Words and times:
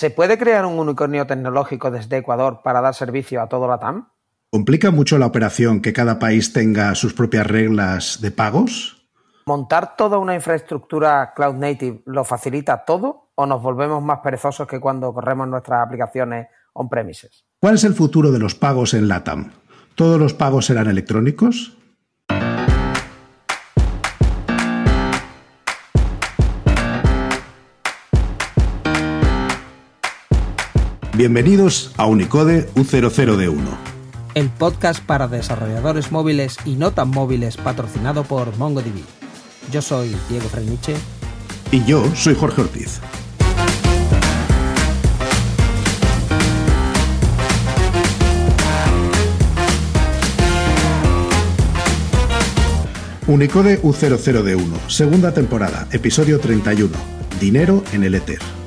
¿Se 0.00 0.10
puede 0.10 0.38
crear 0.38 0.64
un 0.64 0.78
unicornio 0.78 1.26
tecnológico 1.26 1.90
desde 1.90 2.18
Ecuador 2.18 2.60
para 2.62 2.80
dar 2.80 2.94
servicio 2.94 3.42
a 3.42 3.48
todo 3.48 3.66
la 3.66 3.80
TAM? 3.80 4.06
¿Complica 4.48 4.92
mucho 4.92 5.18
la 5.18 5.26
operación 5.26 5.82
que 5.82 5.92
cada 5.92 6.20
país 6.20 6.52
tenga 6.52 6.94
sus 6.94 7.14
propias 7.14 7.44
reglas 7.44 8.20
de 8.20 8.30
pagos? 8.30 9.08
¿Montar 9.46 9.96
toda 9.96 10.18
una 10.18 10.36
infraestructura 10.36 11.32
cloud 11.34 11.56
native 11.56 12.02
lo 12.06 12.22
facilita 12.22 12.84
todo 12.84 13.32
o 13.34 13.44
nos 13.44 13.60
volvemos 13.60 14.00
más 14.00 14.20
perezosos 14.20 14.68
que 14.68 14.78
cuando 14.78 15.12
corremos 15.12 15.48
nuestras 15.48 15.84
aplicaciones 15.84 16.46
on-premises? 16.74 17.44
¿Cuál 17.60 17.74
es 17.74 17.82
el 17.82 17.94
futuro 17.94 18.30
de 18.30 18.38
los 18.38 18.54
pagos 18.54 18.94
en 18.94 19.08
LATAM? 19.08 19.50
¿Todos 19.96 20.20
los 20.20 20.32
pagos 20.32 20.66
serán 20.66 20.86
electrónicos? 20.86 21.76
Bienvenidos 31.18 31.92
a 31.96 32.06
Unicode 32.06 32.68
U00D1. 32.76 33.58
El 34.36 34.50
podcast 34.50 35.04
para 35.04 35.26
desarrolladores 35.26 36.12
móviles 36.12 36.58
y 36.64 36.76
no 36.76 36.92
tan 36.92 37.10
móviles 37.10 37.56
patrocinado 37.56 38.22
por 38.22 38.56
MongoDB. 38.56 39.02
Yo 39.72 39.82
soy 39.82 40.14
Diego 40.28 40.48
Freniche. 40.48 40.94
Y 41.72 41.84
yo 41.84 42.04
soy 42.14 42.36
Jorge 42.36 42.60
Ortiz. 42.60 43.00
Unicode 53.26 53.82
U00D1, 53.82 54.88
segunda 54.88 55.34
temporada, 55.34 55.88
episodio 55.90 56.38
31. 56.38 56.96
Dinero 57.40 57.82
en 57.92 58.04
el 58.04 58.14
Ether. 58.14 58.57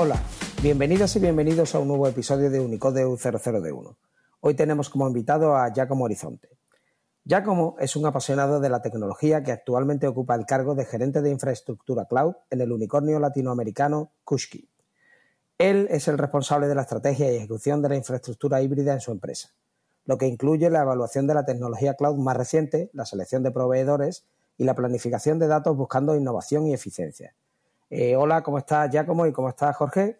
Hola, 0.00 0.22
bienvenidos 0.62 1.16
y 1.16 1.18
bienvenidos 1.18 1.74
a 1.74 1.80
un 1.80 1.88
nuevo 1.88 2.06
episodio 2.06 2.50
de 2.50 2.60
Unicode 2.60 3.04
U00D1. 3.04 3.96
Hoy 4.38 4.54
tenemos 4.54 4.90
como 4.90 5.08
invitado 5.08 5.56
a 5.56 5.72
Giacomo 5.72 6.04
Horizonte. 6.04 6.50
Giacomo 7.24 7.74
es 7.80 7.96
un 7.96 8.06
apasionado 8.06 8.60
de 8.60 8.68
la 8.70 8.80
tecnología 8.80 9.42
que 9.42 9.50
actualmente 9.50 10.06
ocupa 10.06 10.36
el 10.36 10.46
cargo 10.46 10.76
de 10.76 10.84
gerente 10.84 11.20
de 11.20 11.32
infraestructura 11.32 12.04
cloud 12.04 12.34
en 12.48 12.60
el 12.60 12.70
unicornio 12.70 13.18
latinoamericano 13.18 14.12
Kushki. 14.22 14.70
Él 15.58 15.88
es 15.90 16.06
el 16.06 16.16
responsable 16.16 16.68
de 16.68 16.76
la 16.76 16.82
estrategia 16.82 17.32
y 17.32 17.34
ejecución 17.34 17.82
de 17.82 17.88
la 17.88 17.96
infraestructura 17.96 18.62
híbrida 18.62 18.92
en 18.92 19.00
su 19.00 19.10
empresa, 19.10 19.48
lo 20.04 20.16
que 20.16 20.28
incluye 20.28 20.70
la 20.70 20.82
evaluación 20.82 21.26
de 21.26 21.34
la 21.34 21.44
tecnología 21.44 21.94
cloud 21.94 22.18
más 22.18 22.36
reciente, 22.36 22.88
la 22.92 23.04
selección 23.04 23.42
de 23.42 23.50
proveedores 23.50 24.28
y 24.58 24.62
la 24.62 24.76
planificación 24.76 25.40
de 25.40 25.48
datos 25.48 25.76
buscando 25.76 26.14
innovación 26.14 26.68
y 26.68 26.72
eficiencia. 26.72 27.34
Eh, 27.90 28.14
hola, 28.16 28.42
¿cómo 28.42 28.58
estás, 28.58 28.90
Giacomo? 28.90 29.26
¿Y 29.26 29.32
cómo 29.32 29.48
estás, 29.48 29.74
Jorge? 29.76 30.18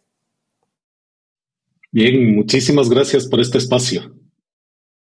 Bien, 1.93 2.35
muchísimas 2.35 2.89
gracias 2.89 3.27
por 3.27 3.41
este 3.41 3.59
espacio. 3.59 4.15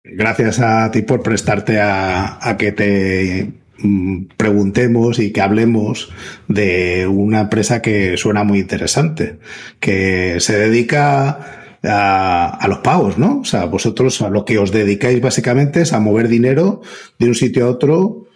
Gracias 0.04 0.60
a 0.60 0.90
ti 0.92 1.02
por 1.02 1.22
prestarte 1.22 1.80
a, 1.82 2.56
que 2.58 2.72
te 2.72 3.54
mm, 3.80 4.26
preguntemos 4.38 5.20
y 5.20 5.32
que 5.32 5.42
hablemos 5.42 6.12
de 6.48 7.08
una 7.08 7.42
empresa 7.42 7.82
que 7.82 8.18
suena 8.18 8.44
muy 8.44 8.60
interesante, 8.60 9.40
que 9.80 10.40
se 10.40 10.58
dedica 10.58 11.78
a, 11.84 12.50
a, 12.50 12.68
los 12.68 12.80
pagos, 12.80 13.18
¿no? 13.18 13.40
O 13.40 13.46
sea, 13.46 13.66
vosotros 13.66 14.22
a 14.22 14.30
lo 14.30 14.46
que 14.46 14.58
os 14.58 14.72
dedicáis 14.72 15.22
básicamente 15.22 15.82
es 15.82 15.94
a 15.94 16.00
mover 16.00 16.28
dinero 16.28 16.82
de 17.20 17.28
un 17.28 17.36
sitio 17.36 17.66
a 17.66 17.70
otro 17.70 18.28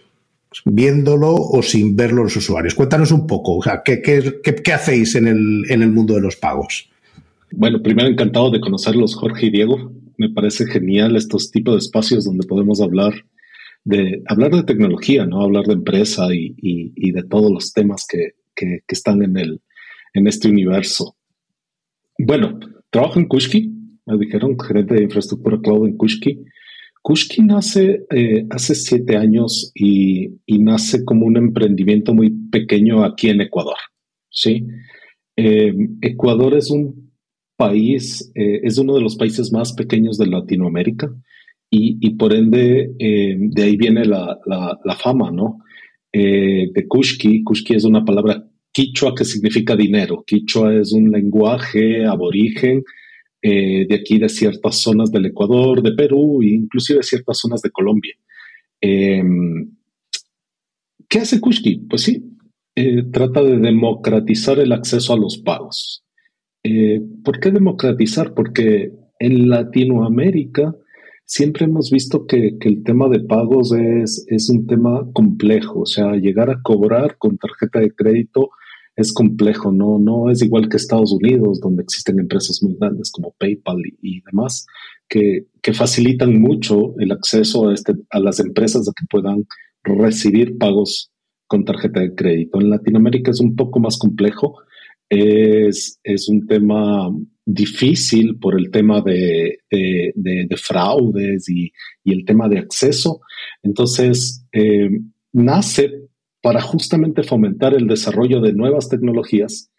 viéndolo 0.64 1.34
o 1.34 1.62
sin 1.62 1.96
verlo 1.96 2.24
los 2.24 2.36
usuarios. 2.36 2.74
Cuéntanos 2.74 3.12
un 3.12 3.26
poco, 3.26 3.62
sea, 3.62 3.82
¿qué, 3.84 4.00
qué, 4.02 4.72
hacéis 4.72 5.14
en 5.14 5.26
el, 5.26 5.64
en 5.68 5.82
el 5.82 5.90
mundo 5.90 6.14
de 6.14 6.20
los 6.20 6.36
pagos? 6.36 6.90
Bueno, 7.52 7.82
primero 7.82 8.08
encantado 8.08 8.50
de 8.50 8.60
conocerlos, 8.60 9.14
Jorge 9.14 9.46
y 9.46 9.50
Diego. 9.50 9.92
Me 10.16 10.30
parece 10.30 10.66
genial 10.66 11.16
estos 11.16 11.50
tipos 11.50 11.74
de 11.74 11.78
espacios 11.78 12.24
donde 12.24 12.46
podemos 12.46 12.80
hablar 12.80 13.14
de, 13.84 14.22
hablar 14.26 14.50
de 14.50 14.64
tecnología, 14.64 15.24
¿no? 15.24 15.42
Hablar 15.42 15.64
de 15.64 15.74
empresa 15.74 16.26
y, 16.34 16.54
y, 16.58 17.12
de 17.12 17.22
todos 17.22 17.50
los 17.50 17.72
temas 17.72 18.06
que, 18.06 18.32
que, 18.54 18.80
que, 18.86 18.94
están 18.94 19.22
en, 19.22 19.36
el, 19.38 19.60
en 20.14 20.26
este 20.26 20.48
universo. 20.48 21.16
Bueno, 22.18 22.58
trabajo 22.90 23.18
en 23.18 23.26
Kushki, 23.26 23.72
me 24.06 24.18
dijeron, 24.18 24.58
gerente 24.58 24.94
de 24.94 25.04
infraestructura 25.04 25.58
cloud 25.60 25.86
en 25.86 25.96
Kushki. 25.96 26.44
Kushki 27.08 27.40
nace 27.40 28.04
eh, 28.10 28.44
hace 28.50 28.74
siete 28.74 29.16
años 29.16 29.72
y, 29.74 30.28
nace 30.46 31.06
como 31.06 31.24
un 31.24 31.38
emprendimiento 31.38 32.12
muy 32.12 32.28
pequeño 32.50 33.02
aquí 33.02 33.30
en 33.30 33.40
Ecuador. 33.40 33.78
¿sí? 34.28 34.66
Eh, 35.34 35.72
Ecuador 36.02 36.54
es 36.54 36.70
un 36.70 37.14
país, 37.56 38.30
eh, 38.34 38.60
es 38.62 38.76
uno 38.76 38.94
de 38.94 39.00
los 39.00 39.16
países 39.16 39.50
más 39.50 39.72
pequeños 39.72 40.18
de 40.18 40.26
Latinoamérica 40.26 41.10
y, 41.70 42.10
por 42.16 42.34
ende 42.34 42.90
de 42.98 43.62
ahí 43.62 43.78
viene 43.78 44.04
la, 44.04 44.38
fama, 45.02 45.30
¿no? 45.30 45.60
de 46.12 46.84
Kushki. 46.86 47.42
Kushki 47.42 47.74
es 47.74 47.84
una 47.84 48.04
palabra 48.04 48.46
quichua 48.70 49.14
que 49.14 49.24
significa 49.24 49.74
dinero. 49.74 50.24
Quichua 50.26 50.74
es 50.74 50.92
un 50.92 51.10
lenguaje 51.10 52.04
aborigen 52.04 52.84
eh, 53.40 53.86
de 53.88 53.94
aquí 53.94 54.18
de 54.18 54.28
ciertas 54.28 54.80
zonas 54.80 55.12
del 55.12 55.26
Ecuador, 55.26 55.82
de 55.82 55.92
Perú 55.92 56.42
e 56.42 56.54
inclusive 56.54 57.02
ciertas 57.02 57.38
zonas 57.38 57.62
de 57.62 57.70
Colombia. 57.70 58.14
Em, 58.80 59.70
¿Qué 61.08 61.20
hace 61.20 61.40
Kushki? 61.40 61.86
Pues 61.88 62.02
sí, 62.02 62.38
eh, 62.74 63.04
trata 63.12 63.42
de 63.42 63.58
democratizar 63.58 64.58
el 64.58 64.72
acceso 64.72 65.12
a 65.12 65.16
los 65.16 65.38
pagos. 65.38 66.04
Eh, 66.62 67.00
¿Por 67.24 67.40
qué 67.40 67.50
democratizar? 67.50 68.34
Porque 68.34 68.92
en 69.18 69.48
Latinoamérica 69.48 70.74
siempre 71.24 71.64
hemos 71.64 71.90
visto 71.90 72.26
que, 72.26 72.56
el 72.60 72.82
tema 72.82 73.08
de 73.08 73.20
pagos 73.20 73.72
es, 73.72 74.24
es, 74.28 74.50
un 74.50 74.66
tema 74.66 75.08
complejo, 75.12 75.80
o 75.80 75.86
sea, 75.86 76.12
llegar 76.16 76.50
a 76.50 76.60
cobrar 76.62 77.16
con 77.18 77.38
tarjeta 77.38 77.80
de 77.80 77.92
crédito 77.94 78.50
es 78.98 79.12
complejo, 79.12 79.70
no, 79.70 80.00
no 80.00 80.28
es 80.28 80.42
igual 80.42 80.68
que 80.68 80.76
Estados 80.76 81.12
Unidos, 81.12 81.60
donde 81.60 81.84
existen 81.84 82.18
empresas 82.18 82.60
muy 82.64 82.74
grandes 82.74 83.12
como 83.12 83.32
PayPal 83.38 83.80
y, 84.02 84.20
demás, 84.22 84.66
que, 85.08 85.46
facilitan 85.72 86.40
mucho 86.40 86.98
el 86.98 87.12
acceso 87.12 87.68
a, 87.68 87.74
este, 87.74 87.92
a 88.10 88.18
las 88.18 88.40
empresas 88.40 88.88
a 88.88 88.92
que 88.98 89.06
puedan 89.08 89.46
recibir 89.84 90.58
pagos 90.58 91.12
con 91.46 91.64
tarjeta 91.64 92.00
de 92.00 92.14
crédito. 92.14 92.60
En 92.60 92.70
Latinoamérica 92.70 93.30
es 93.30 93.38
un 93.38 93.54
poco 93.54 93.78
más 93.78 93.98
complejo, 93.98 94.56
es, 95.08 96.00
es 96.02 96.28
un 96.28 96.46
tema 96.46 97.08
difícil 97.44 98.36
por 98.38 98.58
el 98.58 98.72
tema 98.72 99.00
de, 99.00 99.60
de, 99.70 100.56
fraudes 100.56 101.48
y, 101.48 101.70
el 102.04 102.24
tema 102.24 102.48
de 102.48 102.58
acceso. 102.58 103.20
Entonces, 103.62 104.44
eh, 104.50 104.90
nace 105.32 106.08
para 106.40 106.60
justamente 106.60 107.22
fomentar 107.22 107.74
el 107.74 107.86
desarrollo 107.86 108.40
de 108.40 108.52
nuevas 108.52 108.88
tecnologías, 108.88 109.70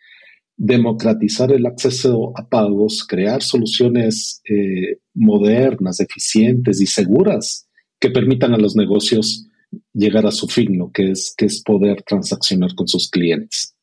democratizar 0.57 1.51
el 1.53 1.65
acceso 1.65 2.33
a 2.35 2.47
pagos, 2.47 3.05
crear 3.07 3.41
soluciones 3.41 4.41
eh, 4.49 4.99
modernas, 5.13 5.99
eficientes 6.01 6.81
y 6.81 6.85
seguras 6.85 7.67
que 7.99 8.09
permitan 8.09 8.53
a 8.53 8.57
los 8.57 8.75
negocios 8.75 9.47
llegar 9.93 10.25
a 10.25 10.31
su 10.31 10.47
fin, 10.47 10.77
es, 10.95 11.33
que 11.37 11.45
es 11.45 11.61
poder 11.63 12.03
transaccionar 12.03 12.75
con 12.75 12.87
sus 12.87 13.09
clientes. 13.09 13.75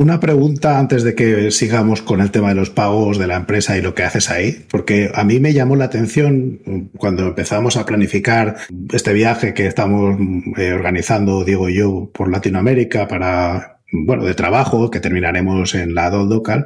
Una 0.00 0.18
pregunta 0.18 0.78
antes 0.78 1.02
de 1.02 1.14
que 1.14 1.50
sigamos 1.50 2.00
con 2.00 2.22
el 2.22 2.30
tema 2.30 2.48
de 2.48 2.54
los 2.54 2.70
pagos 2.70 3.18
de 3.18 3.26
la 3.26 3.36
empresa 3.36 3.76
y 3.76 3.82
lo 3.82 3.94
que 3.94 4.02
haces 4.02 4.30
ahí, 4.30 4.64
porque 4.70 5.10
a 5.14 5.24
mí 5.24 5.40
me 5.40 5.52
llamó 5.52 5.76
la 5.76 5.84
atención 5.84 6.88
cuando 6.96 7.26
empezamos 7.26 7.76
a 7.76 7.84
planificar 7.84 8.56
este 8.90 9.12
viaje 9.12 9.52
que 9.52 9.66
estamos 9.66 10.18
eh, 10.56 10.72
organizando, 10.72 11.44
Diego 11.44 11.68
y 11.68 11.74
yo, 11.74 12.10
por 12.14 12.30
Latinoamérica 12.30 13.08
para, 13.08 13.82
bueno, 13.92 14.24
de 14.24 14.32
trabajo, 14.32 14.90
que 14.90 15.00
terminaremos 15.00 15.74
en 15.74 15.94
la 15.94 16.08
DOT 16.08 16.30
local, 16.30 16.64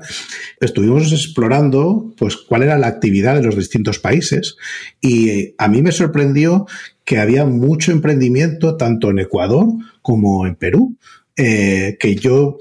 estuvimos 0.60 1.10
explorando, 1.10 2.14
pues, 2.16 2.36
cuál 2.36 2.62
era 2.62 2.78
la 2.78 2.86
actividad 2.86 3.34
de 3.34 3.42
los 3.42 3.56
distintos 3.56 3.98
países 3.98 4.56
y 5.00 5.56
a 5.58 5.66
mí 5.66 5.82
me 5.82 5.90
sorprendió 5.90 6.68
que 7.04 7.18
había 7.18 7.44
mucho 7.46 7.90
emprendimiento 7.90 8.76
tanto 8.76 9.10
en 9.10 9.18
Ecuador 9.18 9.66
como 10.02 10.46
en 10.46 10.54
Perú. 10.54 10.96
Eh, 11.36 11.96
que 11.98 12.14
yo 12.14 12.58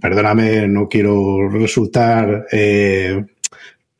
perdóname, 0.00 0.68
no 0.68 0.88
quiero 0.88 1.48
resultar 1.48 2.46
eh, 2.52 3.24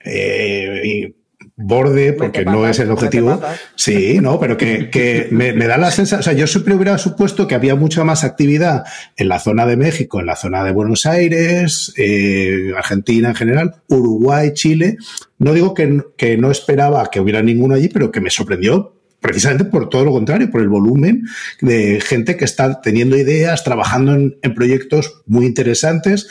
eh, 0.00 1.14
borde 1.56 2.12
porque 2.12 2.44
no 2.44 2.68
es 2.68 2.78
el 2.78 2.90
objetivo. 2.90 3.40
Sí, 3.74 4.18
no, 4.20 4.38
pero 4.38 4.56
que, 4.56 5.28
me, 5.30 5.52
da 5.52 5.78
la 5.78 5.90
sensación, 5.90 6.20
o 6.20 6.22
sea, 6.22 6.32
yo 6.34 6.46
siempre 6.46 6.74
hubiera 6.74 6.98
supuesto 6.98 7.46
que 7.46 7.54
había 7.54 7.74
mucha 7.74 8.04
más 8.04 8.24
actividad 8.24 8.84
en 9.16 9.28
la 9.28 9.38
zona 9.38 9.66
de 9.66 9.76
México, 9.76 10.20
en 10.20 10.26
la 10.26 10.36
zona 10.36 10.64
de 10.64 10.72
Buenos 10.72 11.06
Aires, 11.06 11.92
eh, 11.96 12.72
Argentina 12.76 13.30
en 13.30 13.34
general, 13.34 13.74
Uruguay, 13.88 14.52
Chile. 14.52 14.98
No 15.38 15.54
digo 15.54 15.74
que, 15.74 16.02
que 16.16 16.36
no 16.36 16.50
esperaba 16.50 17.10
que 17.10 17.20
hubiera 17.20 17.42
ninguno 17.42 17.74
allí, 17.74 17.88
pero 17.88 18.10
que 18.10 18.20
me 18.20 18.30
sorprendió 18.30 18.95
precisamente 19.26 19.64
por 19.64 19.88
todo 19.88 20.04
lo 20.04 20.12
contrario, 20.12 20.50
por 20.50 20.60
el 20.60 20.68
volumen 20.68 21.24
de 21.60 22.00
gente 22.00 22.36
que 22.36 22.44
está 22.44 22.80
teniendo 22.80 23.16
ideas, 23.16 23.64
trabajando 23.64 24.14
en, 24.14 24.54
proyectos 24.54 25.22
muy 25.26 25.46
interesantes 25.46 26.28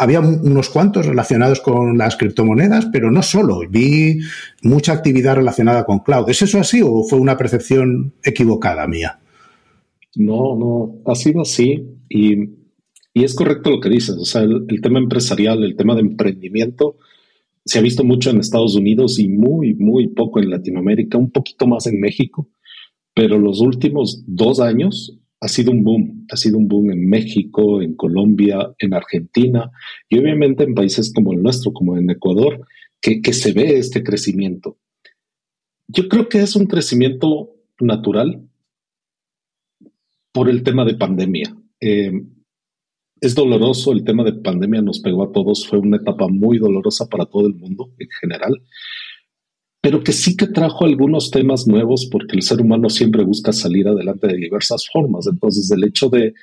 había 0.00 0.20
unos 0.20 0.68
cuantos 0.68 1.06
relacionados 1.06 1.60
con 1.60 1.98
las 1.98 2.16
criptomonedas, 2.16 2.86
pero 2.92 3.10
no 3.10 3.20
solo. 3.20 3.62
Vi 3.68 4.20
mucha 4.62 4.92
actividad 4.92 5.34
relacionada 5.34 5.84
con 5.84 5.98
cloud. 5.98 6.30
¿Es 6.30 6.40
eso 6.40 6.60
así 6.60 6.80
o 6.84 7.02
fue 7.02 7.18
una 7.18 7.36
percepción 7.36 8.14
equivocada 8.22 8.86
mía? 8.86 9.18
No, 10.14 10.56
no, 10.56 11.10
ha 11.10 11.16
sido 11.16 11.42
así 11.42 11.84
y, 12.08 12.56
es 13.12 13.34
correcto 13.34 13.70
lo 13.70 13.80
que 13.80 13.88
dices. 13.88 14.14
O 14.16 14.24
sea, 14.24 14.42
el, 14.42 14.80
tema 14.80 15.00
empresarial, 15.00 15.64
el 15.64 15.74
tema 15.74 15.96
de 15.96 16.02
emprendimiento, 16.02 16.94
se 17.68 17.78
ha 17.78 17.82
visto 17.82 18.02
mucho 18.02 18.30
en 18.30 18.38
Estados 18.38 18.74
Unidos 18.76 19.18
y 19.18 19.28
muy, 19.28 19.74
muy 19.74 20.08
poco 20.08 20.40
en 20.40 20.48
Latinoamérica, 20.48 21.18
un 21.18 21.30
poquito 21.30 21.66
más 21.66 21.86
en 21.86 22.00
México, 22.00 22.48
pero 23.14 23.38
los 23.38 23.60
últimos 23.60 24.24
dos 24.26 24.58
años 24.58 25.18
ha 25.40 25.48
sido 25.48 25.70
un 25.70 25.84
boom, 25.84 26.26
ha 26.32 26.36
sido 26.38 26.56
un 26.56 26.66
boom 26.66 26.90
en 26.92 27.06
México, 27.06 27.82
en 27.82 27.94
Colombia, 27.94 28.74
en 28.78 28.94
Argentina 28.94 29.70
y 30.08 30.18
obviamente 30.18 30.64
en 30.64 30.74
países 30.74 31.12
como 31.12 31.34
el 31.34 31.42
nuestro, 31.42 31.74
como 31.74 31.98
en 31.98 32.08
Ecuador, 32.08 32.66
que, 33.02 33.20
se 33.34 33.52
ve 33.52 33.76
este 33.76 34.02
crecimiento. 34.02 34.78
Yo 35.88 36.08
creo 36.08 36.26
que 36.30 36.40
es 36.40 36.56
un 36.56 36.64
crecimiento 36.64 37.54
natural 37.80 38.48
por 40.32 40.48
el 40.48 40.62
tema 40.62 40.86
de 40.86 40.94
pandemia. 40.94 41.54
Eh, 41.80 42.12
es 43.20 43.34
doloroso, 43.34 43.92
el 43.92 44.04
tema 44.04 44.24
de 44.24 44.32
pandemia 44.32 44.82
nos 44.82 45.00
pegó 45.00 45.24
a 45.24 45.32
todos, 45.32 45.66
fue 45.66 45.78
una 45.78 45.96
etapa 45.96 46.28
muy 46.28 46.58
dolorosa 46.58 47.06
para 47.06 47.26
todo 47.26 47.46
el 47.46 47.54
mundo 47.54 47.90
en 47.98 48.08
general, 48.20 48.62
pero 49.80 50.02
que 50.02 50.12
sí 50.12 50.36
que 50.36 50.46
trajo 50.46 50.84
algunos 50.84 51.30
temas 51.30 51.66
nuevos 51.66 52.08
porque 52.10 52.36
el 52.36 52.42
ser 52.42 52.60
humano 52.60 52.90
siempre 52.90 53.24
busca 53.24 53.52
salir 53.52 53.86
adelante 53.86 54.26
de 54.26 54.36
diversas 54.36 54.86
formas. 54.92 55.26
Entonces, 55.26 55.70
el 55.70 55.84
hecho 55.84 56.08
de, 56.08 56.34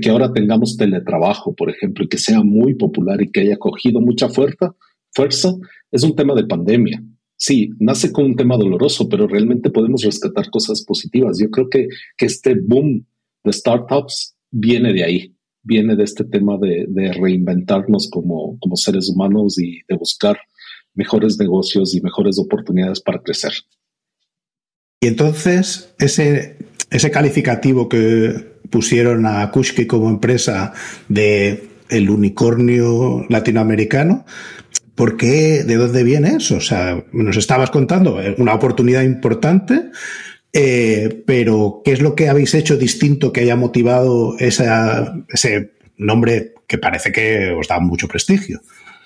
que 0.00 0.10
ahora 0.10 0.32
tengamos 0.32 0.76
teletrabajo, 0.76 1.54
por 1.54 1.70
ejemplo, 1.70 2.04
y 2.04 2.08
que 2.08 2.18
sea 2.18 2.42
muy 2.42 2.74
popular 2.74 3.20
y 3.22 3.30
que 3.30 3.40
haya 3.40 3.56
cogido 3.56 4.00
mucha 4.00 4.28
fuerza, 4.28 4.74
fuerza, 5.10 5.54
es 5.90 6.02
un 6.02 6.14
tema 6.14 6.34
de 6.34 6.44
pandemia. 6.44 7.02
Sí, 7.36 7.70
nace 7.80 8.12
con 8.12 8.26
un 8.26 8.36
tema 8.36 8.56
doloroso, 8.56 9.08
pero 9.08 9.26
realmente 9.26 9.70
podemos 9.70 10.02
rescatar 10.02 10.50
cosas 10.50 10.84
positivas. 10.84 11.38
Yo 11.40 11.50
creo 11.50 11.68
que, 11.68 11.88
que 12.16 12.26
este 12.26 12.54
boom 12.54 13.04
de 13.42 13.52
startups 13.52 14.36
viene 14.50 14.92
de 14.92 15.02
ahí, 15.02 15.34
viene 15.62 15.96
de 15.96 16.04
este 16.04 16.24
tema 16.24 16.58
de, 16.58 17.12
reinventarnos 17.12 18.10
como, 18.10 18.58
seres 18.74 19.08
humanos 19.08 19.58
y 19.58 19.80
de 19.88 19.96
buscar 19.96 20.38
mejores 20.94 21.38
negocios 21.38 21.94
y 21.94 22.00
mejores 22.00 22.38
oportunidades 22.38 23.00
para 23.00 23.22
crecer. 23.22 23.52
Y 25.00 25.06
entonces, 25.06 25.94
ese, 25.98 26.58
ese 26.90 27.10
calificativo 27.10 27.88
que 27.88 28.52
pusieron 28.70 29.26
a 29.26 29.50
Kushki 29.50 29.86
como 29.86 30.08
empresa 30.08 30.72
de 31.08 31.68
el 31.88 32.10
unicornio 32.10 33.26
latinoamericano, 33.28 34.24
¿por 34.94 35.16
qué? 35.16 35.64
¿De 35.64 35.76
dónde 35.76 36.04
viene 36.04 36.36
eso? 36.36 36.56
O 36.56 36.60
sea, 36.60 37.04
nos 37.12 37.36
estabas 37.36 37.70
contando 37.70 38.20
eh, 38.20 38.34
una 38.38 38.54
oportunidad 38.54 39.02
importante, 39.02 39.90
eh, 40.52 41.22
pero 41.26 41.80
¿qué 41.84 41.92
es 41.92 42.02
lo 42.02 42.14
que 42.14 42.28
habéis 42.28 42.54
hecho 42.54 42.76
distinto 42.76 43.32
que 43.32 43.40
haya 43.40 43.56
motivado 43.56 44.36
esa, 44.38 45.14
ese 45.28 45.72
nombre 45.96 46.54
que 46.66 46.78
parece 46.78 47.12
que 47.12 47.50
os 47.50 47.68
da 47.68 47.80
mucho 47.80 48.08
prestigio? 48.08 48.60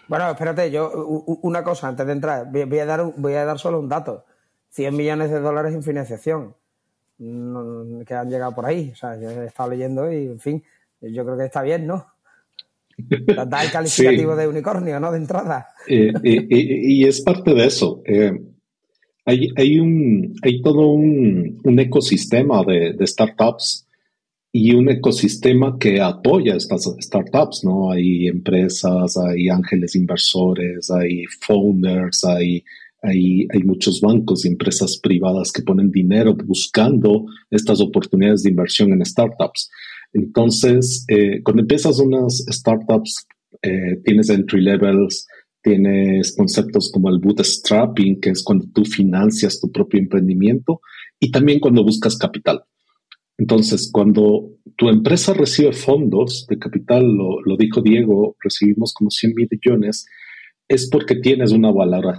Bueno, 0.08 0.31
espérate, 0.31 0.70
yo 0.70 0.90
una 1.43 1.64
cosa 1.64 1.88
antes 1.88 2.06
de 2.06 2.12
entrar, 2.12 2.46
voy 2.50 2.78
a 2.78 2.87
dar, 2.87 3.12
voy 3.16 3.34
a 3.34 3.44
dar 3.44 3.58
solo 3.58 3.81
un 3.81 3.88
dato. 3.88 4.25
100 4.70 4.94
millones 4.94 5.31
de 5.31 5.40
dólares 5.40 5.75
en 5.75 5.82
financiación 5.82 6.54
que 7.19 8.14
han 8.14 8.31
llegado 8.31 8.54
por 8.54 8.66
ahí. 8.66 8.90
O 8.92 8.96
sea, 8.96 9.19
yo 9.19 9.31
he 9.31 9.46
estado 9.46 9.70
leyendo 9.70 10.12
y, 10.12 10.26
en 10.26 10.40
fin, 10.40 10.62
yo 11.00 11.25
creo 11.25 11.37
que 11.38 11.46
está 11.46 11.62
bien, 11.62 11.87
¿no? 11.87 12.06
Da 12.99 13.62
el 13.62 13.70
calificativo 13.72 14.37
de 14.37 14.49
unicornio, 14.49 15.00
¿no? 15.00 15.10
De 15.10 15.19
entrada. 15.19 15.69
Eh, 15.88 16.12
y 16.22 17.06
es 17.06 17.22
parte 17.22 17.54
de 17.54 17.66
eso. 17.66 18.02
Eh, 18.04 18.32
hay, 19.26 19.49
hay, 19.56 19.81
un, 19.81 20.34
hay 20.43 20.62
todo 20.62 20.88
un, 20.88 21.61
un 21.64 21.78
ecosistema 21.81 22.62
de, 22.64 22.96
startups 23.05 23.87
y 24.52 24.73
un 24.73 24.88
ecosistema 24.88 25.76
que 25.78 26.00
apoya 26.00 26.55
estas 26.55 26.84
startups, 27.00 27.64
¿no? 27.64 27.90
Hay 27.90 28.28
empresas, 28.28 29.17
hay 29.17 29.49
ángeles 29.49 29.96
inversores, 29.96 30.90
hay 30.93 31.25
founders, 31.40 32.25
hay, 32.25 32.62
hay, 33.02 33.49
hay 33.52 33.62
muchos 33.64 34.00
bancos 34.00 34.44
y 34.44 34.49
empresas 34.49 34.99
privadas 35.02 35.50
que 35.50 35.62
ponen 35.62 35.90
dinero 35.90 36.34
buscando 36.34 37.26
estas 37.50 37.81
oportunidades 37.81 38.44
de 38.44 38.50
inversión 38.50 38.93
en 38.93 39.05
startups. 39.05 39.70
Entonces, 40.12 41.05
eh, 41.08 41.43
cuando 41.43 41.62
empiezas 41.62 41.99
unas 41.99 42.44
startups, 42.49 43.26
eh, 43.61 44.00
tienes 44.05 44.31
entry 44.31 44.62
levels, 44.62 45.26
tienes 45.66 46.36
conceptos 46.36 46.92
como 46.92 47.08
el 47.08 47.18
bootstrapping, 47.18 48.20
que 48.20 48.30
es 48.30 48.44
cuando 48.44 48.66
tú 48.72 48.84
financias 48.84 49.60
tu 49.60 49.72
propio 49.72 49.98
emprendimiento, 49.98 50.80
y 51.18 51.32
también 51.32 51.58
cuando 51.58 51.82
buscas 51.82 52.16
capital. 52.16 52.62
Entonces, 53.36 53.90
cuando 53.92 54.52
tu 54.76 54.88
empresa 54.88 55.34
recibe 55.34 55.72
fondos 55.72 56.46
de 56.48 56.56
capital, 56.60 57.04
lo, 57.04 57.56
dijo 57.56 57.82
Diego, 57.82 58.36
recibimos 58.40 58.94
como 58.94 59.10
100 59.10 59.34
millones, 59.34 60.06
es 60.68 60.88
porque 60.88 61.16
tienes 61.16 61.50
una 61.50 61.72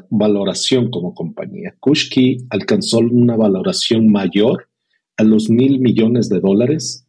valoración 0.09 0.89
como 0.89 1.13
compañía. 1.13 1.73
Kushki 1.79 2.47
alcanzó 2.49 2.99
una 2.99 3.37
valoración 3.37 4.11
mayor 4.11 4.67
a 5.15 5.23
los 5.23 5.49
mil 5.49 5.79
millones 5.79 6.27
de 6.27 6.41
dólares 6.41 7.05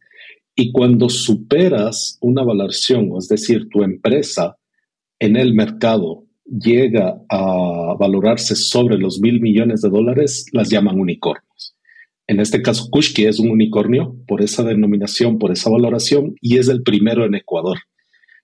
y 0.55 0.71
cuando 0.71 1.09
superas 1.09 2.17
una 2.21 2.43
valoración, 2.43 3.11
es 3.17 3.27
decir, 3.27 3.67
tu 3.69 3.83
empresa 3.83 4.57
en 5.19 5.35
el 5.35 5.53
mercado 5.53 6.28
llega 6.49 7.21
a 7.29 7.95
valorarse 7.99 8.55
sobre 8.55 8.97
los 8.97 9.19
mil 9.19 9.41
millones 9.41 9.81
de 9.81 9.89
dólares, 9.89 10.45
las 10.51 10.69
llaman 10.69 10.99
unicornios. 10.99 11.75
En 12.27 12.39
este 12.39 12.61
caso, 12.61 12.89
Kushki 12.91 13.25
es 13.25 13.39
un 13.39 13.49
unicornio 13.49 14.15
por 14.27 14.41
esa 14.41 14.63
denominación, 14.63 15.39
por 15.39 15.51
esa 15.51 15.69
valoración, 15.69 16.35
y 16.41 16.57
es 16.59 16.67
el 16.67 16.83
primero 16.83 17.25
en 17.25 17.33
Ecuador, 17.33 17.79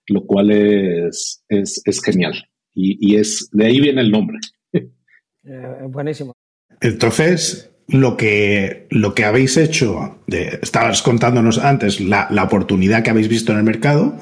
lo 0.08 0.26
cual 0.26 0.50
es, 0.50 1.44
es, 1.48 2.02
genial. 2.04 2.48
Y, 2.74 3.14
es 3.16 3.48
de 3.52 3.66
ahí 3.66 3.80
viene 3.80 4.00
el 4.00 4.10
nombre. 4.10 4.38
Eh, 4.72 4.88
buenísimo. 5.88 6.32
Entonces, 6.80 7.70
lo 7.86 8.16
que, 8.16 8.88
lo 8.90 9.14
que 9.14 9.24
habéis 9.24 9.56
hecho, 9.56 10.18
de, 10.26 10.58
estabas 10.60 11.02
contándonos 11.02 11.58
antes 11.58 12.00
la, 12.00 12.26
la, 12.32 12.42
oportunidad 12.42 13.04
que 13.04 13.10
habéis 13.10 13.28
visto 13.28 13.52
en 13.52 13.58
el 13.58 13.64
mercado, 13.64 14.18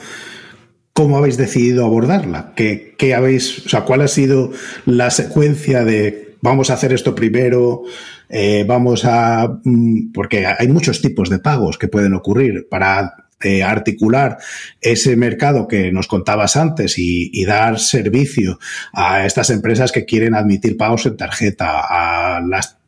¿cómo 0.94 1.18
habéis 1.18 1.36
decidido 1.36 1.84
abordarla? 1.84 2.52
¿Qué, 2.56 2.94
qué 2.96 3.14
habéis, 3.14 3.66
o 3.66 3.68
sea, 3.68 3.82
cuál 3.82 4.00
ha 4.00 4.08
sido 4.08 4.52
la 4.86 5.10
secuencia 5.10 5.84
de 5.84 6.36
vamos 6.40 6.70
a 6.70 6.74
hacer 6.74 6.94
esto 6.94 7.14
primero? 7.14 7.82
Eh, 8.30 8.64
vamos 8.66 9.04
a, 9.04 9.60
mm, 9.62 10.12
porque 10.12 10.46
hay 10.46 10.68
muchos 10.68 11.02
tipos 11.02 11.28
de 11.28 11.40
pagos 11.40 11.76
que 11.76 11.88
pueden 11.88 12.14
ocurrir 12.14 12.68
para 12.70 13.14
eh, 13.42 13.62
articular 13.62 14.38
ese 14.80 15.16
mercado 15.16 15.68
que 15.68 15.92
nos 15.92 16.06
contabas 16.06 16.56
antes 16.56 16.94
y, 16.96 17.44
dar 17.44 17.78
servicio 17.78 18.58
a 18.92 19.26
estas 19.26 19.50
empresas 19.50 19.92
que 19.92 20.06
quieren 20.06 20.34
admitir 20.34 20.78
pagos 20.78 21.04
en 21.04 21.16
tarjeta, 21.16 21.80
a 21.80 22.40
las 22.40 22.78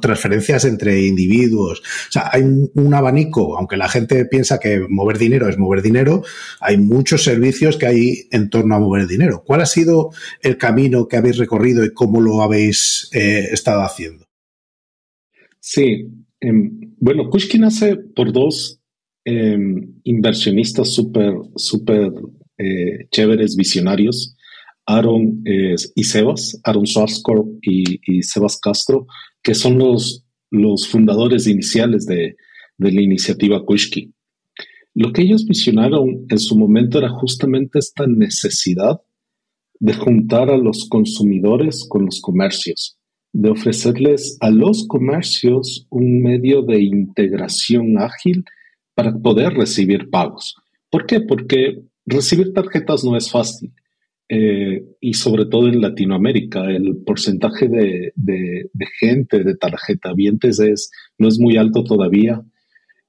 transferencias 0.00 0.64
entre 0.64 1.06
individuos. 1.06 1.80
O 1.80 2.12
sea, 2.12 2.30
hay 2.32 2.42
un, 2.42 2.94
abanico, 2.94 3.56
aunque 3.56 3.76
la 3.76 3.88
gente 3.88 4.24
piensa 4.24 4.58
que 4.58 4.80
mover 4.88 5.18
dinero 5.18 5.48
es 5.48 5.58
mover 5.58 5.82
dinero, 5.82 6.22
hay 6.60 6.76
muchos 6.76 7.24
servicios 7.24 7.76
que 7.76 7.86
hay 7.86 8.28
en 8.30 8.50
torno 8.50 8.74
a 8.74 8.80
mover 8.80 9.06
dinero. 9.06 9.42
¿Cuál 9.46 9.62
ha 9.62 9.66
sido 9.66 10.10
el 10.42 10.56
camino 10.56 11.06
que 11.06 11.16
habéis 11.16 11.38
recorrido 11.38 11.84
y 11.84 11.92
cómo 11.92 12.20
lo 12.20 12.42
habéis 12.42 13.08
eh, 13.12 13.48
estado 13.52 13.82
haciendo? 13.82 14.26
Sí, 15.60 16.08
em, 16.40 16.94
bueno, 16.98 17.28
Kushki 17.30 17.58
nace 17.58 17.96
por 17.96 18.32
dos 18.32 18.80
em, 19.24 20.00
inversionistas 20.04 20.92
súper, 20.92 21.34
súper 21.56 22.12
eh, 22.58 23.08
chéveres, 23.10 23.56
visionarios, 23.56 24.36
Aaron 24.96 25.42
y 25.44 26.04
Sebas, 26.04 26.60
Aaron 26.64 26.86
Schwarzkopf 26.86 27.48
y, 27.62 28.22
Sebas 28.22 28.58
Castro, 28.58 29.06
que 29.42 29.54
son 29.54 29.78
los, 29.78 30.24
los 30.50 30.88
fundadores 30.88 31.46
iniciales 31.46 32.06
de, 32.06 32.36
la 32.78 33.02
iniciativa 33.02 33.64
Kushki. 33.64 34.12
Lo 34.94 35.12
que 35.12 35.22
ellos 35.22 35.44
visionaron 35.44 36.26
en 36.28 36.38
su 36.38 36.56
momento 36.56 36.98
era 36.98 37.10
justamente 37.10 37.78
esta 37.78 38.06
necesidad 38.06 39.00
de 39.78 39.94
juntar 39.94 40.50
a 40.50 40.56
los 40.56 40.88
consumidores 40.88 41.86
con 41.88 42.06
los 42.06 42.20
comercios 42.20 42.98
de 43.32 43.50
ofrecerles 43.50 44.36
a 44.40 44.50
los 44.50 44.86
comercios 44.86 45.86
un 45.90 46.22
medio 46.22 46.62
de 46.62 46.82
integración 46.82 47.98
ágil 47.98 48.44
para 48.94 49.16
poder 49.16 49.54
recibir 49.54 50.10
pagos. 50.10 50.56
¿Por 50.90 51.06
qué? 51.06 51.20
Porque 51.20 51.82
recibir 52.06 52.52
tarjetas 52.52 53.04
no 53.04 53.16
es 53.16 53.30
fácil. 53.30 53.72
Eh, 54.32 54.84
y 55.00 55.14
sobre 55.14 55.46
todo 55.46 55.66
en 55.66 55.80
Latinoamérica, 55.80 56.70
el 56.70 56.98
porcentaje 57.04 57.66
de, 57.66 58.12
gente, 59.00 59.42
de 59.42 59.56
tarjetavientes 59.56 60.60
es, 60.60 60.92
no 61.18 61.26
es 61.26 61.40
muy 61.40 61.56
alto 61.56 61.82
todavía. 61.82 62.40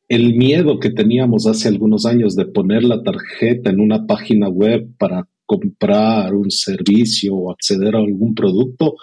El 0.07 0.33
miedo 0.33 0.79
que 0.79 0.89
teníamos 0.89 1.45
hace 1.45 1.67
algunos 1.67 2.07
años 2.07 2.35
de 2.35 2.47
poner 2.47 2.83
la 2.83 3.03
tarjeta 3.03 3.69
en 3.69 3.81
una 3.81 4.07
página 4.07 4.49
web 4.49 4.87
para 4.97 5.27
comprar 5.45 6.33
un 6.33 6.49
servicio 6.49 7.35
o 7.35 7.51
acceder 7.51 7.95
a 7.95 7.99
algún 7.99 8.33
producto 8.33 8.95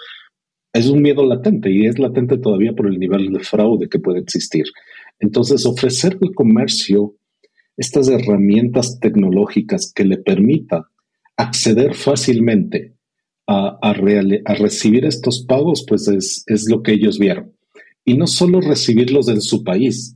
es 0.73 0.89
un 0.89 1.01
miedo 1.01 1.25
latente 1.25 1.71
y 1.71 1.85
es 1.85 1.99
latente 1.99 2.37
todavía 2.37 2.73
por 2.73 2.87
el 2.87 2.99
nivel 2.99 3.31
de 3.31 3.39
fraude 3.39 3.87
que 3.87 3.99
puede 3.99 4.19
existir. 4.19 4.65
Entonces, 5.21 5.65
ofrecer 5.65 6.17
al 6.21 6.35
comercio 6.35 7.15
estas 7.77 8.09
herramientas 8.09 8.99
tecnológicas 8.99 9.93
que 9.95 10.03
le 10.03 10.17
permita 10.17 10.89
acceder 11.39 11.95
fácilmente 11.95 12.95
a, 13.47 13.93
recibir 13.93 15.05
estos 15.05 15.43
pagos, 15.47 15.83
pues 15.87 16.07
es, 16.07 16.69
lo 16.69 16.83
que 16.83 16.93
ellos 16.93 17.17
vieron. 17.17 17.55
Y 18.05 18.15
no 18.15 18.27
solo 18.27 18.61
recibirlos 18.61 19.27
en 19.29 19.41
su 19.41 19.63
país. 19.63 20.15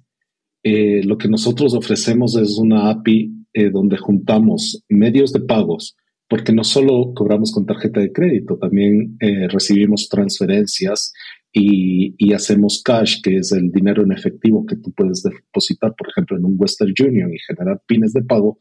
Eh, 0.63 1.01
lo 1.03 1.18
que 1.18 1.27
nosotros 1.27 1.74
ofrecemos 1.74 2.38
es 2.38 2.58
una 2.58 2.89
API 2.89 3.34
eh, 3.53 3.70
donde 3.72 3.98
juntamos 3.98 4.84
medios 4.88 5.34
de 5.34 5.39
pagos, 5.39 5.96
porque 6.30 6.53
no 6.53 6.63
solo 6.63 7.13
cobramos 7.15 7.51
con 7.51 7.65
tarjeta 7.65 8.00
de 8.00 8.13
crédito, 8.13 8.58
también 8.58 9.18
eh, 9.20 9.48
recibimos 9.48 10.08
transferencias 10.10 11.12
y, 11.51 12.15
y, 12.18 12.34
hacemos 12.34 12.82
cash, 12.84 13.22
que 13.22 13.38
es 13.38 13.51
el 13.51 13.72
dinero 13.72 14.03
en 14.03 14.12
efectivo 14.12 14.65
que 14.65 14.77
tú 14.77 14.92
puedes 14.92 15.22
depositar, 15.22 15.94
por 15.96 16.10
ejemplo, 16.10 16.38
en 16.38 16.46
un 16.46 16.56
Western 16.58 16.94
Union 17.00 17.34
y 17.34 17.39
generar 17.39 17.82
pines 17.86 18.13
de 18.13 18.24
pago 18.24 18.58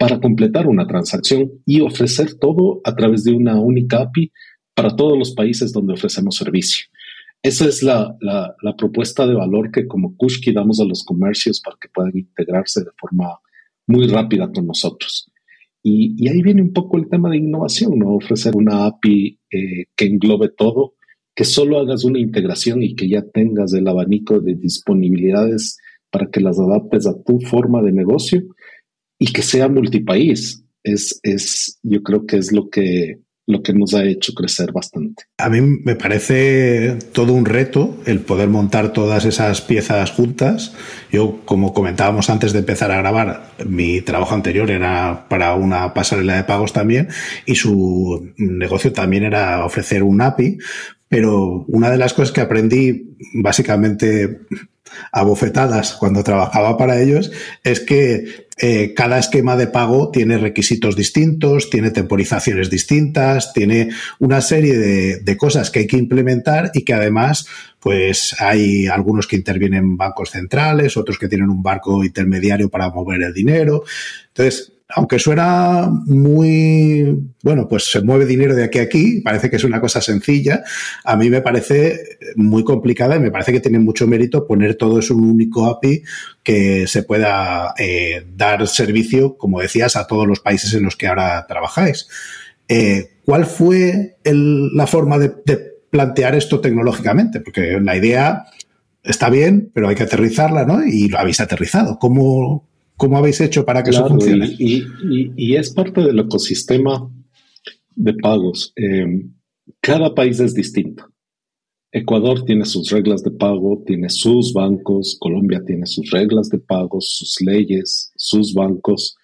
para 0.00 0.18
completar 0.18 0.66
una 0.66 0.86
transacción 0.86 1.52
y 1.66 1.82
ofrecer 1.82 2.38
todo 2.38 2.80
a 2.84 2.96
través 2.96 3.22
de 3.22 3.32
una 3.32 3.60
única 3.60 4.00
API 4.00 4.32
para 4.74 4.96
todos 4.96 5.18
los 5.18 5.34
países 5.34 5.74
donde 5.74 5.92
ofrecemos 5.92 6.36
servicio. 6.36 6.86
Esa 7.42 7.66
es 7.66 7.82
la, 7.82 8.16
propuesta 8.78 9.26
de 9.26 9.34
valor 9.34 9.70
que 9.70 9.86
como 9.86 10.16
Kushki 10.16 10.54
damos 10.54 10.80
a 10.80 10.86
los 10.86 11.04
comercios 11.04 11.60
para 11.60 11.76
que 11.78 11.90
puedan 11.90 12.16
integrarse 12.16 12.80
de 12.80 12.92
forma 12.98 13.40
muy 13.88 14.06
rápida 14.06 14.50
con 14.50 14.68
nosotros. 14.68 15.30
Y, 15.82 16.26
ahí 16.30 16.40
viene 16.40 16.62
un 16.62 16.72
poco 16.72 16.96
el 16.96 17.10
tema 17.10 17.28
de 17.28 17.36
innovación, 17.36 17.98
¿no? 17.98 18.14
Ofrecer 18.14 18.56
una 18.56 18.86
API 18.86 19.38
eh, 19.50 19.84
que 19.94 20.06
englobe 20.06 20.48
todo, 20.48 20.94
que 21.34 21.44
solo 21.44 21.78
hagas 21.78 22.04
una 22.04 22.18
integración 22.18 22.82
y 22.82 22.94
que 22.94 23.06
ya 23.06 23.20
tengas 23.20 23.74
el 23.74 23.86
abanico 23.86 24.40
de 24.40 24.54
disponibilidades 24.54 25.76
para 26.10 26.30
que 26.30 26.40
las 26.40 26.58
adaptes 26.58 27.06
a 27.06 27.22
tu 27.22 27.38
forma 27.40 27.82
de 27.82 27.92
negocio 27.92 28.42
y 29.20 29.32
que 29.32 29.42
sea 29.42 29.68
multipaís. 29.68 30.64
Es, 30.82 31.20
es, 31.22 31.78
yo 31.82 32.02
creo 32.02 32.26
que 32.26 32.38
es 32.38 32.52
lo 32.52 32.70
que, 32.70 33.20
lo 33.46 33.62
que 33.62 33.74
nos 33.74 33.94
ha 33.94 34.04
hecho 34.04 34.32
crecer 34.32 34.72
bastante. 34.72 35.24
A 35.36 35.50
mí 35.50 35.60
me 35.60 35.94
parece 35.94 36.96
todo 37.12 37.34
un 37.34 37.44
reto 37.44 38.00
el 38.06 38.20
poder 38.20 38.48
montar 38.48 38.94
todas 38.94 39.26
esas 39.26 39.60
piezas 39.60 40.10
juntas. 40.10 40.74
Yo, 41.12 41.42
como 41.44 41.74
comentábamos 41.74 42.30
antes 42.30 42.54
de 42.54 42.60
empezar 42.60 42.90
a 42.90 42.96
grabar, 42.96 43.52
mi 43.66 44.00
trabajo 44.00 44.34
anterior 44.34 44.70
era 44.70 45.26
para 45.28 45.54
una 45.54 45.92
pasarela 45.92 46.36
de 46.36 46.44
pagos 46.44 46.72
también 46.72 47.08
y 47.44 47.56
su 47.56 48.32
negocio 48.38 48.92
también 48.92 49.24
era 49.24 49.66
ofrecer 49.66 50.02
un 50.02 50.22
API. 50.22 50.58
Pero 51.10 51.64
una 51.66 51.90
de 51.90 51.98
las 51.98 52.14
cosas 52.14 52.32
que 52.32 52.40
aprendí 52.40 53.16
básicamente 53.34 54.42
a 55.10 55.22
bofetadas 55.24 55.94
cuando 55.94 56.22
trabajaba 56.22 56.76
para 56.76 57.00
ellos 57.00 57.32
es 57.64 57.80
que 57.80 58.46
eh, 58.58 58.94
cada 58.94 59.18
esquema 59.18 59.56
de 59.56 59.66
pago 59.66 60.10
tiene 60.12 60.38
requisitos 60.38 60.94
distintos, 60.94 61.68
tiene 61.68 61.90
temporizaciones 61.90 62.70
distintas, 62.70 63.52
tiene 63.52 63.90
una 64.20 64.40
serie 64.40 64.78
de, 64.78 65.18
de, 65.18 65.36
cosas 65.36 65.70
que 65.70 65.80
hay 65.80 65.86
que 65.88 65.96
implementar 65.96 66.70
y 66.74 66.84
que 66.84 66.94
además, 66.94 67.46
pues 67.80 68.36
hay 68.38 68.86
algunos 68.86 69.26
que 69.26 69.36
intervienen 69.36 69.96
bancos 69.96 70.30
centrales, 70.30 70.96
otros 70.96 71.18
que 71.18 71.28
tienen 71.28 71.50
un 71.50 71.62
barco 71.62 72.04
intermediario 72.04 72.68
para 72.68 72.90
mover 72.90 73.22
el 73.22 73.34
dinero. 73.34 73.82
Entonces, 74.28 74.74
aunque 74.94 75.18
suena 75.18 75.88
muy, 76.06 77.32
bueno, 77.42 77.68
pues 77.68 77.90
se 77.90 78.00
mueve 78.02 78.26
dinero 78.26 78.54
de 78.54 78.64
aquí 78.64 78.78
a 78.78 78.82
aquí, 78.82 79.20
parece 79.20 79.50
que 79.50 79.56
es 79.56 79.64
una 79.64 79.80
cosa 79.80 80.00
sencilla, 80.00 80.62
a 81.04 81.16
mí 81.16 81.30
me 81.30 81.42
parece 81.42 82.18
muy 82.36 82.64
complicada 82.64 83.16
y 83.16 83.20
me 83.20 83.30
parece 83.30 83.52
que 83.52 83.60
tiene 83.60 83.78
mucho 83.78 84.06
mérito 84.06 84.46
poner 84.46 84.74
todo 84.74 84.98
eso 84.98 85.14
en 85.14 85.20
un 85.20 85.30
único 85.30 85.66
API 85.66 86.02
que 86.42 86.86
se 86.86 87.02
pueda 87.02 87.74
eh, 87.78 88.26
dar 88.36 88.66
servicio, 88.66 89.36
como 89.36 89.60
decías, 89.60 89.96
a 89.96 90.06
todos 90.06 90.26
los 90.26 90.40
países 90.40 90.74
en 90.74 90.84
los 90.84 90.96
que 90.96 91.06
ahora 91.06 91.46
trabajáis. 91.46 92.08
Eh, 92.68 93.10
¿Cuál 93.24 93.46
fue 93.46 94.16
la 94.24 94.86
forma 94.86 95.18
de, 95.18 95.30
plantear 95.90 96.34
esto 96.34 96.60
tecnológicamente? 96.60 97.40
Porque 97.40 97.78
la 97.80 97.96
idea 97.96 98.44
está 99.02 99.28
bien, 99.28 99.70
pero 99.74 99.88
hay 99.88 99.94
que 99.94 100.04
aterrizarla, 100.04 100.64
¿no? 100.64 100.84
Y 100.84 101.08
lo 101.08 101.18
habéis 101.18 101.40
aterrizado. 101.40 101.98
¿Cómo, 101.98 102.68
¿Cómo 103.00 103.16
habéis 103.16 103.40
hecho 103.40 103.64
para 103.64 103.82
que 103.82 103.90
eso 103.90 104.06
funcione? 104.06 104.54
Y, 104.58 105.54
es 105.56 105.72
parte 105.72 106.02
del 106.02 106.18
ecosistema 106.18 107.10
de 107.96 108.12
pagos. 108.12 108.74
Eh, 108.76 109.26
cada 109.80 110.14
país 110.14 110.38
es 110.38 110.52
distinto. 110.52 111.06
Ecuador 111.90 112.44
tiene 112.44 112.66
sus 112.66 112.90
reglas 112.90 113.22
de 113.22 113.30
pago, 113.30 113.82
tiene 113.86 114.10
sus 114.10 114.52
bancos, 114.52 115.16
Colombia 115.18 115.62
tiene 115.66 115.86
sus 115.86 116.10
reglas 116.10 116.50
de 116.50 116.58
pago, 116.58 116.98
sus 117.00 117.40
leyes, 117.40 118.12
sus 118.16 118.52
bancos, 118.52 119.16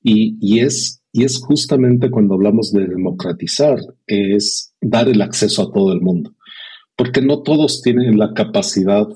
y, 0.00 0.60
es, 0.60 1.02
y 1.12 1.24
es 1.24 1.38
justamente 1.38 2.10
cuando 2.10 2.34
hablamos 2.34 2.72
de 2.72 2.86
democratizar, 2.86 3.78
es 4.06 4.74
dar 4.80 5.08
el 5.08 5.20
acceso 5.20 5.62
a 5.62 5.72
todo 5.72 5.92
el 5.92 6.00
mundo, 6.00 6.34
porque 6.94 7.20
no 7.20 7.42
todos 7.42 7.82
tienen 7.82 8.16
la 8.16 8.32
capacidad 8.32 9.08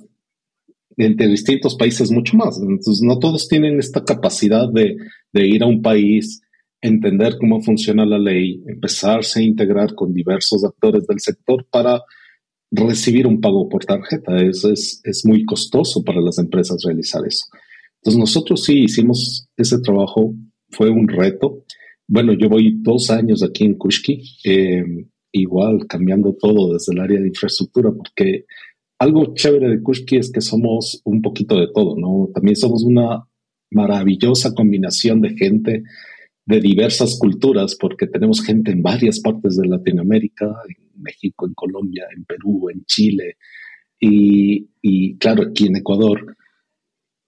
entre 0.99 1.29
distintos 1.29 1.77
países 1.77 2.11
mucho 2.11 2.37
más. 2.37 2.59
Entonces, 2.61 3.01
no 3.03 3.19
todos 3.19 3.49
tienen 3.49 3.79
esta 3.79 4.05
capacidad 4.05 4.69
de, 4.71 4.97
ir 5.33 5.63
a 5.63 5.67
un 5.67 5.81
país, 5.81 6.43
entender 6.81 7.37
cómo 7.39 7.61
funciona 7.61 8.05
la 8.05 8.19
ley, 8.19 8.63
empezarse 8.67 9.41
a 9.41 9.45
integrar 9.45 9.95
con 9.95 10.13
diversos 10.13 10.65
actores 10.65 11.07
del 11.07 11.21
sector 11.21 11.67
para 11.71 12.03
recibir 12.71 13.27
un 13.27 13.41
pago 13.41 13.69
por 13.69 13.85
tarjeta. 13.85 14.37
Es, 14.43 14.65
es, 14.65 15.01
es 15.05 15.25
muy 15.25 15.45
costoso 15.45 16.03
para 16.03 16.21
las 16.21 16.39
empresas 16.39 16.83
realizar 16.85 17.23
eso. 17.27 17.47
Entonces, 17.97 18.19
nosotros 18.19 18.65
sí 18.65 18.85
hicimos 18.85 19.49
ese 19.57 19.81
trabajo, 19.81 20.35
fue 20.71 20.91
un 20.91 21.09
reto. 21.09 21.65
Bueno, 22.07 22.33
yo 22.33 22.49
voy 22.49 22.75
dos 22.81 23.11
años 23.11 23.43
aquí 23.43 23.65
en 23.65 23.75
Kushki, 23.75 24.23
eh, 24.45 24.85
igual 25.33 25.87
cambiando 25.87 26.35
todo 26.35 26.73
desde 26.73 26.93
el 26.93 27.01
área 27.01 27.21
de 27.21 27.29
infraestructura, 27.29 27.91
porque 27.91 28.47
algo 28.99 29.35
chévere 29.35 29.69
de 29.69 29.83
Kushki 29.83 30.17
es 30.17 30.33
que 30.33 30.41
somos 30.41 31.01
un 31.05 31.23
poquito 31.23 31.57
de 31.59 31.69
todo, 31.73 31.97
¿no? 31.97 32.31
También 32.35 32.57
somos 32.57 32.83
una 32.83 33.25
maravillosa 33.71 34.55
combinación 34.55 35.21
de 35.21 35.37
gente 35.37 35.83
de 36.45 36.61
diversas 36.61 37.19
culturas, 37.19 37.77
porque 37.79 38.07
tenemos 38.07 38.43
gente 38.43 38.73
en 38.73 38.83
varias 38.83 39.21
partes 39.21 39.57
de 39.57 39.69
Latinoamérica, 39.69 40.47
en 40.69 41.03
México, 41.03 41.47
en 41.47 41.55
Colombia, 41.55 42.07
en 42.17 42.25
Perú, 42.25 42.71
en 42.71 42.85
Chile 42.87 43.37
y, 44.01 45.19
claro, 45.19 45.43
aquí 45.43 45.67
en 45.67 45.77
Ecuador. 45.77 46.37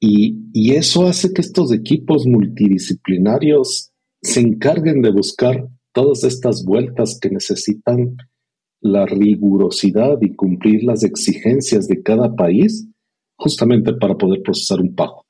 Y, 0.00 0.48
y 0.54 0.72
eso 0.72 1.06
hace 1.06 1.32
que 1.34 1.42
estos 1.42 1.72
equipos 1.72 2.26
multidisciplinarios 2.26 3.90
se 4.22 4.40
encarguen 4.40 5.02
de 5.02 5.10
buscar 5.10 5.68
todas 5.92 6.24
estas 6.24 6.64
vueltas 6.64 7.18
que 7.20 7.28
necesitan 7.28 8.16
la 8.80 9.06
rigurosidad 9.06 10.18
y 10.20 10.34
cumplir 10.34 10.84
las 10.84 11.04
exigencias 11.04 11.86
de 11.86 12.02
cada 12.02 12.34
país 12.34 12.88
justamente 13.36 13.94
para 13.94 14.16
poder 14.16 14.42
procesar 14.42 14.80
un 14.80 14.94
pago. 14.94 15.24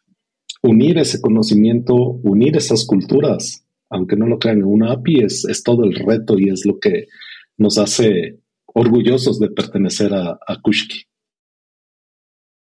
Unir 0.62 0.99
ese 0.99 1.21
conocimiento, 1.21 1.95
unir 1.95 2.57
esas 2.57 2.85
culturas, 2.87 3.64
aunque 3.88 4.16
no 4.16 4.26
lo 4.26 4.38
crean 4.38 4.59
en 4.59 4.64
una 4.64 4.92
API, 4.92 5.25
es, 5.25 5.62
todo 5.64 5.85
el 5.85 5.95
reto 5.95 6.38
y 6.38 6.50
es 6.50 6.64
lo 6.66 6.78
que 6.78 7.07
nos 7.57 7.78
hace 7.78 8.40
orgullosos 8.66 9.38
de 9.40 9.50
pertenecer 9.50 10.12
a, 10.14 10.38
a 10.47 10.61
Kushki. 10.62 11.04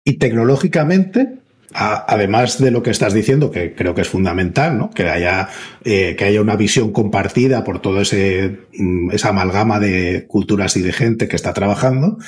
Y 0.05 0.19
tecnológicamente, 0.19 1.38
además 1.75 2.59
de 2.59 2.71
lo 2.71 2.83
que 2.83 2.91
estás 2.91 3.13
diciendo, 3.13 3.51
que 3.51 3.75
creo 3.75 3.95
que 3.95 4.01
es 4.01 4.09
fundamental, 4.09 4.79
¿no? 4.79 4.91
que, 4.91 5.09
haya, 5.09 5.49
eh, 5.85 6.17
que 6.17 6.25
haya 6.25 6.41
una 6.41 6.57
visión 6.57 6.93
compartida 6.93 7.65
por 7.65 7.81
todo 7.81 8.01
ese, 8.01 8.61
mm, 8.77 9.11
esa 9.11 9.31
amalgama 9.31 9.79
de 9.79 10.27
culturas 10.27 10.77
y 10.77 10.83
de 10.83 10.93
gente 10.93 11.29
que 11.29 11.37
está 11.37 11.53
trabajando, 11.53 12.19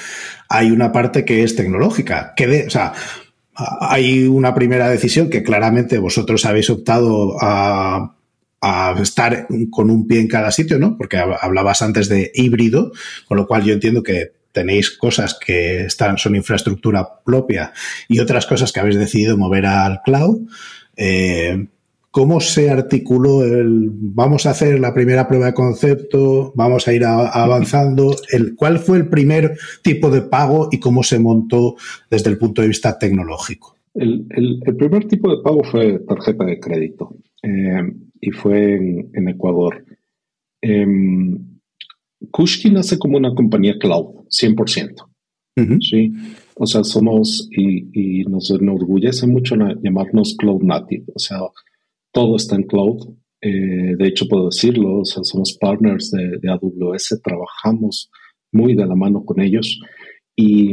hay 0.49 0.71
una 0.71 0.93
parte 0.93 1.25
que 1.25 1.43
es 1.43 1.57
tecnológica. 1.57 2.35
Que 2.37 2.47
de, 2.47 2.67
o 2.67 2.71
sea, 2.71 2.93
hay 3.81 4.25
una 4.25 4.55
primera 4.55 4.89
decisión 4.89 5.31
que 5.31 5.43
claramente 5.43 5.99
vosotros 5.99 6.45
habéis 6.45 6.71
optado 6.71 7.37
a, 7.41 8.15
a 8.61 8.95
estar 9.01 9.47
con 9.71 9.91
un 9.91 10.07
pie 10.07 10.21
en 10.21 10.29
cada 10.29 10.51
sitio, 10.51 10.79
¿no? 10.79 10.97
Porque 10.99 11.17
hablabas 11.17 11.83
antes 11.83 12.09
de 12.09 12.31
híbrido, 12.35 12.93
con 13.27 13.39
lo 13.39 13.47
cual 13.47 13.65
yo 13.65 13.73
entiendo 13.73 14.03
que 14.03 14.40
tenéis 14.53 14.91
cosas 14.91 15.39
que 15.39 15.83
están, 15.85 16.19
son 16.19 16.37
infraestructura 16.37 17.23
propia 17.25 17.73
y 18.09 18.19
otras 18.19 18.47
cosas 18.47 18.73
que 18.73 18.81
habéis 18.81 18.99
decidido 18.99 19.37
mover 19.37 19.67
al 19.67 20.01
cloud. 20.03 20.49
Eh, 20.97 21.67
¿Cómo 22.11 22.41
se 22.41 22.71
articuló 22.71 23.45
el 23.45 23.89
vamos 23.93 24.45
a 24.45 24.51
hacer 24.51 24.81
la 24.81 24.93
primera 24.93 25.29
prueba 25.29 25.47
de 25.47 25.55
concepto, 25.55 26.53
vamos 26.57 26.89
a 26.89 26.93
ir 26.93 27.05
avanzando? 27.05 28.17
El, 28.33 28.57
¿Cuál 28.57 28.81
fue 28.81 28.97
el 28.97 29.09
primer 29.09 29.57
tipo 29.83 30.11
de 30.11 30.23
pago 30.23 30.69
y 30.73 30.81
cómo 30.81 31.05
se 31.05 31.21
montó 31.21 31.77
desde 32.11 32.31
el 32.31 32.39
punto 32.39 32.63
de 32.63 32.69
vista 32.69 32.99
tecnológico? 32.99 33.77
El, 33.95 34.27
primer 34.77 35.07
tipo 35.07 35.31
de 35.31 35.41
pago 35.41 35.63
fue 35.63 36.01
tarjeta 36.01 36.45
de 36.45 36.59
crédito 36.59 37.15
eh, 37.45 37.93
y 38.21 38.31
fue 38.33 38.75
en, 39.13 39.29
Ecuador. 39.29 39.85
Eh, 40.63 40.87
Kushki 42.31 42.71
nace 42.71 42.99
como 42.99 43.17
una 43.17 43.35
compañía 43.35 43.79
cloud, 43.79 44.27
100%. 44.29 45.07
¿sí? 45.81 46.13
O 46.55 46.67
sea, 46.67 46.85
somos 46.85 47.49
y, 47.51 47.89
y, 47.93 48.25
nos 48.25 48.51
enorgullece 48.51 49.27
mucho 49.27 49.57
llamarnos 49.83 50.37
cloud 50.39 50.63
native. 50.63 51.05
O 51.15 51.19
sea, 51.19 51.39
todo 52.13 52.37
está 52.37 52.57
en 52.57 52.65
cloud. 52.65 53.15
Eh, 53.43 53.97
de 53.97 54.07
hecho, 54.07 54.27
puedo 54.29 54.47
decirlo, 54.47 55.01
o 55.01 55.05
sea, 55.05 55.25
somos 55.25 55.57
partners 55.59 56.11
de, 56.11 56.39
de, 56.39 56.51
AWS, 56.51 57.21
trabajamos 57.23 58.11
muy 58.53 58.75
de 58.75 58.87
la 58.87 58.95
mano 58.95 59.25
con 59.25 59.41
ellos 59.41 59.81
y, 60.37 60.73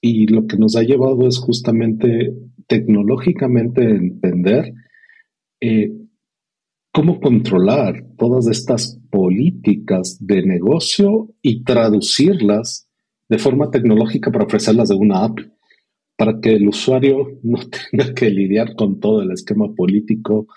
y 0.00 0.26
lo 0.26 0.46
que 0.46 0.56
nos 0.56 0.74
ha 0.76 0.82
llevado 0.82 1.28
es 1.28 1.38
justamente 1.38 2.32
tecnológicamente 2.66 3.82
entender 3.82 4.72
eh, 5.60 5.92
cómo 6.92 7.20
controlar 7.20 8.04
todas 8.16 8.46
estas 8.48 8.97
políticas 9.10 10.18
de 10.20 10.42
negocio 10.42 11.28
y 11.42 11.64
traducirlas 11.64 12.88
de 13.28 13.38
forma 13.38 13.70
tecnológica 13.70 14.30
para 14.30 14.46
ofrecerlas 14.46 14.88
de 14.88 14.94
una 14.94 15.24
app 15.24 15.38
para 16.18 16.40
que 16.40 16.50
el 16.50 16.68
usuario 16.68 17.38
no 17.42 17.58
tenga 17.90 18.12
que 18.12 18.28
lidiar 18.28 18.74
con 18.74 18.98
todo 18.98 19.22
el 19.22 19.30
esquema 19.30 19.72
político 19.74 20.48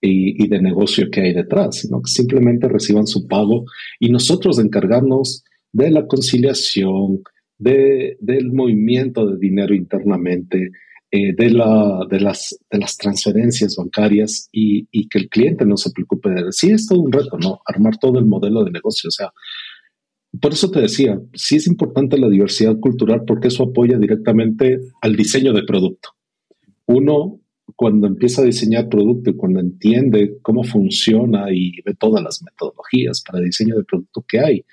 y, 0.00 0.46
de 0.46 0.60
negocio 0.60 1.10
que 1.10 1.22
hay 1.22 1.32
detrás, 1.34 1.80
sino 1.80 2.00
que 2.00 2.10
simplemente 2.10 2.68
reciban 2.68 3.06
su 3.06 3.26
pago. 3.26 3.64
Y 3.98 4.10
nosotros 4.10 4.60
encargarnos 4.60 5.44
de 5.72 5.90
la 5.90 6.06
conciliación, 6.06 7.22
de, 7.58 8.16
del 8.20 8.52
movimiento 8.52 9.26
de 9.26 9.38
dinero 9.38 9.74
internamente, 9.74 10.70
eh, 11.10 11.34
de, 11.34 11.50
la, 11.50 12.06
de, 12.10 12.20
las, 12.20 12.58
transferencias 12.98 13.76
bancarias 13.76 14.48
y, 14.52 15.08
que 15.08 15.18
el 15.18 15.28
cliente 15.28 15.64
no 15.64 15.76
se 15.76 15.90
preocupe 15.90 16.28
de 16.30 16.52
sí, 16.52 16.70
es 16.70 16.86
todo 16.86 17.00
un 17.00 17.12
reto, 17.12 17.38
¿no? 17.38 17.60
Armar 17.64 17.96
todo 17.98 18.18
el 18.18 18.26
modelo 18.26 18.64
de 18.64 18.70
negocio, 18.70 19.08
o 19.08 19.10
sea, 19.10 19.32
por 20.40 20.52
eso 20.52 20.70
te 20.70 20.80
decía, 20.80 21.18
sí 21.32 21.56
es 21.56 21.66
importante 21.66 22.18
la 22.18 22.28
diversidad 22.28 22.78
cultural 22.78 23.22
porque 23.26 23.48
eso 23.48 23.64
apoya 23.64 23.98
directamente 23.98 24.80
al 25.00 25.16
diseño 25.16 25.52
de 25.54 25.62
producto. 25.62 26.10
Uno, 26.86 27.40
cuando 27.74 28.06
empieza 28.06 28.42
a 28.42 28.44
diseñar 28.44 28.88
producto 28.88 29.30
y 29.30 29.36
cuando 29.36 29.60
entiende 29.60 30.38
cómo 30.42 30.64
funciona 30.64 31.46
y 31.50 31.80
ve 31.84 31.94
todas 31.94 32.22
las 32.22 32.42
metodologías 32.42 33.22
para 33.22 33.42
diseño 33.42 33.76
de 33.76 33.84
producto 33.84 34.24
que 34.28 34.40
hay, 34.40 34.64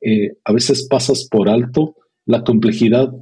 eh, 0.00 0.36
a 0.44 0.52
veces 0.52 0.86
pasas 0.88 1.28
por 1.30 1.48
alto 1.48 1.96
la 2.26 2.42
complejidad 2.42 3.12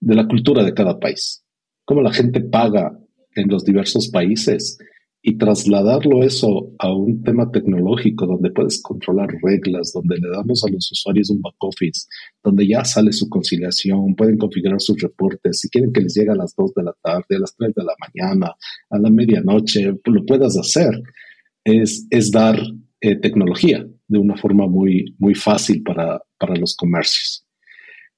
de 0.00 0.14
la 0.14 0.26
cultura 0.26 0.64
de 0.64 0.74
cada 0.74 0.98
país, 0.98 1.41
cómo 1.84 2.02
la 2.02 2.12
gente 2.12 2.40
paga 2.40 2.98
en 3.34 3.48
los 3.48 3.64
diversos 3.64 4.08
países 4.08 4.78
y 5.24 5.38
trasladarlo 5.38 6.24
eso 6.24 6.72
a 6.80 6.92
un 6.92 7.22
tema 7.22 7.48
tecnológico 7.50 8.26
donde 8.26 8.50
puedes 8.50 8.82
controlar 8.82 9.28
reglas, 9.40 9.92
donde 9.92 10.16
le 10.18 10.28
damos 10.28 10.64
a 10.64 10.70
los 10.70 10.90
usuarios 10.90 11.30
un 11.30 11.40
back 11.40 11.54
office, 11.58 12.08
donde 12.42 12.66
ya 12.66 12.84
sale 12.84 13.12
su 13.12 13.28
conciliación, 13.28 14.16
pueden 14.16 14.36
configurar 14.36 14.80
sus 14.80 15.00
reportes, 15.00 15.60
si 15.60 15.68
quieren 15.68 15.92
que 15.92 16.00
les 16.00 16.14
llegue 16.14 16.32
a 16.32 16.34
las 16.34 16.56
2 16.56 16.74
de 16.74 16.82
la 16.82 16.94
tarde, 17.00 17.36
a 17.36 17.38
las 17.38 17.54
3 17.56 17.72
de 17.72 17.84
la 17.84 17.94
mañana, 18.00 18.56
a 18.90 18.98
la 18.98 19.10
medianoche, 19.10 19.94
lo 20.04 20.26
puedas 20.26 20.58
hacer, 20.58 21.00
es, 21.64 22.04
es 22.10 22.32
dar 22.32 22.60
eh, 23.00 23.16
tecnología 23.16 23.86
de 24.08 24.18
una 24.18 24.36
forma 24.36 24.66
muy, 24.66 25.14
muy 25.18 25.36
fácil 25.36 25.84
para, 25.84 26.20
para 26.36 26.56
los 26.56 26.74
comercios. 26.74 27.46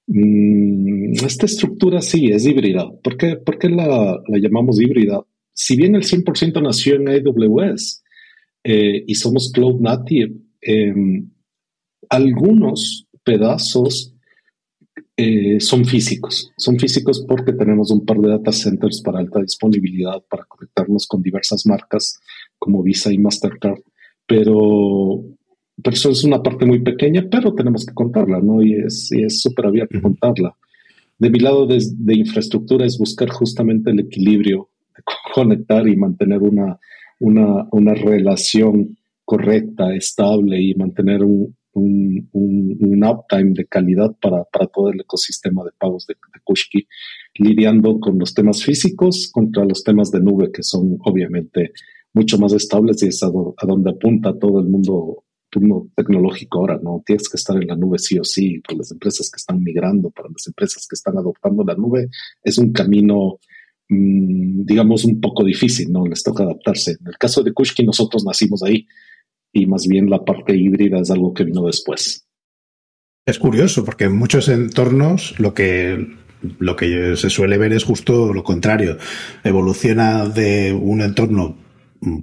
Mm, 0.06 1.12
esta 1.24 1.46
estructura 1.46 2.00
sí 2.00 2.26
es 2.26 2.46
híbrida. 2.46 2.90
¿Por 3.02 3.16
qué, 3.16 3.36
¿Por 3.36 3.58
qué 3.58 3.68
la, 3.68 4.20
la 4.28 4.38
llamamos 4.38 4.80
híbrida? 4.80 5.24
si 5.54 5.76
bien 5.76 5.94
el 5.94 6.02
100% 6.02 6.60
nació 6.60 6.96
en 6.96 7.08
AWS 7.08 8.02
eh, 8.64 9.04
y 9.06 9.14
somos 9.14 9.52
cloud 9.52 9.80
native, 9.80 10.34
em, 10.60 11.30
algunos 12.08 13.06
pedazos 13.22 14.12
eh, 15.16 15.60
son 15.60 15.84
físicos. 15.84 16.52
Son 16.56 16.78
físicos 16.78 17.24
porque 17.26 17.52
tenemos 17.52 17.90
un 17.92 18.04
par 18.04 18.18
de 18.18 18.30
data 18.30 18.50
centers 18.50 19.00
para 19.00 19.20
alta 19.20 19.40
disponibilidad, 19.40 20.22
para 20.28 20.44
conectarnos 20.44 21.06
con 21.06 21.22
diversas 21.22 21.64
marcas 21.66 22.18
como 22.58 22.82
Visa 22.82 23.12
y 23.12 23.18
Mastercard. 23.18 23.80
Pero, 24.26 25.24
pero 25.82 25.94
eso 25.94 26.10
es 26.10 26.24
una 26.24 26.42
parte 26.42 26.66
muy 26.66 26.80
pequeña, 26.82 27.26
pero 27.30 27.54
tenemos 27.54 27.84
que 27.84 27.94
contarla, 27.94 28.40
¿no? 28.40 28.62
Y 28.62 28.74
es 28.74 29.10
súper 29.40 29.66
abierto 29.66 30.00
contarla. 30.00 30.56
De 31.18 31.30
mi 31.30 31.38
lado 31.38 31.66
de, 31.66 31.78
de 31.96 32.14
infraestructura 32.14 32.84
es 32.84 32.98
buscar 32.98 33.28
justamente 33.30 33.90
el 33.90 34.00
equilibrio 34.00 34.70
conectar 35.34 35.86
y 35.88 35.96
mantener 35.96 36.42
una, 36.42 36.78
una, 37.20 37.66
una 37.70 37.94
relación 37.94 38.96
correcta, 39.24 39.94
estable 39.94 40.60
y 40.60 40.74
mantener 40.74 41.22
un, 41.22 41.56
un, 41.72 42.28
un, 42.32 43.04
uptime 43.04 43.52
de 43.54 43.66
calidad 43.66 44.14
para, 44.20 44.44
para, 44.44 44.66
todo 44.66 44.90
el 44.90 45.00
ecosistema 45.00 45.64
de 45.64 45.70
pagos 45.78 46.06
de, 46.06 46.14
de 46.14 46.40
Kushki, 46.44 46.86
lidiando 47.38 47.98
con 48.00 48.18
los 48.18 48.34
temas 48.34 48.62
físicos 48.62 49.30
contra 49.32 49.64
los 49.64 49.82
temas 49.82 50.10
de 50.10 50.20
nube, 50.20 50.52
que 50.52 50.62
son 50.62 50.98
obviamente 51.04 51.72
mucho 52.12 52.38
más 52.38 52.52
estables 52.52 53.02
y 53.02 53.08
es 53.08 53.22
a, 53.22 53.30
donde 53.66 53.90
apunta 53.90 54.38
todo 54.38 54.60
el 54.60 54.66
mundo, 54.66 55.23
tecnológico 55.94 56.58
ahora, 56.58 56.80
¿no? 56.82 57.02
Tienes 57.04 57.28
que 57.28 57.36
estar 57.36 57.56
en 57.56 57.68
la 57.68 57.76
nube 57.76 57.98
sí 57.98 58.18
o 58.18 58.24
sí, 58.24 58.60
para 58.60 58.78
las 58.78 58.90
empresas 58.92 59.30
que 59.30 59.36
están 59.36 59.62
migrando, 59.62 60.10
para 60.10 60.28
las 60.28 60.46
empresas 60.46 60.86
que 60.88 60.94
están 60.94 61.16
adoptando 61.16 61.64
la 61.64 61.74
nube, 61.74 62.08
es 62.42 62.58
un 62.58 62.72
camino 62.72 63.38
Mm, 63.88 64.64
digamos, 64.64 65.04
un 65.04 65.20
poco 65.20 65.44
difícil, 65.44 65.92
¿no? 65.92 66.06
Les 66.06 66.22
toca 66.22 66.44
adaptarse. 66.44 66.92
En 67.00 67.08
el 67.08 67.18
caso 67.18 67.42
de 67.42 67.52
Kushki, 67.52 67.84
nosotros 67.84 68.24
nacimos 68.24 68.62
ahí 68.62 68.86
y 69.52 69.66
más 69.66 69.86
bien 69.86 70.08
la 70.08 70.24
parte 70.24 70.56
híbrida 70.56 71.00
es 71.00 71.10
algo 71.10 71.34
que 71.34 71.44
vino 71.44 71.66
después. 71.66 72.26
Es 73.26 73.38
curioso 73.38 73.84
porque 73.84 74.04
en 74.04 74.16
muchos 74.16 74.48
entornos 74.48 75.38
lo 75.38 75.54
que, 75.54 76.14
lo 76.58 76.76
que 76.76 77.16
se 77.16 77.30
suele 77.30 77.58
ver 77.58 77.72
es 77.72 77.84
justo 77.84 78.32
lo 78.32 78.42
contrario. 78.42 78.98
Evoluciona 79.44 80.28
de 80.28 80.72
un 80.72 81.00
entorno 81.02 81.56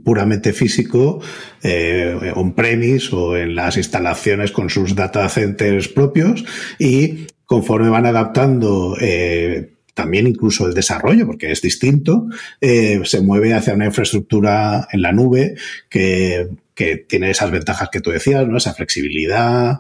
puramente 0.04 0.54
físico, 0.54 1.22
eh, 1.64 2.32
on-premise 2.36 3.16
o 3.16 3.38
en 3.38 3.56
las 3.56 3.78
instalaciones 3.78 4.52
con 4.52 4.70
sus 4.70 4.96
data 4.96 5.28
centers 5.30 5.88
propios 5.88 6.44
y 6.80 7.28
conforme 7.46 7.90
van 7.90 8.06
adaptando 8.06 8.96
eh, 9.00 9.74
también 9.94 10.28
incluso 10.28 10.68
el 10.68 10.74
desarrollo, 10.74 11.26
porque 11.26 11.52
es 11.52 11.62
distinto, 11.62 12.28
eh, 12.62 13.02
se 13.04 13.22
mueve 13.22 13.54
hacia 13.54 13.74
una 13.74 13.86
infraestructura 13.86 14.88
en 14.92 15.02
la 15.02 15.12
nube 15.12 15.56
que, 15.90 16.48
que 16.74 16.98
tiene 16.98 17.30
esas 17.32 17.52
ventajas 17.52 17.90
que 17.92 18.00
tú 18.00 18.12
decías, 18.12 18.48
¿no? 18.48 18.58
Esa 18.58 18.74
flexibilidad. 18.74 19.80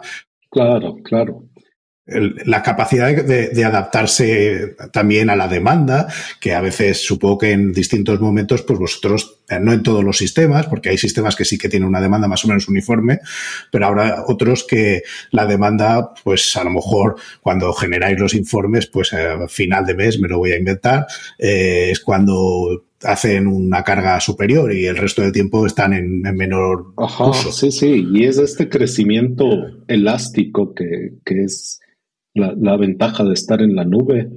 Claro, 0.50 0.98
claro 1.04 1.51
la 2.45 2.62
capacidad 2.62 3.24
de, 3.24 3.65
adaptarse 3.65 4.76
también 4.91 5.30
a 5.30 5.36
la 5.36 5.47
demanda, 5.47 6.08
que 6.39 6.54
a 6.54 6.62
veces 6.62 7.06
supongo 7.06 7.38
que 7.38 7.52
en 7.52 7.71
distintos 7.71 8.19
momentos, 8.19 8.63
pues 8.63 8.80
vosotros, 8.80 9.39
eh, 9.50 9.60
no 9.60 9.71
en 9.71 9.84
todos 9.84 10.04
los 10.04 10.17
sistemas, 10.17 10.67
porque 10.67 10.89
hay 10.89 10.97
sistemas 10.97 11.36
que 11.36 11.45
sí 11.45 11.58
que 11.58 11.69
tienen 11.69 11.88
una 11.88 12.02
demanda 12.02 12.28
más 12.28 12.43
o 12.43 12.47
menos 12.47 12.67
uniforme, 12.67 13.19
pero 13.71 13.88
habrá 13.88 14.24
otros 14.28 14.65
que 14.67 15.04
la 15.32 15.45
demanda, 15.45 16.13
pues 16.24 16.56
a 16.58 16.63
lo 16.63 16.71
mejor 16.71 17.15
cuando 17.41 17.71
generáis 17.74 18.19
los 18.19 18.34
informes, 18.34 18.88
pues 18.88 19.13
a 19.13 19.47
final 19.47 19.86
de 19.86 19.95
mes, 19.95 20.19
me 20.19 20.28
lo 20.28 20.39
voy 20.39 20.52
a 20.52 20.58
inventar, 20.58 21.06
eh, 21.38 21.89
es 21.91 22.00
cuando 22.00 22.84
hacen 23.04 23.47
una 23.47 23.84
carga 23.84 24.19
superior 24.19 24.74
y 24.74 24.86
el 24.86 24.97
resto 24.97 25.21
del 25.21 25.32
tiempo 25.32 25.65
están 25.65 25.93
en, 25.93 26.21
menor 26.36 26.93
Ajá, 26.97 27.34
Sí, 27.34 27.71
sí, 27.71 28.08
y 28.13 28.26
es 28.26 28.38
este 28.38 28.69
crecimiento 28.69 29.45
elástico 29.88 30.74
que, 30.74 31.13
que 31.26 31.43
es 31.43 31.81
la, 32.34 32.78
ventaja 32.78 33.24
de 33.24 33.34
estar 33.34 33.62
en 33.62 33.76
la 33.76 33.86
nube, 33.86 34.30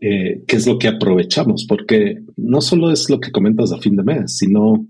eh, 0.00 0.42
que 0.46 0.56
es 0.56 0.66
lo 0.66 0.78
que 0.78 0.88
aprovechamos, 0.88 1.66
porque 1.68 2.22
no 2.36 2.60
solo 2.60 2.90
es 2.90 3.10
lo 3.10 3.20
que 3.20 3.32
comentas 3.32 3.72
a 3.72 3.78
fin 3.78 3.96
de 3.96 4.04
mes, 4.04 4.36
sino 4.36 4.86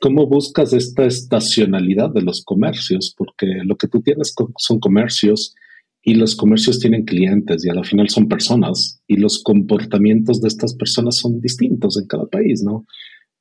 cómo 0.00 0.26
buscas 0.26 0.72
esta 0.72 1.06
estacionalidad 1.06 2.10
de 2.10 2.22
los 2.22 2.44
comercios, 2.44 3.14
porque 3.16 3.46
lo 3.64 3.76
que 3.76 3.88
tú 3.88 4.02
tienes 4.02 4.34
son 4.58 4.78
comercios 4.78 5.54
y 6.02 6.14
los 6.14 6.36
comercios 6.36 6.78
tienen 6.78 7.04
clientes 7.04 7.64
y 7.64 7.70
a 7.70 7.74
la 7.74 7.84
final 7.84 8.10
son 8.10 8.28
personas 8.28 9.00
y 9.06 9.16
los 9.16 9.42
comportamientos 9.42 10.42
de 10.42 10.48
estas 10.48 10.74
personas 10.74 11.16
son 11.16 11.40
distintos 11.40 11.98
en 11.98 12.06
cada 12.06 12.26
país, 12.26 12.62
¿no? 12.62 12.84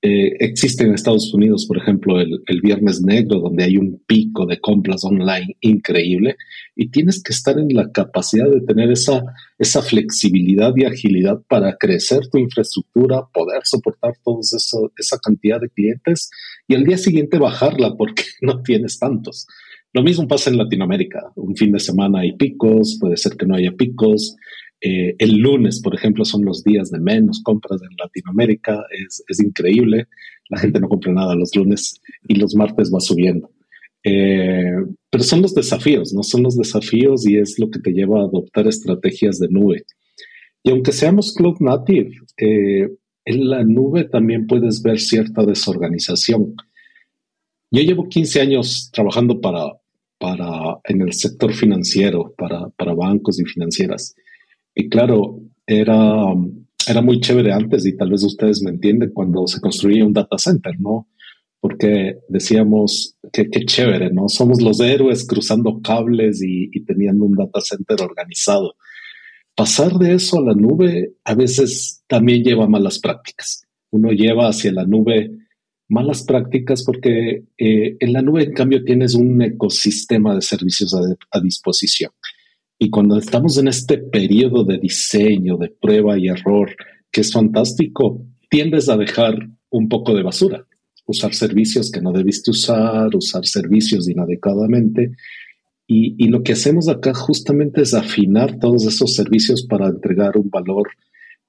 Eh, 0.06 0.36
existe 0.40 0.84
en 0.84 0.94
Estados 0.94 1.34
Unidos, 1.34 1.66
por 1.66 1.78
ejemplo, 1.78 2.20
el, 2.20 2.62
Viernes 2.62 3.02
Negro, 3.02 3.40
donde 3.40 3.64
hay 3.64 3.78
un 3.78 4.04
pico 4.06 4.46
de 4.46 4.60
compras 4.60 5.06
online 5.06 5.56
increíble 5.62 6.36
y 6.76 6.90
tienes 6.90 7.24
que 7.24 7.32
estar 7.32 7.58
en 7.58 7.70
la 7.74 7.90
capacidad 7.90 8.50
de 8.50 8.60
tener 8.60 8.92
esa, 8.92 9.24
esa 9.58 9.82
flexibilidad 9.82 10.74
y 10.76 10.84
agilidad 10.84 11.42
para 11.48 11.78
crecer 11.78 12.28
tu 12.28 12.38
infraestructura, 12.38 13.22
poder 13.34 13.62
soportar 13.64 14.12
toda 14.26 14.42
esa 14.42 15.18
cantidad 15.20 15.62
de 15.62 15.70
clientes 15.70 16.30
y 16.68 16.76
al 16.76 16.84
día 16.84 16.98
siguiente 16.98 17.38
bajarla 17.38 17.96
porque 17.96 18.24
no 18.42 18.62
tienes 18.62 19.00
tantos. 19.00 19.48
Lo 19.94 20.04
mismo 20.04 20.28
pasa 20.28 20.50
en 20.50 20.58
Latinoamérica. 20.58 21.32
Un 21.36 21.56
fin 21.56 21.72
de 21.72 21.80
semana 21.80 22.22
hay 22.22 22.34
picos, 22.34 22.98
puede 23.00 23.16
ser 23.16 23.38
que 23.38 23.46
no 23.46 23.56
haya 23.56 23.72
picos. 23.72 24.36
Eh, 24.86 25.16
el 25.18 25.38
lunes, 25.38 25.82
por 25.82 25.96
ejemplo, 25.96 26.26
son 26.26 26.44
los 26.44 26.62
días 26.62 26.92
de 26.92 27.00
menos 27.00 27.42
compras 27.42 27.82
en 27.82 27.96
Latinoamérica. 27.98 28.84
Es, 29.30 29.40
increíble. 29.40 30.08
La 30.50 30.60
gente 30.60 30.82
no 30.82 30.90
compra 30.90 31.14
nada 31.14 31.36
los 31.36 31.56
lunes 31.56 32.02
y 32.28 32.36
los 32.36 32.54
martes 32.54 32.92
va 32.94 33.00
subiendo. 33.00 33.50
Eh, 34.04 34.76
pero 35.10 35.24
son 35.24 35.42
los 35.42 35.56
desafíos, 35.56 36.14
¿no? 36.14 36.22
Son 36.22 36.44
los 36.44 36.58
desafíos 36.58 37.26
y 37.26 37.38
es 37.38 37.58
lo 37.60 37.70
que 37.70 37.80
te 37.80 37.94
lleva 37.94 38.20
a 38.20 38.26
adoptar 38.26 38.68
estrategias 38.68 39.40
de 39.40 39.48
nube. 39.48 39.86
Y 40.64 40.72
aunque 40.72 40.92
seamos 40.92 41.34
cloud 41.34 41.60
native, 41.62 42.12
eh, 42.38 42.90
en 43.24 43.50
la 43.50 43.64
nube 43.64 44.04
también 44.04 44.48
puedes 44.48 44.84
ver 44.84 45.00
cierta 45.00 45.46
desorganización. 45.46 46.56
Yo 47.72 47.82
llevo 47.82 48.10
15 48.10 48.42
años 48.42 48.90
trabajando 48.92 49.40
para, 49.40 49.78
para, 50.20 50.80
en 50.84 51.02
el 51.04 51.14
sector 51.14 51.54
financiero, 51.54 52.34
para, 52.38 52.68
para 52.72 52.94
bancos 52.94 53.40
y 53.40 53.46
financieras. 53.46 54.14
Y 54.76 54.90
claro, 54.90 55.40
era, 55.66 56.34
era 56.88 57.02
muy 57.02 57.20
chévere 57.20 57.54
antes 57.54 57.86
y 57.86 57.96
tal 57.96 58.12
vez 58.12 58.24
ustedes 58.24 58.62
me 58.62 58.72
entienden 58.72 59.12
cuando 59.14 59.48
se 59.48 59.62
construía 59.62 60.06
un 60.06 60.14
data 60.14 60.38
center, 60.38 60.80
¿no? 60.80 61.08
Porque 61.60 62.18
decíamos 62.28 63.16
que 63.32 63.50
qué 63.50 63.66
chévere, 63.66 64.12
¿no? 64.12 64.28
Somos 64.28 64.62
los 64.62 64.80
héroes 64.82 65.26
cruzando 65.26 65.82
cables 65.82 66.42
y, 66.44 66.70
teniendo 66.84 67.26
un 67.26 67.36
data 67.36 67.62
center 67.62 68.02
organizado. 68.02 68.76
Pasar 69.56 69.94
de 69.94 70.16
eso 70.16 70.40
a 70.40 70.44
la 70.44 70.54
nube 70.54 71.14
a 71.24 71.36
veces 71.36 72.04
también 72.08 72.44
lleva 72.44 72.68
malas 72.68 73.00
prácticas. 73.00 73.66
Uno 73.92 74.12
lleva 74.12 74.50
hacia 74.50 74.74
la 74.74 74.86
nube 74.86 75.32
malas 75.88 76.24
prácticas 76.24 76.84
porque 76.84 77.44
eh, 77.58 77.98
en 78.00 78.14
la 78.14 78.22
nube, 78.22 78.44
en 78.44 78.54
cambio, 78.54 78.84
tienes 78.84 79.14
un 79.14 79.42
ecosistema 79.42 80.34
de 80.34 80.42
servicios 80.42 80.96
a 81.30 81.40
disposición. 81.40 82.12
Y 82.80 82.90
cuando 82.90 83.18
estamos 83.18 83.58
en 83.58 83.68
este 83.68 83.98
periodo 83.98 84.64
de 84.64 84.78
diseño, 84.78 85.58
de 85.58 85.70
prueba 85.70 86.18
y 86.18 86.28
error, 86.28 86.76
que 87.12 87.22
es 87.22 87.32
fantástico, 87.32 88.26
tiendes 88.50 88.90
a 88.90 88.98
dejar 88.98 89.38
un 89.70 89.88
poco 89.88 90.14
de 90.14 90.24
basura, 90.24 90.66
usar 91.06 91.34
servicios 91.34 91.92
que 91.92 92.02
no 92.02 92.12
debiste 92.12 92.52
usar, 92.52 93.16
usar 93.16 93.46
servicios 93.46 94.10
inadecuadamente. 94.10 95.12
Y, 95.86 96.28
lo 96.30 96.42
que 96.42 96.54
hacemos 96.54 96.88
acá 96.88 97.14
justamente 97.14 97.82
es 97.82 97.94
afinar 97.94 98.58
todos 98.58 98.86
esos 98.86 99.14
servicios 99.14 99.68
para 99.68 99.88
entregar 99.88 100.38
un 100.38 100.50
valor 100.50 100.88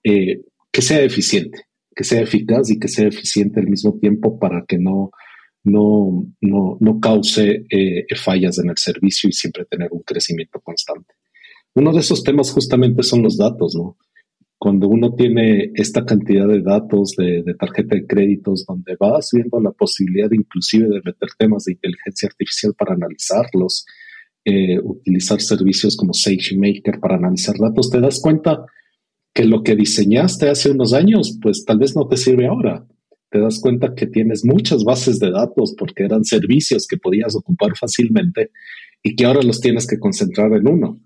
eh, 0.02 0.42
que 0.70 0.82
sea 0.82 1.02
eficiente, 1.02 1.62
que 1.94 2.04
sea 2.04 2.20
eficaz 2.20 2.68
y 2.68 2.78
que 2.78 2.88
sea 2.88 3.08
eficiente 3.08 3.60
al 3.60 3.68
mismo 3.68 3.96
tiempo 3.98 4.38
para 4.38 4.64
que 4.66 4.76
no, 4.76 5.12
no, 5.64 6.26
no, 6.40 7.00
cause 7.00 7.64
eh, 7.70 8.06
fallas 8.16 8.58
en 8.58 8.70
el 8.70 8.76
servicio 8.76 9.28
y 9.28 9.32
siempre 9.32 9.64
tener 9.64 9.88
un 9.92 10.02
crecimiento 10.02 10.60
constante. 10.60 11.14
Uno 11.74 11.92
de 11.92 12.00
esos 12.00 12.22
temas 12.22 12.52
justamente 12.52 13.02
son 13.02 13.22
los 13.22 13.36
datos, 13.36 13.74
¿no? 13.74 13.96
Cuando 14.58 14.88
uno 14.88 15.14
tiene 15.14 15.72
esta 15.74 16.04
cantidad 16.04 16.46
de 16.46 16.62
datos 16.62 17.14
de, 17.16 17.42
tarjeta 17.58 17.96
de 17.96 18.06
créditos, 18.06 18.64
donde 18.64 18.96
vas 18.98 19.30
viendo 19.32 19.60
la 19.60 19.72
posibilidad 19.72 20.30
inclusive 20.30 20.88
de 20.88 21.02
meter 21.04 21.28
temas 21.36 21.64
de 21.64 21.72
inteligencia 21.72 22.28
artificial 22.28 22.74
para 22.78 22.94
analizarlos, 22.94 23.84
eh, 24.44 24.78
utilizar 24.80 25.40
servicios 25.40 25.96
como 25.96 26.14
SageMaker 26.14 27.00
para 27.00 27.16
analizar 27.16 27.56
datos, 27.58 27.90
te 27.90 28.00
das 28.00 28.20
cuenta 28.20 28.64
que 29.34 29.44
lo 29.44 29.62
que 29.62 29.74
diseñaste 29.74 30.48
hace 30.48 30.70
unos 30.70 30.92
años, 30.92 31.38
pues 31.42 31.64
tal 31.64 31.78
vez 31.78 31.96
no 31.96 32.06
te 32.06 32.16
sirve 32.16 32.46
ahora. 32.46 32.86
Te 33.34 33.40
das 33.40 33.58
cuenta 33.58 33.96
que 33.96 34.06
tienes 34.06 34.44
muchas 34.44 34.84
bases 34.84 35.18
de 35.18 35.32
datos 35.32 35.74
porque 35.76 36.04
eran 36.04 36.24
servicios 36.24 36.86
que 36.86 36.98
podías 36.98 37.34
ocupar 37.34 37.76
fácilmente 37.76 38.52
y 39.02 39.16
que 39.16 39.24
ahora 39.24 39.42
los 39.42 39.60
tienes 39.60 39.88
que 39.88 39.98
concentrar 39.98 40.52
en 40.52 40.68
uno. 40.68 41.00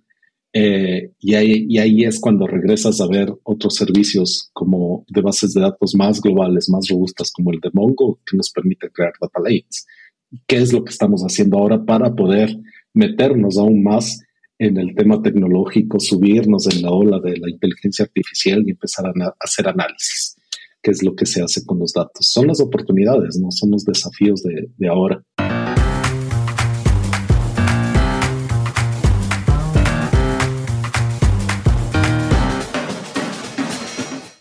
Eh, 0.53 1.13
y, 1.21 1.35
ahí, 1.35 1.79
ahí 1.79 2.05
es 2.05 2.21
cuando 2.21 2.47
regresas 2.47 3.01
a 3.01 3.07
ver 3.07 3.35
otros 3.45 3.77
servicios 3.77 4.51
como 4.53 5.07
de 5.09 5.23
bases 5.23 5.55
de 5.55 5.63
datos 5.63 5.95
más 5.95 6.21
globales, 6.21 6.69
más 6.69 6.87
robustas, 6.91 7.33
como 7.33 7.51
el 7.51 7.61
de 7.61 7.71
Mongo, 7.73 8.21
que 8.31 8.37
nos 8.37 8.51
permite 8.51 8.91
crear 8.91 9.15
data 9.19 9.41
lakes. 9.43 9.87
¿Qué 10.47 10.57
es 10.57 10.71
lo 10.71 10.85
que 10.85 10.91
estamos 10.91 11.23
haciendo 11.23 11.57
ahora 11.57 11.83
para 11.83 12.15
poder 12.15 12.55
meternos 12.93 13.57
aún 13.57 13.83
más 13.83 14.23
en 14.59 14.77
el 14.77 14.95
tema 14.95 15.23
tecnológico, 15.23 15.99
subirnos 15.99 16.67
en 16.67 16.83
la 16.83 16.91
ola 16.91 17.21
de 17.21 17.39
la 17.39 17.49
inteligencia 17.49 18.05
artificial 18.05 18.63
y 18.67 18.73
empezar 18.73 19.07
a, 19.07 19.35
hacer 19.41 19.67
análisis? 19.67 20.38
¿Qué 20.89 20.93
es 20.93 21.03
lo 21.03 21.15
que 21.15 21.27
se 21.27 21.43
hace 21.43 21.67
con 21.67 21.79
los 21.79 21.93
datos? 21.93 22.33
Son 22.33 22.47
las 22.47 22.61
oportunidades, 22.61 23.39
no 23.39 23.51
son 23.51 23.73
los 23.73 23.85
desafíos 23.85 24.43
de, 24.43 24.71
de 24.75 24.89
ahora. 24.89 25.23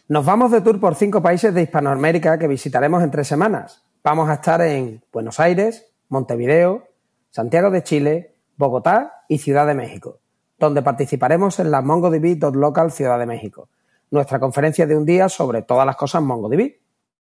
Nos 0.08 0.26
vamos 0.26 0.52
de 0.52 0.62
tour 0.62 0.80
por 0.80 0.96
cinco 0.96 1.22
países 1.22 1.54
de 1.54 1.64
Hispanoamérica 1.64 2.40
que 2.40 2.48
visitaremos 2.48 3.04
en 3.04 3.12
tres 3.12 3.28
semanas. 3.28 3.84
Vamos 4.02 4.30
a 4.30 4.36
estar 4.36 4.62
en 4.62 5.04
Buenos 5.12 5.42
Aires, 5.42 5.86
Montevideo, 6.08 6.88
Santiago 7.30 7.72
de 7.72 7.84
Chile, 7.84 8.36
Bogotá 8.56 9.26
y 9.28 9.40
Ciudad 9.40 9.68
de 9.68 9.74
México, 9.74 10.22
donde 10.58 10.82
participaremos 10.82 11.60
en 11.60 11.72
la 11.72 11.82
MongoDB.local 11.82 12.94
Ciudad 12.94 13.20
de 13.20 13.26
México, 13.26 13.68
nuestra 14.12 14.40
conferencia 14.40 14.86
de 14.88 14.96
un 14.96 15.06
día 15.06 15.30
sobre 15.30 15.62
todas 15.62 15.86
las 15.86 15.96
cosas 15.96 16.22
MongoDB. 16.22 16.76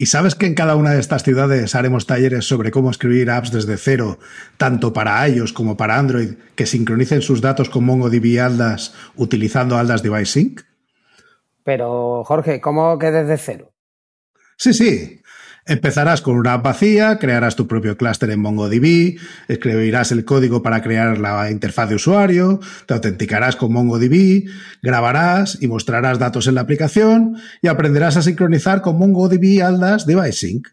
¿Y 0.01 0.07
sabes 0.07 0.37
que 0.37 0.47
en 0.47 0.55
cada 0.55 0.77
una 0.77 0.93
de 0.93 1.01
estas 1.01 1.25
ciudades 1.25 1.75
haremos 1.75 2.07
talleres 2.07 2.47
sobre 2.47 2.71
cómo 2.71 2.91
escribir 2.91 3.31
apps 3.31 3.51
desde 3.51 3.77
cero, 3.77 4.19
tanto 4.57 4.93
para 4.93 5.29
iOS 5.29 5.53
como 5.53 5.77
para 5.77 5.99
Android, 5.99 6.35
que 6.55 6.67
sincronicen 6.67 7.21
sus 7.21 7.41
datos 7.41 7.69
con 7.69 7.85
MongoDB 7.85 8.41
Aldas 8.41 8.95
utilizando 9.17 9.77
Aldas 9.77 10.05
Device 10.05 10.33
Sync? 10.33 10.61
Pero, 11.65 12.23
Jorge, 12.25 12.61
¿cómo 12.61 12.97
que 12.97 13.11
desde 13.11 13.39
cero? 13.39 13.73
Sí, 14.57 14.73
sí. 14.73 15.21
Empezarás 15.69 16.23
con 16.23 16.37
una 16.37 16.55
app 16.55 16.65
vacía, 16.65 17.19
crearás 17.19 17.55
tu 17.55 17.67
propio 17.67 17.99
clúster 17.99 18.31
en 18.31 18.41
MongoDB, 18.41 19.21
escribirás 19.49 20.13
el 20.13 20.25
código 20.25 20.63
para 20.63 20.81
crear 20.81 21.19
la 21.19 21.51
interfaz 21.51 21.91
de 21.91 21.97
usuario, 21.97 22.59
te 22.87 22.95
autenticarás 22.95 23.55
con 23.55 23.75
MongoDB, 23.75 24.49
grabarás 24.81 25.59
y 25.61 25.69
mostrarás 25.69 26.19
datos 26.19 26.47
en 26.47 26.55
la 26.55 26.63
aplicación 26.63 27.37
y 27.61 27.69
aprenderás 27.69 28.17
a 28.17 28.23
sincronizar 28.23 28.81
con 28.81 28.99
MongoDB 28.99 29.63
Aldas 29.63 30.07
Device 30.07 30.33
Sync. 30.33 30.69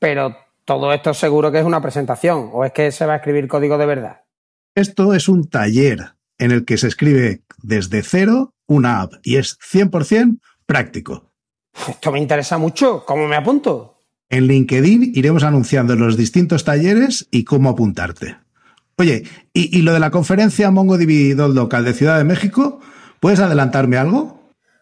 Pero 0.00 0.36
todo 0.64 0.92
esto 0.92 1.14
seguro 1.14 1.52
que 1.52 1.60
es 1.60 1.64
una 1.64 1.80
presentación, 1.80 2.50
o 2.52 2.64
es 2.64 2.72
que 2.72 2.90
se 2.90 3.06
va 3.06 3.12
a 3.12 3.16
escribir 3.18 3.46
código 3.46 3.78
de 3.78 3.86
verdad. 3.86 4.22
Esto 4.74 5.14
es 5.14 5.28
un 5.28 5.48
taller 5.48 6.14
en 6.38 6.50
el 6.50 6.64
que 6.64 6.78
se 6.78 6.88
escribe 6.88 7.42
desde 7.62 8.02
cero 8.02 8.54
una 8.66 9.02
app 9.02 9.14
y 9.22 9.36
es 9.36 9.56
100% 9.60 10.40
práctico. 10.66 11.27
Esto 11.88 12.12
me 12.12 12.18
interesa 12.18 12.58
mucho. 12.58 13.04
¿Cómo 13.04 13.26
me 13.26 13.36
apunto? 13.36 14.02
En 14.30 14.46
LinkedIn 14.46 15.12
iremos 15.14 15.42
anunciando 15.42 15.96
los 15.96 16.16
distintos 16.16 16.64
talleres 16.64 17.28
y 17.30 17.44
cómo 17.44 17.70
apuntarte. 17.70 18.36
Oye, 18.96 19.22
¿y, 19.52 19.82
lo 19.82 19.92
de 19.92 20.00
la 20.00 20.10
conferencia 20.10 20.70
MongoDB 20.70 21.36
Local 21.54 21.84
de 21.84 21.92
Ciudad 21.94 22.18
de 22.18 22.24
México? 22.24 22.80
¿Puedes 23.20 23.38
adelantarme 23.38 23.96
algo? 23.96 24.38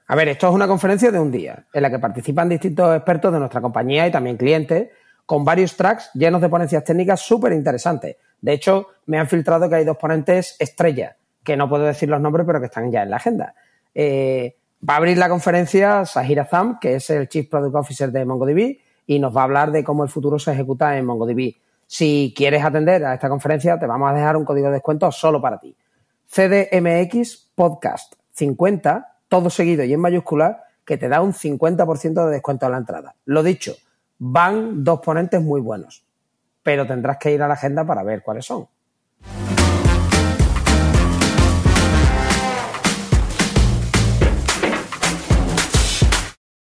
A 0.08 0.16
ver, 0.16 0.28
esto 0.28 0.48
es 0.48 0.54
una 0.54 0.66
conferencia 0.66 1.10
de 1.10 1.20
un 1.20 1.30
día, 1.30 1.66
en 1.72 1.82
la 1.82 1.90
que 1.90 1.98
participan 1.98 2.48
distintos 2.48 2.96
expertos 2.96 3.32
de 3.32 3.38
nuestra 3.38 3.60
compañía 3.60 4.06
y 4.06 4.10
también 4.10 4.36
clientes, 4.36 4.88
con 5.26 5.44
varios 5.44 5.76
tracks 5.76 6.10
llenos 6.14 6.40
de 6.40 6.48
ponencias 6.48 6.82
técnicas 6.84 7.20
súper 7.20 7.52
interesantes. 7.52 8.16
De 8.40 8.52
hecho, 8.52 8.88
me 9.06 9.18
han 9.18 9.28
filtrado 9.28 9.68
que 9.68 9.76
hay 9.76 9.84
dos 9.84 9.96
ponentes 9.96 10.56
estrella, 10.58 11.16
que 11.44 11.56
no 11.56 11.68
puedo 11.68 11.84
decir 11.84 12.08
los 12.08 12.20
nombres, 12.20 12.46
pero 12.46 12.60
que 12.60 12.66
están 12.66 12.90
ya 12.90 13.02
en 13.02 13.10
la 13.10 13.16
agenda. 13.16 13.54
Eh, 13.94 14.56
va 14.88 14.94
a 14.94 14.96
abrir 14.98 15.18
la 15.18 15.28
conferencia 15.28 16.04
Sahir 16.04 16.40
Azam, 16.40 16.78
que 16.78 16.96
es 16.96 17.10
el 17.10 17.28
Chief 17.28 17.48
Product 17.48 17.74
Officer 17.74 18.12
de 18.12 18.24
MongoDB, 18.24 18.78
y 19.06 19.18
nos 19.18 19.36
va 19.36 19.42
a 19.42 19.44
hablar 19.44 19.72
de 19.72 19.82
cómo 19.82 20.04
el 20.04 20.10
futuro 20.10 20.38
se 20.38 20.52
ejecuta 20.52 20.96
en 20.96 21.06
MongoDB. 21.06 21.54
Si 21.86 22.32
quieres 22.36 22.64
atender 22.64 23.04
a 23.04 23.14
esta 23.14 23.28
conferencia, 23.28 23.78
te 23.78 23.86
vamos 23.86 24.10
a 24.10 24.14
dejar 24.14 24.36
un 24.36 24.44
código 24.44 24.68
de 24.68 24.74
descuento 24.74 25.10
solo 25.12 25.40
para 25.40 25.58
ti. 25.58 25.76
CDMX 26.28 27.52
Podcast 27.54 28.14
50, 28.32 29.18
todo 29.28 29.50
seguido 29.50 29.84
y 29.84 29.92
en 29.92 30.00
mayúscula, 30.00 30.64
que 30.84 30.98
te 30.98 31.08
da 31.08 31.20
un 31.20 31.32
50% 31.32 32.24
de 32.26 32.30
descuento 32.30 32.66
a 32.66 32.70
la 32.70 32.78
entrada. 32.78 33.14
Lo 33.24 33.42
dicho, 33.42 33.74
van 34.18 34.84
dos 34.84 35.00
ponentes 35.00 35.40
muy 35.40 35.60
buenos, 35.60 36.04
pero 36.62 36.86
tendrás 36.86 37.18
que 37.18 37.32
ir 37.32 37.42
a 37.42 37.48
la 37.48 37.54
agenda 37.54 37.84
para 37.84 38.02
ver 38.02 38.22
cuáles 38.22 38.44
son. 38.44 38.66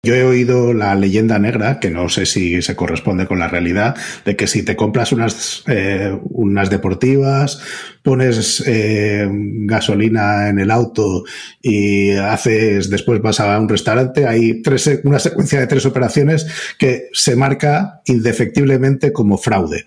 Yo 0.06 0.16
he 0.16 0.26
oído 0.26 0.74
la 0.74 0.96
leyenda 0.96 1.40
negra, 1.40 1.80
que 1.80 1.90
no 1.90 2.10
sé 2.10 2.26
si 2.26 2.62
se 2.62 2.76
corresponde 2.76 3.26
con 3.26 3.40
la 3.40 3.48
realidad, 3.48 3.96
de 4.26 4.36
que 4.36 4.48
si 4.48 4.62
te 4.62 4.76
compras 4.76 5.14
unas, 5.14 5.64
eh, 5.68 6.20
unas 6.24 6.70
deportivas, 6.70 7.62
pones 8.02 8.62
eh, 8.68 9.26
gasolina 9.32 10.50
en 10.50 10.60
el 10.60 10.72
auto 10.72 11.24
y 11.62 12.12
haces, 12.12 12.90
después 12.90 13.22
vas 13.22 13.40
a 13.40 13.58
un 13.58 13.70
restaurante, 13.70 14.28
hay 14.28 14.62
tres, 14.62 15.00
una 15.06 15.20
secuencia 15.20 15.62
de 15.62 15.68
tres 15.68 15.86
operaciones 15.86 16.48
que 16.78 17.08
se 17.14 17.38
marca 17.38 18.02
indefectiblemente 18.06 19.14
como 19.14 19.38
fraude 19.38 19.86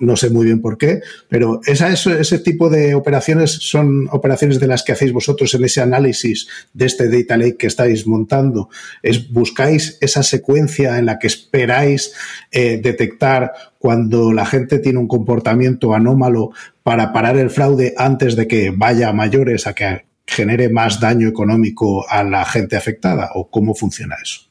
no 0.00 0.16
sé 0.16 0.30
muy 0.30 0.46
bien 0.46 0.60
por 0.60 0.78
qué, 0.78 1.00
pero 1.28 1.60
ese 1.66 2.38
tipo 2.38 2.68
de 2.70 2.94
operaciones 2.94 3.52
son 3.52 4.08
operaciones 4.10 4.60
de 4.60 4.66
las 4.66 4.82
que 4.82 4.92
hacéis 4.92 5.12
vosotros 5.12 5.54
en 5.54 5.64
ese 5.64 5.80
análisis 5.80 6.48
de 6.72 6.86
este 6.86 7.08
data 7.08 7.36
lake 7.36 7.56
que 7.56 7.66
estáis 7.66 8.06
montando. 8.06 8.68
Es 9.02 9.30
buscáis 9.32 9.98
esa 10.00 10.22
secuencia 10.22 10.98
en 10.98 11.06
la 11.06 11.18
que 11.18 11.26
esperáis 11.26 12.14
eh, 12.50 12.80
detectar 12.82 13.52
cuando 13.78 14.32
la 14.32 14.46
gente 14.46 14.78
tiene 14.78 14.98
un 14.98 15.08
comportamiento 15.08 15.94
anómalo 15.94 16.50
para 16.82 17.12
parar 17.12 17.36
el 17.36 17.50
fraude 17.50 17.94
antes 17.96 18.36
de 18.36 18.46
que 18.46 18.70
vaya 18.70 19.08
a 19.08 19.12
mayores, 19.12 19.66
a 19.66 19.74
que 19.74 20.04
genere 20.26 20.68
más 20.68 21.00
daño 21.00 21.28
económico 21.28 22.08
a 22.08 22.24
la 22.24 22.44
gente 22.44 22.76
afectada, 22.76 23.30
o 23.34 23.50
cómo 23.50 23.74
funciona 23.74 24.16
eso. 24.22 24.42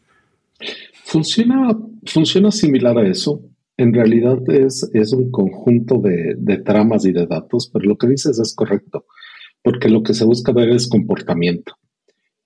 Funciona, 1.05 1.75
funciona 2.05 2.51
similar 2.51 2.97
a 2.97 3.07
eso. 3.07 3.41
En 3.77 3.93
realidad 3.93 4.37
es, 4.49 4.89
es 4.93 5.13
un 5.13 5.31
conjunto 5.31 5.99
de, 5.99 6.57
tramas 6.63 7.05
y 7.05 7.11
de 7.11 7.25
datos, 7.25 7.69
pero 7.73 7.85
lo 7.85 7.97
que 7.97 8.07
dices 8.07 8.39
es 8.39 8.53
correcto, 8.53 9.05
porque 9.63 9.89
lo 9.89 10.03
que 10.03 10.13
se 10.13 10.25
busca 10.25 10.51
ver 10.51 10.69
es 10.69 10.87
comportamiento. 10.87 11.73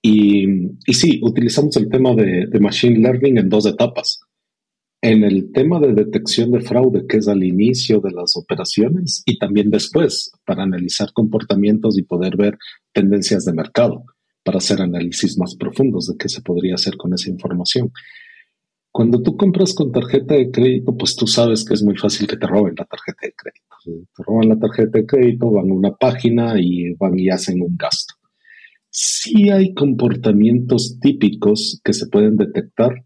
Y, 0.00 0.46
y 0.86 0.94
sí, 0.94 1.20
utilizamos 1.22 1.76
el 1.76 1.88
tema 1.90 2.14
de, 2.14 2.46
de, 2.46 2.60
Machine 2.60 2.98
Learning 2.98 3.38
en 3.38 3.48
dos 3.48 3.66
etapas. 3.66 4.20
En 5.00 5.22
el 5.22 5.52
tema 5.52 5.78
de 5.80 5.92
detección 5.92 6.50
de 6.50 6.60
fraude, 6.60 7.06
que 7.06 7.18
es 7.18 7.28
al 7.28 7.44
inicio 7.44 8.00
de 8.00 8.10
las 8.10 8.36
operaciones, 8.36 9.22
y 9.26 9.38
también 9.38 9.70
después, 9.70 10.32
para 10.44 10.62
analizar 10.62 11.12
comportamientos 11.12 11.98
y 11.98 12.02
poder 12.02 12.36
ver 12.36 12.58
tendencias 12.92 13.44
de 13.44 13.52
mercado, 13.52 14.04
para 14.42 14.58
hacer 14.58 14.80
análisis 14.80 15.36
más 15.36 15.54
profundos 15.56 16.06
de 16.06 16.16
qué 16.16 16.28
se 16.28 16.40
podría 16.40 16.74
hacer 16.74 16.96
con 16.96 17.12
esa 17.12 17.28
información. 17.28 17.92
Cuando 18.90 19.22
tú 19.22 19.36
compras 19.36 19.74
con 19.74 19.92
tarjeta 19.92 20.34
de 20.34 20.50
crédito, 20.50 20.96
pues 20.96 21.14
tú 21.14 21.26
sabes 21.26 21.64
que 21.64 21.74
es 21.74 21.82
muy 21.82 21.96
fácil 21.96 22.26
que 22.26 22.36
te 22.36 22.46
roben 22.46 22.74
la 22.76 22.84
tarjeta 22.84 23.18
de 23.22 23.34
crédito. 23.36 24.06
Te 24.16 24.22
roban 24.22 24.48
la 24.48 24.58
tarjeta 24.58 24.98
de 24.98 25.06
crédito, 25.06 25.50
van 25.50 25.70
a 25.70 25.74
una 25.74 25.92
página 25.94 26.54
y 26.58 26.94
van 26.94 27.18
y 27.18 27.28
hacen 27.28 27.60
un 27.62 27.76
gasto. 27.76 28.14
Sí 28.90 29.50
hay 29.50 29.74
comportamientos 29.74 30.98
típicos 31.00 31.80
que 31.84 31.92
se 31.92 32.08
pueden 32.08 32.36
detectar. 32.36 33.04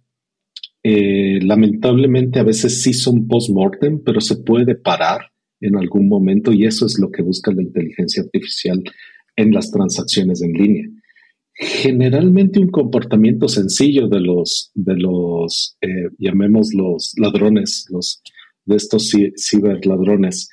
Eh, 0.85 1.41
lamentablemente 1.43 2.41
a 2.41 2.45
veces 2.45 2.83
sí 2.83 2.93
son 2.93 3.29
post-mortem, 3.29 4.03
pero 4.05 4.21
se 4.21 4.37
puede 4.37 4.75
parar 4.75 5.33
en 5.61 5.77
algún 5.77 6.09
momento 6.09 6.53
y 6.53 6.65
eso 6.65 6.87
es 6.87 6.99
lo 6.99 7.11
que 7.11 7.23
busca 7.23 7.53
la 7.53 7.63
inteligencia 7.63 8.23
artificial 8.23 8.83
en 9.37 9.53
las 9.53 9.71
transacciones 9.71 10.43
en 10.43 10.53
línea 10.53 10.89
generalmente 11.55 12.61
un 12.61 12.71
comportamiento 12.71 13.49
sencillo 13.49 14.09
de 14.09 14.21
los, 14.21 14.71
de 14.75 14.97
los 14.97 15.77
eh, 15.81 16.09
llamemos 16.19 16.73
los 16.75 17.13
ladrones, 17.17 17.87
los, 17.91 18.23
de 18.65 18.77
estos 18.77 19.11
ciberladrones, 19.37 20.49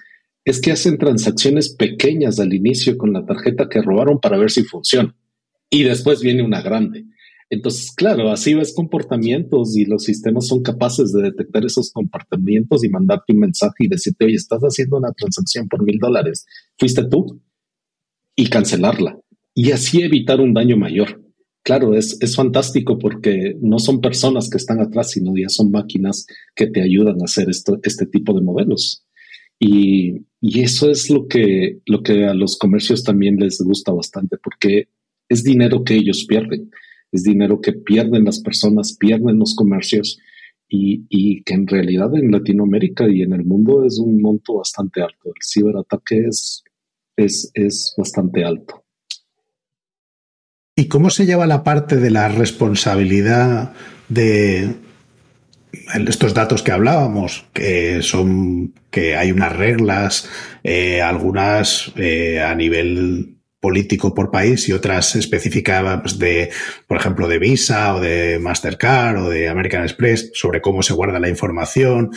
es 0.46 0.62
que 0.62 0.72
hacen 0.72 0.98
transacciones 0.98 1.76
pequeñas 1.76 2.40
al 2.40 2.54
inicio 2.54 2.98
con 2.98 3.14
la 3.14 3.26
tarjeta 3.26 3.70
que 3.70 3.82
robaron 3.82 4.20
para 4.20 4.38
ver 4.38 4.52
si 4.52 4.64
funciona. 4.64 5.16
Y 5.70 5.84
después 5.84 6.22
viene 6.22 6.44
una 6.44 6.62
grande. 6.62 7.06
Entonces, 7.52 7.92
claro, 7.92 8.30
así 8.30 8.54
ves 8.54 8.74
comportamientos 8.76 9.76
y 9.76 9.86
los 9.86 10.04
sistemas 10.04 10.48
son 10.48 10.62
capaces 10.62 11.12
de 11.14 11.24
detectar 11.24 11.66
esos 11.66 11.92
comportamientos 11.92 12.84
y 12.84 12.90
mandarte 12.90 13.34
un 13.34 13.40
mensaje 13.40 13.86
y 13.86 13.88
decirte, 13.88 14.26
oye, 14.26 14.36
estás 14.36 14.62
haciendo 14.62 14.98
una 14.98 15.12
transacción 15.14 15.68
por 15.68 15.84
mil 15.84 15.98
dólares. 16.00 16.46
¿Fuiste 16.78 17.06
tú? 17.06 17.42
Y 18.36 18.48
cancelarla 18.50 19.20
y 19.62 19.72
así 19.74 20.02
evitar 20.02 20.39
un 20.39 20.54
daño 20.54 20.78
mayor. 20.78 21.22
Claro, 21.63 21.93
es, 21.93 22.17
es 22.22 22.34
fantástico 22.34 22.98
porque 22.98 23.58
no 23.62 23.78
son 23.78 24.00
personas 24.00 24.50
que 24.50 24.56
están 24.56 24.80
atrás, 24.80 25.12
sino 25.12 25.36
ya 25.36 25.50
son 25.50 25.69
máquinas 25.69 26.26
que 26.56 26.67
te 26.67 26.82
ayudan 26.82 27.17
a 27.22 27.26
hacer 27.26 27.50
esto, 27.50 27.78
este 27.84 28.06
tipo 28.06 28.34
de 28.34 28.41
modelos. 28.41 29.06
Y, 29.60 30.26
y 30.39 30.62
eso 30.62 30.89
es 30.89 31.10
lo 31.10 31.28
que, 31.28 31.80
lo 31.86 32.02
que 32.04 32.26
a 32.26 32.34
los 32.34 32.58
comercios 32.58 33.04
también 33.04 33.36
les 33.36 33.60
gusta 33.60 33.91
bastante, 33.91 34.38
porque 34.41 34.88
es 35.28 35.43
dinero 35.43 35.84
que 35.84 35.95
ellos 35.95 36.26
pierden, 36.26 36.72
es 37.12 37.24
dinero 37.24 37.60
que 37.60 37.74
pierden 37.74 38.24
las 38.24 38.39
personas, 38.39 38.95
pierden 38.98 39.39
los 39.39 39.56
comercios 39.56 40.19
y, 40.69 41.06
y, 41.10 41.43
que 41.43 41.56
en 41.56 41.67
realidad 41.67 42.15
en 42.15 42.32
Latinoamérica 42.32 43.10
y 43.10 43.24
en 43.24 43.34
el 43.34 43.43
mundo 43.43 43.84
es 43.84 44.00
un 44.00 44.22
monto 44.22 44.54
bastante 44.54 45.02
alto. 45.02 45.34
El 45.36 45.41
ciberataque 45.43 46.28
es, 46.30 46.63
es, 47.17 47.52
es 47.54 47.93
bastante 47.98 48.45
alto. 48.45 48.86
¿Y 50.80 50.88
cómo 50.88 51.10
se 51.10 51.26
lleva 51.26 51.46
la 51.46 51.65
parte 51.65 51.98
de 51.98 52.10
la 52.10 52.30
responsabilidad 52.30 53.74
de 54.08 54.76
estos 56.08 56.34
datos 56.34 56.63
que 56.63 56.72
hablábamos, 56.72 57.48
que 57.52 58.02
son 58.02 58.74
que 58.89 59.18
hay 59.18 59.34
unas 59.34 59.54
reglas, 59.58 60.30
eh, 60.63 61.02
algunas 61.02 61.92
eh, 61.98 62.39
a 62.39 62.56
nivel 62.56 63.39
político 63.60 64.15
por 64.15 64.32
país 64.32 64.70
y 64.70 64.72
otras 64.72 65.18
específicas 65.18 66.18
de, 66.18 66.50
por 66.88 66.96
ejemplo, 66.96 67.28
de 67.28 67.39
Visa 67.39 67.96
o 67.96 68.00
de 68.00 68.39
Mastercard 68.39 69.18
o 69.18 69.30
de 69.30 69.50
American 69.50 69.84
Express 69.84 70.32
sobre 70.34 70.62
cómo 70.62 70.82
se 70.82 70.94
guarda 70.94 71.20
la 71.20 71.28
información 71.28 72.12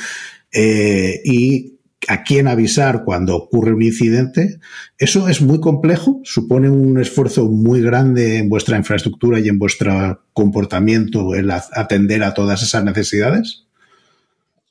eh, 0.52 1.20
y 1.24 1.80
a 2.08 2.24
quién 2.24 2.48
avisar 2.48 3.04
cuando 3.04 3.36
ocurre 3.36 3.72
un 3.72 3.82
incidente, 3.82 4.58
eso 4.98 5.28
es 5.28 5.40
muy 5.40 5.60
complejo, 5.60 6.20
supone 6.24 6.68
un 6.68 7.00
esfuerzo 7.00 7.48
muy 7.48 7.80
grande 7.80 8.38
en 8.38 8.48
vuestra 8.48 8.76
infraestructura 8.76 9.38
y 9.38 9.48
en 9.48 9.58
vuestro 9.58 10.24
comportamiento 10.32 11.34
el 11.34 11.50
atender 11.50 12.24
a 12.24 12.34
todas 12.34 12.62
esas 12.62 12.84
necesidades. 12.84 13.66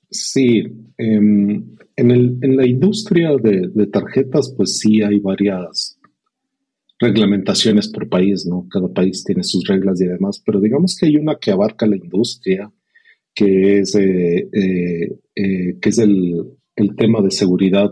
Sí, 0.09 0.63
em, 0.97 1.77
en, 1.95 2.55
la 2.57 2.67
industria 2.67 3.31
de, 3.37 3.87
tarjetas, 3.87 4.53
pues 4.55 4.77
sí 4.79 5.01
hay 5.01 5.19
varias 5.19 5.97
reglamentaciones 6.99 7.87
por 7.87 8.09
país, 8.09 8.45
¿no? 8.45 8.67
Cada 8.69 8.89
país 8.89 9.23
tiene 9.23 9.43
sus 9.43 9.65
reglas 9.65 10.01
y 10.01 10.05
demás, 10.05 10.41
pero 10.45 10.59
digamos 10.59 10.97
que 10.97 11.07
hay 11.07 11.15
una 11.15 11.37
que 11.39 11.51
abarca 11.51 11.87
la 11.87 11.95
industria, 11.95 12.69
que 13.33 13.79
es, 13.79 13.95
eh, 13.95 14.49
eh, 14.51 15.15
eh, 15.35 15.77
que 15.79 15.89
es 15.89 15.97
el 15.97 16.43
el 16.81 16.95
tema 16.95 17.21
de 17.21 17.31
seguridad 17.31 17.91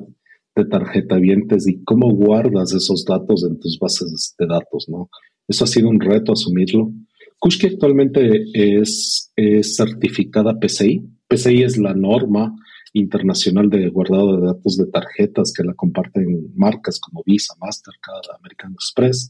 de 0.56 0.66
tarjeta 0.66 1.18
vientes 1.18 1.68
y 1.68 1.84
cómo 1.84 2.12
guardas 2.12 2.74
esos 2.74 3.06
datos 3.06 3.46
en 3.48 3.60
tus 3.60 3.78
bases 3.80 4.36
de 4.38 4.48
datos, 4.48 4.90
¿no? 4.90 5.10
Eso 5.48 5.64
ha 5.64 5.68
sido 5.68 5.90
un 5.90 6.00
reto 6.00 6.34
asumirlo. 6.34 6.92
Kushki 7.40 7.68
actualmente 7.68 8.44
es, 8.54 9.32
certificada 9.64 10.60
PCI. 10.60 11.04
PCI 11.28 11.64
es 11.64 11.78
la 11.78 11.94
norma 11.94 12.54
internacional 12.94 13.70
de 13.70 13.88
guardado 13.90 14.38
de 14.38 14.48
datos 14.48 14.78
de 14.78 14.88
tarjetas 14.88 15.54
que 15.56 15.64
la 15.64 15.74
comparten 15.74 16.52
marcas 16.56 17.00
como 17.00 17.24
Visa, 17.26 17.54
Mastercard, 17.62 18.38
American 18.38 18.74
Express. 18.74 19.30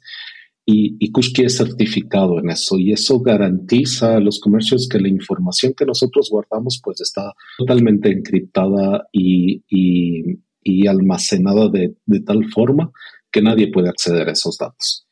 Y, 0.71 0.97
y 0.99 1.11
Kushki 1.11 1.45
es 1.45 1.57
certificado 1.57 2.37
en 2.37 2.51
eso 2.51 2.77
y 2.77 2.91
eso 2.91 3.19
garantiza 3.21 4.17
a 4.17 4.19
los 4.19 4.39
comercios 4.39 4.87
que 4.87 4.99
la 4.99 5.07
información 5.07 5.73
que 5.75 5.83
nosotros 5.83 6.29
guardamos 6.29 6.79
pues 6.83 7.01
está 7.01 7.33
totalmente 7.57 8.11
encriptada 8.11 9.07
y, 9.11 9.63
y, 9.67 10.87
almacenada 10.87 11.69
de, 11.69 11.95
de, 12.05 12.19
tal 12.19 12.45
forma 12.51 12.91
que 13.31 13.41
nadie 13.41 13.71
puede 13.71 13.89
acceder 13.89 14.29
a 14.29 14.33
esos 14.33 14.59
datos. 14.59 15.07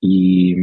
Y, 0.00 0.54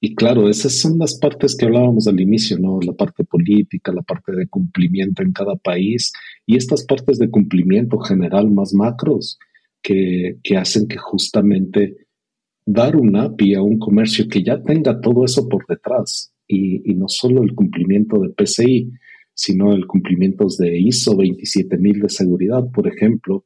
y, 0.00 0.16
claro, 0.16 0.48
esas 0.48 0.80
son 0.80 0.98
las 0.98 1.16
partes 1.20 1.56
que 1.56 1.66
hablábamos 1.66 2.08
al 2.08 2.20
inicio, 2.20 2.58
¿no? 2.58 2.80
La 2.84 2.94
parte 2.94 3.22
política, 3.22 3.92
la 3.92 4.02
parte 4.02 4.32
de 4.32 4.48
cumplimiento 4.48 5.22
en 5.22 5.30
cada 5.30 5.54
país 5.54 6.12
y 6.44 6.56
estas 6.56 6.84
partes 6.86 7.18
de 7.18 7.30
cumplimiento 7.30 7.98
general 8.00 8.50
más 8.50 8.74
macros 8.74 9.38
que, 9.80 10.38
que 10.42 10.56
hacen 10.56 10.88
que 10.88 10.96
justamente 10.96 12.08
dar 12.72 12.94
un 12.94 13.16
API 13.16 13.54
a 13.54 13.62
un 13.62 13.78
comercio 13.78 14.28
que 14.28 14.44
ya 14.44 14.62
tenga 14.62 15.00
todo 15.00 15.24
eso 15.24 15.48
por 15.48 15.66
detrás 15.66 16.32
y, 16.46 16.94
no 16.94 17.06
solo 17.08 17.42
el 17.42 17.54
cumplimiento 17.54 18.20
de 18.20 18.30
PCI, 18.30 18.92
sino 19.34 19.72
el 19.72 19.86
cumplimiento 19.86 20.46
de 20.58 20.78
ISO 20.78 21.16
27000 21.16 22.00
de 22.00 22.08
seguridad, 22.08 22.62
por 22.72 22.86
ejemplo, 22.86 23.44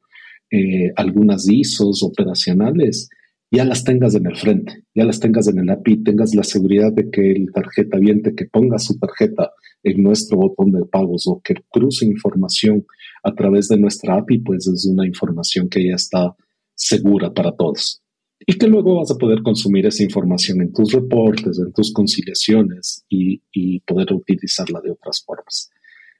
eh, 0.50 0.92
algunas 0.96 1.48
ISOs 1.48 2.02
operacionales, 2.02 3.08
ya 3.50 3.64
las 3.64 3.84
tengas 3.84 4.14
en 4.14 4.26
el 4.26 4.36
frente, 4.36 4.84
ya 4.94 5.04
las 5.04 5.20
tengas 5.20 5.48
en 5.48 5.58
el 5.58 5.70
API, 5.70 6.02
tengas 6.02 6.34
la 6.34 6.42
seguridad 6.42 6.92
de 6.92 7.10
que 7.10 7.32
el 7.32 7.50
tarjeta 7.52 7.98
viente 7.98 8.34
que 8.34 8.46
ponga 8.46 8.78
su 8.78 8.98
tarjeta 8.98 9.52
en 9.82 10.02
nuestro 10.02 10.36
botón 10.36 10.72
de 10.72 10.84
pagos 10.84 11.26
o 11.28 11.40
que 11.42 11.54
cruce 11.70 12.04
información 12.04 12.84
a 13.22 13.34
través 13.34 13.68
de 13.68 13.78
nuestra 13.78 14.16
API, 14.16 14.38
pues 14.38 14.66
es 14.66 14.84
una 14.86 15.06
información 15.06 15.68
que 15.68 15.88
ya 15.88 15.94
está 15.94 16.34
segura 16.74 17.32
para 17.32 17.52
todos. 17.52 18.03
Y 18.38 18.58
que 18.58 18.66
luego 18.66 18.96
vas 18.96 19.10
a 19.10 19.16
poder 19.16 19.42
consumir 19.42 19.86
esa 19.86 20.02
información 20.02 20.60
en 20.60 20.72
tus 20.72 20.92
reportes, 20.92 21.58
en 21.58 21.72
tus 21.72 21.92
conciliaciones 21.92 23.04
y, 23.08 23.40
poder 23.86 24.12
utilizarla 24.12 24.80
de 24.80 24.90
otras 24.90 25.22
formas. 25.24 25.70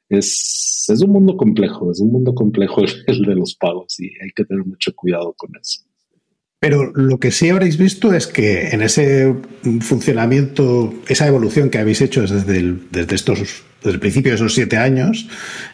Es, 0.09 0.87
es, 0.89 1.01
un 1.01 1.11
mundo 1.11 1.37
complejo, 1.37 1.91
es 1.91 2.01
un 2.01 2.13
mundo 2.13 2.35
complejo 2.35 2.83
el 3.07 3.23
de 3.23 3.35
los 3.35 3.55
pagos 3.55 3.99
y 3.99 4.07
hay 4.23 4.31
que 4.35 4.45
tener 4.45 4.65
mucho 4.65 4.95
cuidado 4.95 5.33
con 5.37 5.51
eso. 5.61 5.83
Pero 6.65 6.93
lo 6.95 7.19
que 7.19 7.31
sí 7.31 7.51
habréis 7.51 7.77
visto 7.77 8.15
es 8.15 8.27
que 8.27 8.71
en 8.71 8.81
ese 8.81 9.35
funcionamiento, 9.83 10.95
esa 11.09 11.27
evolución 11.27 11.69
que 11.69 11.77
habéis 11.77 12.01
hecho 12.01 12.23
desde 12.23 12.57
el, 12.57 12.89
desde 12.91 13.17
estos, 13.17 13.65
desde 13.83 13.95
el 13.97 14.01
principio 14.01 14.31
de 14.31 14.37
esos 14.37 14.55
siete 14.55 14.79
años, 14.79 15.29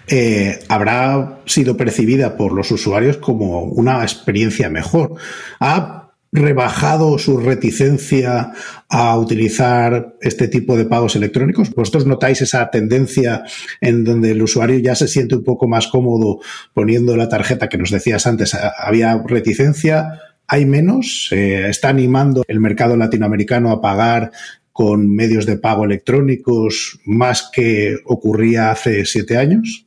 eh, 0.09 0.59
habrá 0.67 1.43
sido 1.47 1.77
percibida 1.77 2.37
por 2.37 2.53
los 2.53 2.73
usuarios 2.73 3.19
como 3.19 3.63
una 3.63 4.03
experiencia 4.03 4.69
mejor. 4.69 5.15
¿Ha 5.61 6.00
rebajado 6.33 7.19
su 7.19 7.39
reticencia 7.39 8.53
a 8.89 9.19
utilizar 9.19 10.17
este 10.21 10.49
tipo 10.49 10.77
de 10.77 10.85
pagos 10.85 11.17
electrónicos? 11.17 11.71
¿Vosotros 11.71 12.07
notáis 12.07 12.41
esa 12.43 12.71
tendencia 12.71 13.43
en 13.81 14.05
donde 14.05 14.31
el 14.31 14.43
usuario 14.43 14.79
ya 14.79 14.95
se 14.95 15.09
siente 15.09 15.37
un 15.37 15.45
poco 15.45 15.67
más 15.67 15.89
cómodo 15.89 16.41
poniendo 16.73 17.17
la 17.17 17.29
tarjeta 17.29 17.69
que 17.69 17.79
nos 17.79 17.91
decías 17.91 18.27
antes? 18.27 18.55
¿Había 18.55 19.23
reticencia? 19.27 20.21
hay 20.53 20.67
menos, 20.67 21.29
está 21.31 21.91
animando 21.91 22.43
el 22.49 22.59
mercado 22.59 22.97
latinoamericano 22.97 23.71
a 23.71 23.81
pagar 23.81 24.33
con 24.73 25.15
medios 25.15 25.47
de 25.47 25.59
pago 25.59 25.85
electrónicos 25.85 26.99
más 27.05 27.51
que 27.53 27.97
ocurría 28.05 28.71
hace 28.71 29.05
siete 29.05 29.37
años? 29.37 29.87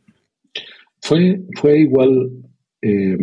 Fue, 1.02 1.42
fue 1.60 1.80
igual, 1.80 2.32
eh, 2.82 3.18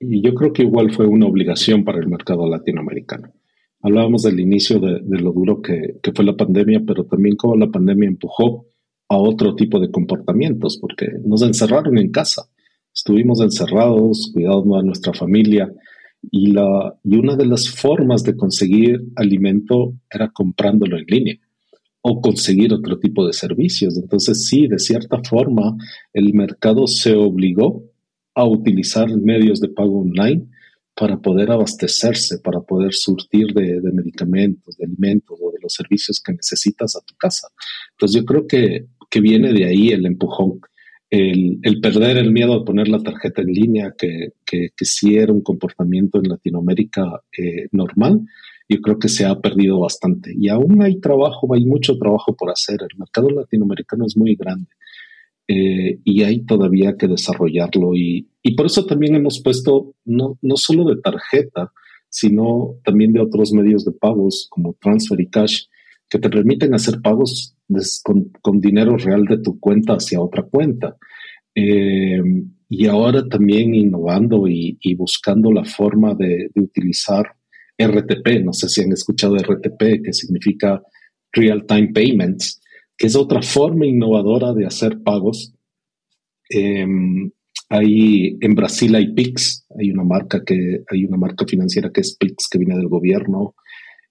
y 0.00 0.22
yo 0.22 0.34
creo 0.34 0.52
que 0.52 0.62
igual 0.62 0.92
fue 0.92 1.06
una 1.06 1.26
obligación 1.26 1.84
para 1.84 1.98
el 1.98 2.08
mercado 2.08 2.48
latinoamericano. 2.48 3.32
Hablábamos 3.80 4.22
del 4.22 4.40
inicio 4.40 4.80
de, 4.80 5.00
lo 5.20 5.32
duro 5.32 5.62
que, 5.62 5.98
que, 6.02 6.12
fue 6.12 6.24
la 6.24 6.36
pandemia, 6.36 6.82
pero 6.86 7.04
también 7.04 7.36
cómo 7.36 7.56
la 7.56 7.70
pandemia 7.70 8.08
empujó 8.08 8.66
a 9.08 9.16
otro 9.16 9.54
tipo 9.54 9.78
de 9.80 9.90
comportamientos, 9.90 10.78
porque 10.78 11.06
nos 11.24 11.42
encerraron 11.42 11.96
en 11.98 12.10
casa. 12.10 12.48
Estuvimos 12.92 13.40
encerrados, 13.40 14.30
cuidando 14.32 14.76
a 14.76 14.82
nuestra 14.82 15.12
familia, 15.12 15.72
y, 16.30 16.48
la, 16.52 16.98
y 17.04 17.16
una 17.16 17.36
de 17.36 17.46
las 17.46 17.70
formas 17.70 18.24
de 18.24 18.36
conseguir 18.36 19.04
alimento 19.14 19.94
era 20.10 20.30
comprándolo 20.30 20.98
en 20.98 21.04
línea 21.06 21.38
o 22.00 22.20
conseguir 22.20 22.72
otro 22.72 22.98
tipo 22.98 23.26
de 23.26 23.32
servicios. 23.32 23.96
Entonces 23.96 24.46
sí, 24.46 24.66
de 24.66 24.78
cierta 24.78 25.22
forma, 25.22 25.76
el 26.12 26.34
mercado 26.34 26.86
se 26.86 27.14
obligó 27.14 27.84
a 28.40 28.44
utilizar 28.44 29.08
medios 29.16 29.60
de 29.60 29.68
pago 29.68 30.00
online 30.00 30.46
para 30.94 31.16
poder 31.18 31.50
abastecerse, 31.50 32.40
para 32.40 32.60
poder 32.60 32.92
surtir 32.92 33.54
de, 33.54 33.80
de, 33.80 33.92
medicamentos, 33.92 34.76
de 34.76 34.86
alimentos 34.86 35.38
o 35.40 35.52
de 35.52 35.58
los 35.62 35.72
servicios 35.72 36.20
que 36.20 36.32
necesitas 36.32 36.96
a 36.96 37.00
tu 37.00 37.14
casa. 37.16 37.48
Entonces 37.92 38.20
yo 38.20 38.24
creo 38.24 38.46
que, 38.46 38.86
que 39.08 39.20
viene 39.20 39.52
de 39.52 39.64
ahí 39.64 39.90
el 39.90 40.06
empujón 40.06 40.60
el, 41.10 41.80
perder 41.80 42.18
el 42.18 42.32
miedo 42.32 42.54
a 42.54 42.64
poner 42.64 42.88
la 42.88 42.98
tarjeta 42.98 43.42
en 43.42 43.48
línea, 43.48 43.94
que, 43.96 44.32
que, 44.44 44.70
sí 44.84 45.16
era 45.16 45.32
un 45.32 45.42
comportamiento 45.42 46.18
en 46.18 46.28
Latinoamérica 46.28 47.22
eh, 47.36 47.68
normal, 47.72 48.20
yo 48.68 48.80
creo 48.82 48.98
que 48.98 49.08
se 49.08 49.24
ha 49.24 49.40
perdido 49.40 49.80
bastante. 49.80 50.34
Y 50.36 50.48
aún 50.48 50.82
hay 50.82 51.00
trabajo, 51.00 51.54
hay 51.54 51.64
mucho 51.64 51.96
trabajo 51.96 52.36
por 52.36 52.50
hacer. 52.50 52.80
El 52.82 52.98
mercado 52.98 53.30
latinoamericano 53.30 54.04
es 54.06 54.16
muy 54.16 54.34
grande 54.34 54.68
eh, 55.48 55.98
y 56.04 56.22
hay 56.22 56.44
todavía 56.44 56.96
que 56.96 57.08
desarrollarlo. 57.08 57.96
Y, 57.96 58.28
y, 58.42 58.54
por 58.54 58.66
eso 58.66 58.84
también 58.84 59.14
hemos 59.14 59.40
puesto 59.42 59.94
no, 60.04 60.38
no 60.42 60.56
solo 60.56 60.84
de 60.84 61.00
tarjeta, 61.00 61.72
sino 62.10 62.76
también 62.84 63.12
de 63.12 63.20
otros 63.20 63.52
medios 63.52 63.84
de 63.84 63.92
pagos 63.92 64.46
como 64.50 64.76
Transfer 64.80 65.20
y 65.20 65.28
Cash, 65.28 65.64
que 66.08 66.18
te 66.18 66.30
permiten 66.30 66.74
hacer 66.74 67.00
pagos 67.02 67.54
con, 68.02 68.60
dinero 68.60 68.96
real 68.96 69.24
de 69.24 69.38
tu 69.38 69.58
cuenta 69.58 69.94
hacia 69.94 70.20
otra 70.20 70.42
cuenta. 70.42 70.96
Eh, 71.54 72.22
y 72.70 72.86
ahora 72.86 73.26
también 73.28 73.74
innovando 73.74 74.46
y, 74.46 74.94
buscando 74.94 75.52
la 75.52 75.64
forma 75.64 76.14
de, 76.14 76.50
utilizar 76.54 77.26
RTP. 77.78 78.44
No 78.44 78.52
sé 78.52 78.68
si 78.68 78.82
han 78.82 78.92
escuchado 78.92 79.36
RTP, 79.36 80.02
que 80.04 80.12
significa 80.12 80.82
Real 81.32 81.64
Time 81.66 81.90
Payments, 81.92 82.60
es 82.98 83.16
otra 83.16 83.42
forma 83.42 83.86
innovadora 83.86 84.52
de 84.52 84.66
hacer 84.66 85.02
pagos. 85.02 85.54
Eh, 86.50 86.86
en 87.70 88.54
Brasil 88.54 88.94
hay 88.94 89.12
Pix, 89.12 89.66
hay 89.78 89.90
una 89.90 90.04
marca 90.04 90.42
que 90.44 90.82
hay 90.90 91.04
una 91.04 91.18
marca 91.18 91.44
financiera 91.46 91.90
que 91.92 92.00
es 92.00 92.16
Pix 92.16 92.48
que 92.50 92.58
viene 92.58 92.76
del 92.76 92.88
gobierno. 92.88 93.54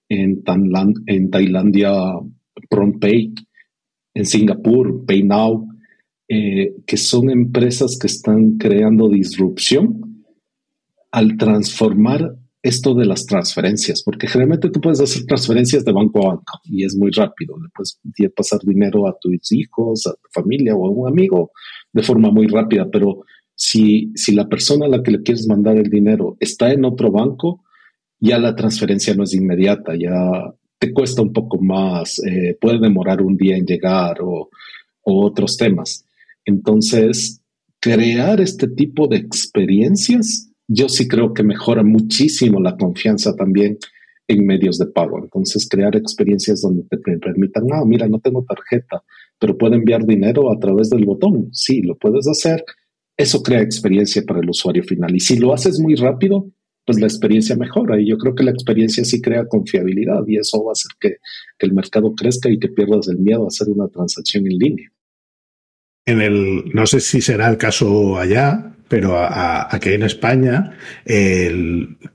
En, 0.08 0.42
en 1.06 1.30
Tailandia 1.30 1.92
PromptPay 2.70 3.34
en 4.18 4.26
Singapur, 4.26 5.06
PayNow, 5.06 5.68
eh, 6.28 6.74
que 6.86 6.96
son 6.96 7.30
empresas 7.30 7.96
que 8.00 8.08
están 8.08 8.58
creando 8.58 9.08
disrupción 9.08 10.24
al 11.12 11.36
transformar 11.36 12.34
esto 12.62 12.94
de 12.94 13.06
las 13.06 13.24
transferencias, 13.24 14.02
porque 14.02 14.26
generalmente 14.26 14.70
tú 14.70 14.80
puedes 14.80 15.00
hacer 15.00 15.24
transferencias 15.26 15.84
de 15.84 15.92
banco 15.92 16.24
a 16.24 16.34
banco 16.34 16.60
y 16.64 16.84
es 16.84 16.96
muy 16.96 17.10
rápido, 17.10 17.56
le 17.58 17.68
puedes 17.74 17.98
pasar 18.34 18.60
dinero 18.62 19.06
a 19.06 19.16
tus 19.20 19.52
hijos, 19.52 20.06
a 20.06 20.12
tu 20.12 20.28
familia 20.32 20.74
o 20.74 20.86
a 20.86 20.90
un 20.90 21.08
amigo 21.08 21.52
de 21.92 22.02
forma 22.02 22.30
muy 22.30 22.48
rápida, 22.48 22.88
pero 22.90 23.20
si, 23.54 24.12
si 24.14 24.34
la 24.34 24.48
persona 24.48 24.86
a 24.86 24.88
la 24.88 25.02
que 25.02 25.12
le 25.12 25.22
quieres 25.22 25.46
mandar 25.46 25.76
el 25.76 25.88
dinero 25.88 26.36
está 26.40 26.72
en 26.72 26.84
otro 26.84 27.10
banco, 27.10 27.64
ya 28.20 28.38
la 28.38 28.54
transferencia 28.54 29.14
no 29.14 29.24
es 29.24 29.34
inmediata, 29.34 29.94
ya 29.96 30.52
te 30.78 30.92
cuesta 30.92 31.22
un 31.22 31.32
poco 31.32 31.60
más, 31.60 32.20
eh, 32.24 32.56
puede 32.60 32.78
demorar 32.78 33.20
un 33.22 33.36
día 33.36 33.56
en 33.56 33.66
llegar 33.66 34.18
o, 34.22 34.50
otros 35.02 35.56
temas. 35.56 36.04
Entonces, 36.44 37.40
crear 37.80 38.42
este 38.42 38.68
tipo 38.68 39.08
de 39.08 39.16
experiencias, 39.16 40.47
yo 40.68 40.88
sí 40.88 41.08
creo 41.08 41.32
que 41.32 41.42
mejora 41.42 41.82
muchísimo 41.82 42.60
la 42.60 42.76
confianza 42.76 43.34
también 43.34 43.78
en 44.28 44.46
medios 44.46 44.78
de 44.78 44.86
pago. 44.86 45.18
Entonces, 45.18 45.66
crear 45.68 45.96
experiencias 45.96 46.60
donde 46.60 46.84
te 46.84 46.98
permitan, 46.98 47.64
ah, 47.72 47.82
mira, 47.86 48.06
no 48.06 48.20
tengo 48.20 48.44
tarjeta, 48.46 49.02
pero 49.38 49.56
puedo 49.56 49.74
enviar 49.74 50.04
dinero 50.04 50.52
a 50.52 50.58
través 50.58 50.90
del 50.90 51.06
botón. 51.06 51.48
Sí, 51.52 51.80
lo 51.80 51.96
puedes 51.96 52.28
hacer. 52.28 52.62
Eso 53.16 53.42
crea 53.42 53.62
experiencia 53.62 54.22
para 54.26 54.40
el 54.40 54.50
usuario 54.50 54.84
final. 54.84 55.16
Y 55.16 55.20
si 55.20 55.38
lo 55.38 55.54
haces 55.54 55.80
muy 55.80 55.94
rápido, 55.94 56.52
pues 56.84 57.00
la 57.00 57.06
experiencia 57.06 57.56
mejora. 57.56 58.00
Y 58.00 58.08
yo 58.08 58.18
creo 58.18 58.34
que 58.34 58.44
la 58.44 58.50
experiencia 58.50 59.04
sí 59.04 59.20
crea 59.20 59.48
confiabilidad 59.48 60.22
y 60.26 60.36
eso 60.36 60.62
va 60.62 60.70
a 60.70 60.72
hacer 60.72 60.92
que, 61.00 61.16
el 61.58 61.72
mercado 61.72 62.14
crezca 62.14 62.48
y 62.50 62.58
que 62.58 62.68
pierdas 62.68 63.08
el 63.08 63.18
miedo 63.18 63.44
a 63.44 63.48
hacer 63.48 63.68
una 63.68 63.88
transacción 63.88 64.46
en 64.46 64.58
línea. 64.58 64.92
En 66.06 66.20
el, 66.22 66.70
no 66.72 66.86
sé 66.86 67.00
si 67.00 67.20
será 67.20 67.50
el 67.50 67.58
caso 67.58 68.16
allá, 68.16 68.77
pero 68.88 69.16
aquí 69.18 69.90
en 69.92 70.02
España, 70.02 70.72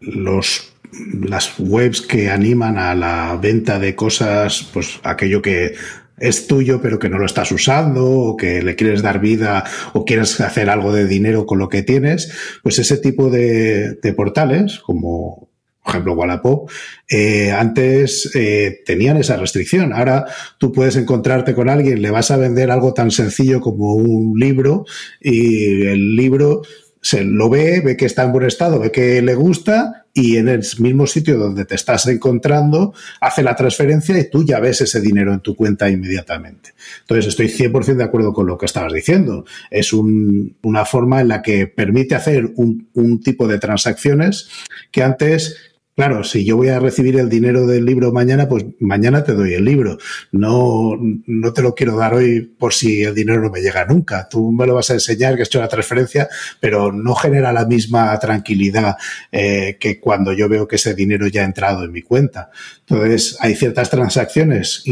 los 0.01 0.73
las 1.21 1.55
webs 1.57 2.01
que 2.01 2.29
animan 2.29 2.77
a 2.77 2.93
la 2.95 3.37
venta 3.41 3.79
de 3.79 3.95
cosas, 3.95 4.69
pues 4.73 4.99
aquello 5.03 5.41
que 5.41 5.73
es 6.17 6.47
tuyo 6.47 6.81
pero 6.81 6.99
que 6.99 7.09
no 7.09 7.17
lo 7.17 7.25
estás 7.25 7.51
usando 7.51 8.05
o 8.05 8.37
que 8.37 8.61
le 8.61 8.75
quieres 8.75 9.01
dar 9.01 9.19
vida 9.19 9.63
o 9.93 10.05
quieres 10.05 10.39
hacer 10.41 10.69
algo 10.69 10.93
de 10.93 11.07
dinero 11.07 11.45
con 11.45 11.59
lo 11.59 11.69
que 11.69 11.83
tienes, 11.83 12.59
pues 12.61 12.79
ese 12.79 12.97
tipo 12.97 13.29
de, 13.29 13.97
portales, 14.15 14.79
como 14.79 15.49
por 15.83 15.91
ejemplo 15.91 16.13
Wallapop, 16.13 16.71
eh, 17.09 17.51
antes 17.51 18.31
eh, 18.35 18.81
tenían 18.85 19.17
esa 19.17 19.35
restricción. 19.35 19.93
Ahora 19.93 20.25
tú 20.57 20.71
puedes 20.71 20.95
encontrarte 20.95 21.53
con 21.53 21.69
alguien, 21.69 22.01
le 22.01 22.09
vas 22.09 22.31
a 22.31 22.37
vender 22.37 22.71
algo 22.71 22.93
tan 22.93 23.11
sencillo 23.11 23.59
como 23.59 23.95
un 23.95 24.39
libro 24.39 24.85
y 25.19 25.85
el 25.87 26.15
libro 26.15 26.61
se 27.03 27.25
lo 27.25 27.49
ve, 27.49 27.81
ve 27.81 27.97
que 27.97 28.05
está 28.05 28.23
en 28.23 28.31
buen 28.31 28.45
estado, 28.45 28.79
ve 28.79 28.89
que 28.89 29.21
le 29.21 29.35
gusta 29.35 30.05
y 30.13 30.37
en 30.37 30.47
el 30.47 30.63
mismo 30.79 31.05
sitio 31.05 31.37
donde 31.37 31.65
te 31.65 31.75
estás 31.75 32.07
encontrando 32.07 32.93
hace 33.19 33.43
la 33.43 33.57
transferencia 33.57 34.17
y 34.17 34.29
tú 34.29 34.45
ya 34.45 34.61
ves 34.61 34.79
ese 34.79 35.01
dinero 35.01 35.33
en 35.33 35.41
tu 35.41 35.53
cuenta 35.53 35.89
inmediatamente. 35.89 36.73
Entonces 37.01 37.27
estoy 37.27 37.47
100% 37.47 37.95
de 37.95 38.03
acuerdo 38.05 38.31
con 38.31 38.47
lo 38.47 38.57
que 38.57 38.67
estabas 38.67 38.93
diciendo. 38.93 39.43
Es 39.69 39.91
una 39.91 40.85
forma 40.85 41.19
en 41.19 41.27
la 41.27 41.41
que 41.41 41.67
permite 41.67 42.15
hacer 42.15 42.53
un, 42.55 42.87
un 42.93 43.21
tipo 43.21 43.49
de 43.49 43.59
transacciones 43.59 44.49
que 44.89 45.03
antes 45.03 45.72
Claro, 45.95 46.23
si 46.23 46.43
yo 46.43 46.57
voy 46.57 46.69
a 46.69 46.79
recibir 46.79 47.17
el 47.17 47.29
dinero 47.29 47.67
del 47.67 47.85
libro 47.85 48.11
mañana, 48.11 48.49
pues 48.49 48.65
mañana 48.79 49.23
te 49.23 49.33
doy 49.33 49.53
el 49.53 49.63
libro. 49.63 49.99
No, 50.31 50.97
no 51.27 51.53
te 51.53 51.61
lo 51.61 51.75
quiero 51.75 51.95
dar 51.95 52.15
hoy 52.15 52.41
por 52.41 52.73
si 52.73 53.03
el 53.03 53.13
dinero 53.13 53.41
no 53.41 53.51
me 53.51 53.61
llega 53.61 53.85
nunca. 53.85 54.27
Tú 54.27 54.51
me 54.51 54.65
lo 54.65 54.73
vas 54.73 54.89
a 54.89 54.95
enseñar 54.95 55.35
que 55.35 55.41
he 55.41 55.45
hecho 55.45 55.59
la 55.59 55.67
transferencia, 55.67 56.27
pero 56.59 56.91
no 56.91 57.13
genera 57.13 57.53
la 57.53 57.67
misma 57.67 58.17
tranquilidad 58.17 58.97
eh, 59.31 59.77
que 59.79 59.99
cuando 59.99 60.33
yo 60.33 60.49
veo 60.49 60.67
que 60.67 60.77
ese 60.77 60.95
dinero 60.95 61.27
ya 61.27 61.43
ha 61.43 61.45
entrado 61.45 61.83
en 61.83 61.91
mi 61.91 62.01
cuenta. 62.01 62.49
Entonces, 62.79 63.37
hay 63.39 63.53
ciertas 63.53 63.91
transacciones, 63.91 64.83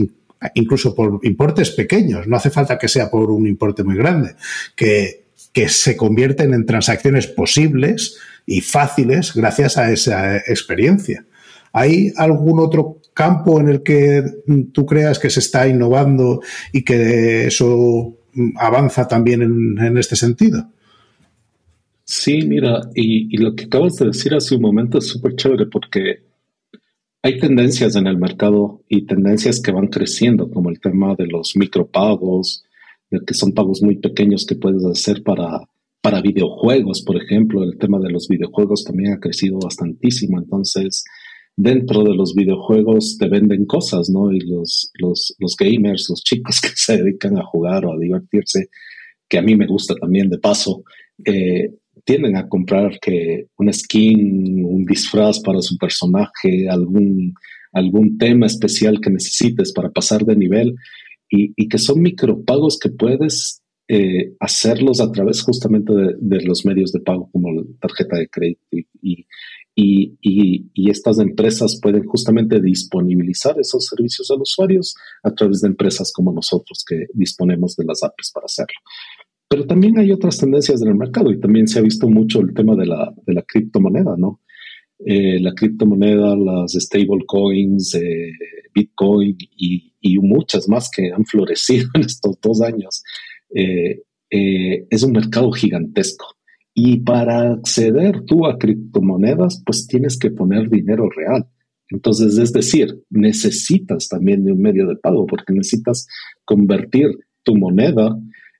incluso 0.53 0.93
por 0.93 1.19
importes 1.23 1.71
pequeños, 1.71 2.27
no 2.27 2.35
hace 2.35 2.51
falta 2.51 2.77
que 2.77 2.87
sea 2.87 3.09
por 3.09 3.31
un 3.31 3.47
importe 3.47 3.83
muy 3.83 3.95
grande, 3.95 4.35
que, 4.75 5.23
que 5.51 5.67
se 5.67 5.97
convierten 5.97 6.53
en 6.53 6.67
transacciones 6.67 7.25
posibles 7.25 8.19
y 8.45 8.61
fáciles 8.61 9.33
gracias 9.33 9.77
a 9.77 9.91
esa 9.91 10.37
experiencia. 10.37 11.25
¿Hay 11.73 12.11
algún 12.17 12.59
otro 12.59 12.97
campo 13.13 13.59
en 13.59 13.69
el 13.69 13.83
que 13.83 14.23
tú 14.73 14.85
creas 14.85 15.19
que 15.19 15.29
se 15.29 15.39
está 15.39 15.67
innovando 15.67 16.41
y 16.73 16.83
que 16.83 17.47
eso 17.47 18.17
avanza 18.55 19.07
también 19.07 19.41
en, 19.41 19.97
este 19.97 20.15
sentido? 20.15 20.67
Sí, 22.03 22.41
mira, 22.41 22.89
y, 22.93 23.37
lo 23.37 23.55
que 23.55 23.65
acabas 23.65 23.95
de 23.95 24.07
decir 24.07 24.33
hace 24.33 24.55
un 24.55 24.61
momento 24.61 24.97
es 24.97 25.07
súper 25.07 25.35
chévere 25.35 25.67
porque 25.67 26.23
hay 27.21 27.39
tendencias 27.39 27.95
en 27.95 28.07
el 28.07 28.17
mercado 28.17 28.81
y 28.89 29.05
tendencias 29.05 29.61
que 29.61 29.71
van 29.71 29.87
creciendo, 29.87 30.49
como 30.49 30.69
el 30.69 30.79
tema 30.79 31.15
de 31.15 31.27
los 31.27 31.55
micropagos, 31.55 32.65
que 33.25 33.33
son 33.33 33.53
pagos 33.53 33.81
muy 33.81 33.97
pequeños 33.97 34.45
que 34.45 34.55
puedes 34.55 34.83
hacer 34.85 35.23
para, 35.23 35.61
para 36.01 36.21
videojuegos, 36.21 37.01
por 37.03 37.21
ejemplo. 37.21 37.63
El 37.63 37.77
tema 37.77 37.99
de 37.99 38.09
los 38.09 38.27
videojuegos 38.27 38.83
también 38.83 39.13
ha 39.13 39.19
crecido 39.19 39.59
bastantísimo. 39.59 40.39
Entonces, 40.39 41.03
dentro 41.55 42.03
de 42.03 42.15
los 42.15 42.33
videojuegos 42.33 43.17
te 43.17 43.29
venden 43.29 43.65
cosas, 43.65 44.09
¿no? 44.09 44.31
Y 44.31 44.39
los, 44.41 44.91
los, 44.95 45.35
los 45.39 45.55
gamers, 45.55 46.07
los 46.09 46.23
chicos 46.23 46.59
que 46.61 46.69
se 46.75 46.97
dedican 46.97 47.37
a 47.37 47.43
jugar 47.43 47.85
o 47.85 47.93
a 47.93 47.99
divertirse, 47.99 48.69
que 49.29 49.37
a 49.37 49.41
mí 49.41 49.55
me 49.55 49.67
gusta 49.67 49.95
también 49.95 50.29
de 50.29 50.39
paso, 50.39 50.83
eh, 51.23 51.71
tienden 52.03 52.35
a 52.35 52.49
comprar 52.49 52.99
que 52.99 53.47
una 53.57 53.71
skin, 53.71 54.65
un 54.65 54.85
disfraz 54.85 55.39
para 55.39 55.61
su 55.61 55.77
personaje, 55.77 56.67
algún, 56.67 57.33
algún 57.73 58.17
tema 58.17 58.47
especial 58.47 58.99
que 58.99 59.11
necesites 59.11 59.71
para 59.71 59.91
pasar 59.91 60.25
de 60.25 60.35
nivel 60.35 60.75
y, 61.29 61.53
y 61.55 61.67
que 61.67 61.77
son 61.77 62.01
micropagos 62.01 62.79
que 62.79 62.89
puedes 62.89 63.60
eh, 63.93 64.35
hacerlos 64.39 65.01
a 65.01 65.11
través 65.11 65.41
justamente 65.41 65.91
de, 66.17 66.41
los 66.43 66.65
medios 66.65 66.93
de 66.93 67.01
pago 67.01 67.29
como 67.29 67.51
la 67.51 67.63
tarjeta 67.81 68.17
de 68.17 68.29
crédito 68.29 68.65
y, 69.01 69.27
estas 70.89 71.19
empresas 71.19 71.79
pueden 71.81 72.05
justamente 72.05 72.61
disponibilizar 72.61 73.59
esos 73.59 73.85
servicios 73.85 74.31
a 74.31 74.35
los 74.35 74.51
usuarios 74.51 74.95
a 75.23 75.31
través 75.33 75.59
de 75.59 75.67
empresas 75.67 76.13
como 76.13 76.31
nosotros 76.31 76.85
que 76.87 77.07
disponemos 77.13 77.75
de 77.75 77.85
las 77.85 78.01
apps 78.03 78.31
para 78.33 78.45
hacerlo. 78.45 78.79
Pero 79.49 79.65
también 79.65 79.97
hay 79.97 80.11
otras 80.11 80.37
tendencias 80.37 80.81
en 80.81 80.89
el 80.89 80.95
mercado 80.95 81.31
y 81.31 81.39
también 81.39 81.67
se 81.67 81.79
ha 81.79 81.81
visto 81.81 82.07
mucho 82.07 82.39
el 82.39 82.53
tema 82.53 82.75
de 82.75 82.85
la, 82.85 83.13
de 83.25 83.33
la 83.33 83.41
criptomoneda, 83.41 84.15
¿no? 84.17 84.41
Eh, 85.05 85.39
la 85.39 85.53
criptomoneda, 85.53 86.35
las 86.35 86.73
stable 86.73 87.25
coins, 87.25 87.95
eh, 87.95 88.31
Bitcoin 88.73 89.35
y, 89.57 90.19
muchas 90.19 90.67
más 90.69 90.89
que 90.89 91.11
han 91.11 91.25
florecido 91.25 91.89
en 91.95 92.01
estos 92.01 92.39
dos 92.41 92.61
años. 92.61 93.03
Eh, 93.53 94.01
es 94.29 95.03
un 95.03 95.11
mercado 95.11 95.51
gigantesco 95.51 96.37
y 96.73 96.99
para 97.01 97.51
acceder 97.51 98.21
tú 98.25 98.45
a 98.45 98.57
criptomonedas, 98.57 99.61
pues 99.65 99.87
tienes 99.87 100.17
que 100.17 100.31
poner 100.31 100.69
dinero 100.69 101.09
real. 101.09 101.45
Entonces, 101.89 102.37
es 102.37 102.53
decir, 102.53 103.03
necesitas 103.09 104.07
también 104.07 104.45
de 104.45 104.53
un 104.53 104.61
medio 104.61 104.87
de 104.87 104.95
pago 104.95 105.25
porque 105.25 105.53
necesitas 105.53 106.07
convertir 106.45 107.09
tu 107.43 107.57
moneda, 107.57 108.17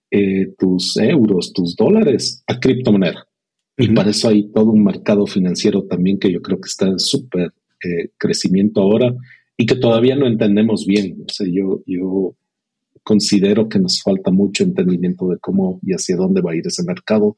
eh, 0.10 0.54
tus 0.58 0.98
euros, 0.98 1.54
tus 1.54 1.76
dólares 1.78 2.44
a 2.48 2.60
criptomoneda. 2.60 3.26
Y 3.78 3.88
para 3.90 4.10
eso 4.10 4.28
hay 4.28 4.52
todo 4.52 4.72
un 4.72 4.84
mercado 4.84 5.26
financiero 5.26 5.84
también 5.84 6.20
que 6.20 6.32
yo 6.32 6.42
creo 6.42 6.60
que 6.60 6.68
está 6.68 6.88
en 6.88 7.00
súper 7.00 7.54
eh, 7.84 8.10
crecimiento 8.18 8.82
ahora 8.82 9.16
y 9.56 9.66
que 9.66 9.76
todavía 9.76 10.18
no 10.18 10.28
entendemos 10.28 10.86
bien. 10.86 11.24
O 11.26 11.32
sea, 11.32 11.48
yo, 11.50 11.82
yo 11.86 12.36
considero 13.04 13.68
que 13.68 13.80
nos 13.80 14.02
falta 14.02 14.32
mucho 14.32 14.64
entendimiento 14.64 15.28
de 15.28 15.38
cómo 15.40 15.80
y 15.82 15.94
hacia 15.94 16.16
dónde 16.16 16.42
va 16.42 16.52
a 16.52 16.56
ir 16.56 16.66
ese 16.66 16.84
mercado 16.84 17.36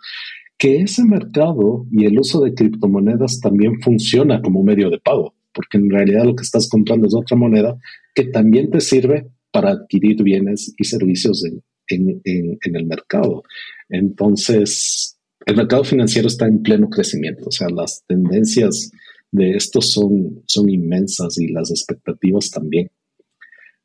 que 0.57 0.77
ese 0.77 1.03
mercado 1.03 1.85
y 1.91 2.05
el 2.05 2.17
uso 2.17 2.41
de 2.41 2.53
criptomonedas 2.53 3.39
también 3.39 3.81
funciona 3.81 4.41
como 4.41 4.63
medio 4.63 4.89
de 4.89 4.99
pago, 4.99 5.35
porque 5.53 5.77
en 5.77 5.89
realidad 5.89 6.23
lo 6.23 6.35
que 6.35 6.43
estás 6.43 6.69
comprando 6.69 7.07
es 7.07 7.13
otra 7.13 7.35
moneda 7.35 7.77
que 8.15 8.25
también 8.25 8.69
te 8.69 8.79
sirve 8.79 9.27
para 9.51 9.71
adquirir 9.71 10.23
bienes 10.23 10.73
y 10.77 10.85
servicios 10.85 11.43
en, 11.89 12.61
el 12.63 12.85
mercado. 12.85 13.43
Entonces, 13.89 15.17
el 15.45 15.57
mercado 15.57 15.83
financiero 15.83 16.27
está 16.27 16.47
en 16.47 16.63
pleno 16.63 16.89
crecimiento, 16.89 17.49
o 17.49 17.51
sea, 17.51 17.67
las 17.69 18.03
tendencias 18.07 18.91
de 19.31 19.57
esto 19.57 19.81
son, 19.81 20.43
son 20.47 20.69
inmensas 20.69 21.37
y 21.39 21.49
las 21.49 21.71
expectativas 21.71 22.49
también. 22.49 22.89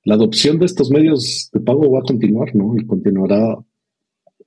La 0.08 0.14
adopción 0.14 0.58
de 0.58 0.64
estos 0.64 0.90
medios 0.90 1.50
de 1.52 1.60
pago 1.60 1.92
va 1.92 1.98
a 1.98 2.02
continuar, 2.02 2.56
¿no? 2.56 2.74
Y 2.74 2.86
continuará 2.86 3.58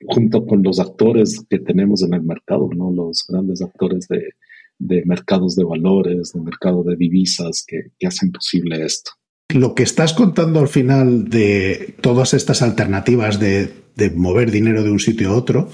junto 0.08 0.44
con 0.44 0.60
los 0.60 0.80
actores 0.80 1.46
que 1.48 1.60
tenemos 1.60 2.02
en 2.02 2.14
el 2.14 2.22
mercado, 2.22 2.68
¿no? 2.74 2.90
Los 2.90 3.24
grandes 3.28 3.62
actores 3.62 4.08
de, 4.08 5.04
mercados 5.04 5.54
de 5.54 5.62
valores, 5.62 6.32
de 6.32 6.40
mercado 6.40 6.82
de 6.82 6.96
divisas 6.96 7.64
que, 7.64 7.92
hacen 8.04 8.32
posible 8.32 8.84
esto. 8.84 9.12
Lo 9.50 9.76
que 9.76 9.84
estás 9.84 10.14
contando 10.14 10.58
al 10.58 10.66
final 10.66 11.28
de 11.30 11.94
todas 12.00 12.34
estas 12.34 12.60
alternativas 12.60 13.38
de, 13.38 13.72
de 13.94 14.10
mover 14.10 14.50
dinero 14.50 14.82
de 14.82 14.90
un 14.90 14.98
sitio 14.98 15.30
a 15.30 15.36
otro, 15.36 15.68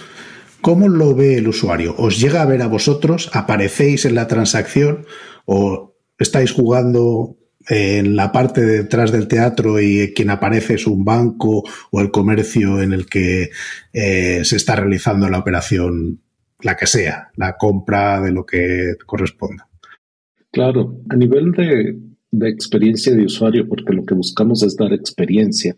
¿cómo 0.61 0.91
lo 0.91 1.15
ve 1.15 1.39
el 1.39 1.49
usuario? 1.49 1.95
¿Os 1.97 2.21
llega 2.21 2.43
a 2.43 2.47
ver 2.47 2.61
a 2.61 2.69
vosotros? 2.69 3.31
¿Aparecéis 3.33 4.05
en 4.05 4.17
la 4.17 4.29
transacción? 4.29 5.07
¿O 5.47 5.95
estáis 6.19 6.53
jugando 6.53 7.39
en 7.69 8.17
la 8.17 8.33
parte 8.33 8.65
detrás 8.65 9.13
del 9.13 9.29
teatro 9.29 9.81
y 9.81 10.13
quien 10.15 10.31
aparece 10.31 10.75
es 10.75 10.87
un 10.87 11.05
banco 11.05 11.63
o 11.91 12.01
el 12.01 12.11
comercio 12.11 12.81
en 12.81 12.93
el 12.93 13.07
que 13.07 13.51
eh, 13.93 14.45
se 14.45 14.57
está 14.57 14.77
realizando 14.77 15.29
la 15.29 15.39
operación, 15.39 16.21
la 16.61 16.77
que 16.77 16.87
sea, 16.87 17.31
la 17.37 17.57
compra 17.57 18.21
de 18.21 18.33
lo 18.33 18.47
que 18.47 18.95
corresponda. 19.05 19.69
Claro, 20.51 21.03
a 21.11 21.17
nivel 21.17 21.53
de, 21.53 21.99
de 22.31 22.49
experiencia 22.49 23.15
de 23.15 23.25
usuario, 23.25 23.69
porque 23.69 23.93
lo 23.93 24.05
que 24.05 24.15
buscamos 24.15 24.63
es 24.63 24.77
dar 24.77 24.93
experiencia. 24.93 25.77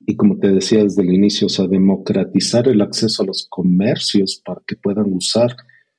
Y 0.00 0.16
como 0.16 0.38
te 0.38 0.48
decía 0.48 0.82
desde 0.82 1.02
el 1.02 1.12
inicio, 1.12 1.48
o 1.48 1.50
sea, 1.50 1.66
democratizar 1.66 2.68
el 2.68 2.80
acceso 2.80 3.22
a 3.22 3.26
los 3.26 3.46
comercios 3.50 4.40
para 4.42 4.62
que 4.66 4.76
puedan 4.76 5.12
usar 5.12 5.54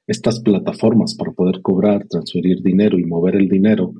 estas 0.08 0.40
plataformas 0.40 1.14
para 1.14 1.32
poder 1.34 1.62
cobrar, 1.62 2.08
transferir 2.08 2.64
dinero 2.64 2.98
y 2.98 3.06
mover 3.06 3.36
el 3.36 3.48
dinero 3.48 3.94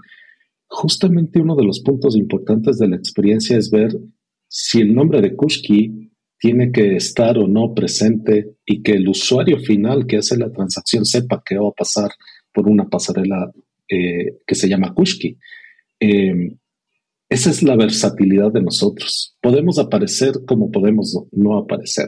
justamente 0.70 1.42
uno 1.42 1.56
de 1.56 1.66
los 1.66 1.82
puntos 1.82 2.16
importantes 2.16 2.78
de 2.78 2.88
la 2.88 2.96
experiencia 2.96 3.58
es 3.58 3.70
ver 3.70 3.98
si 4.48 4.80
el 4.80 4.94
nombre 4.94 5.22
de 5.22 5.36
Kushki 5.36 6.12
tiene 6.38 6.72
que 6.72 6.96
estar 6.96 7.38
o 7.38 7.48
no 7.48 7.74
presente 7.74 8.56
y 8.66 8.82
que 8.82 8.94
el 8.94 9.10
usuario 9.10 9.60
final 9.60 10.06
que 10.08 10.18
hace 10.18 10.38
la 10.38 10.52
transacción 10.52 11.06
sepa 11.06 11.44
que 11.46 11.58
va 11.58 11.68
a 11.68 11.74
pasar 11.74 12.12
por 12.54 12.70
una 12.70 12.88
pasarela 12.88 13.52
eh, 13.90 14.38
que 14.46 14.56
se 14.56 14.70
llama 14.70 14.94
Kushki. 14.94 15.38
Eh, 16.00 16.56
esa 17.28 17.50
es 17.50 17.62
la 17.62 17.76
versatilidad 17.76 18.52
de 18.52 18.62
nosotros. 18.62 19.36
Podemos 19.42 19.78
aparecer 19.78 20.34
como 20.48 20.72
podemos 20.72 21.16
no 21.32 21.58
aparecer. 21.58 22.08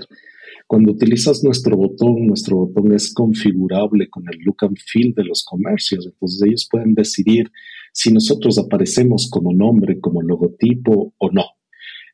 Cuando 0.66 0.94
utilizas 0.94 1.44
nuestro 1.44 1.76
botón, 1.76 2.26
nuestro 2.26 2.58
botón 2.58 2.94
es 2.94 3.14
configurable 3.14 4.10
con 4.10 4.24
el 4.32 4.40
look 4.40 4.58
and 4.62 4.78
feel 4.80 5.14
de 5.14 5.26
los 5.26 5.44
comercios. 5.44 6.08
Entonces 6.08 6.42
ellos 6.48 6.68
pueden 6.72 6.94
decidir 6.94 7.52
si 7.92 8.12
nosotros 8.12 8.58
aparecemos 8.58 9.30
como 9.30 9.54
nombre, 9.54 10.00
como 10.00 10.22
logotipo 10.22 11.14
o 11.18 11.32
no. 11.32 11.46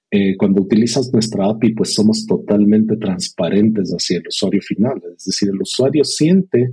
Eh, 0.10 0.38
cuando 0.38 0.62
utilizas 0.62 1.12
nuestra 1.12 1.50
API, 1.50 1.74
pues 1.74 1.94
somos 1.94 2.26
totalmente 2.26 2.96
transparentes 2.98 3.92
hacia 3.92 4.18
el 4.18 4.28
usuario 4.28 4.62
final. 4.62 5.02
Es 5.18 5.26
decir, 5.26 5.50
el 5.50 5.62
usuario 5.62 6.04
siente 6.04 6.72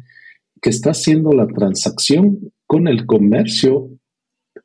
que 0.62 0.70
está 0.70 0.90
haciendo 0.90 1.32
la 1.32 1.46
transacción 1.46 2.52
con 2.66 2.88
el 2.88 3.06
comercio 3.06 3.90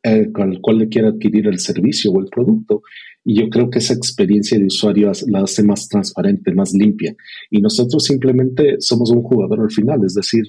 eh, 0.03 0.29
el 0.33 0.61
cual 0.61 0.77
le 0.77 0.87
quiere 0.87 1.09
adquirir 1.09 1.47
el 1.47 1.59
servicio 1.59 2.11
o 2.11 2.21
el 2.21 2.27
producto. 2.27 2.83
Y 3.25 3.39
yo 3.39 3.49
creo 3.49 3.69
que 3.69 3.79
esa 3.79 3.93
experiencia 3.93 4.57
de 4.57 4.65
usuario 4.65 5.11
la 5.27 5.41
hace 5.41 5.63
más 5.63 5.89
transparente, 5.89 6.53
más 6.53 6.73
limpia. 6.73 7.15
Y 7.49 7.59
nosotros 7.59 8.05
simplemente 8.05 8.77
somos 8.79 9.11
un 9.11 9.23
jugador 9.23 9.61
al 9.61 9.71
final, 9.71 9.99
es 10.05 10.13
decir, 10.13 10.43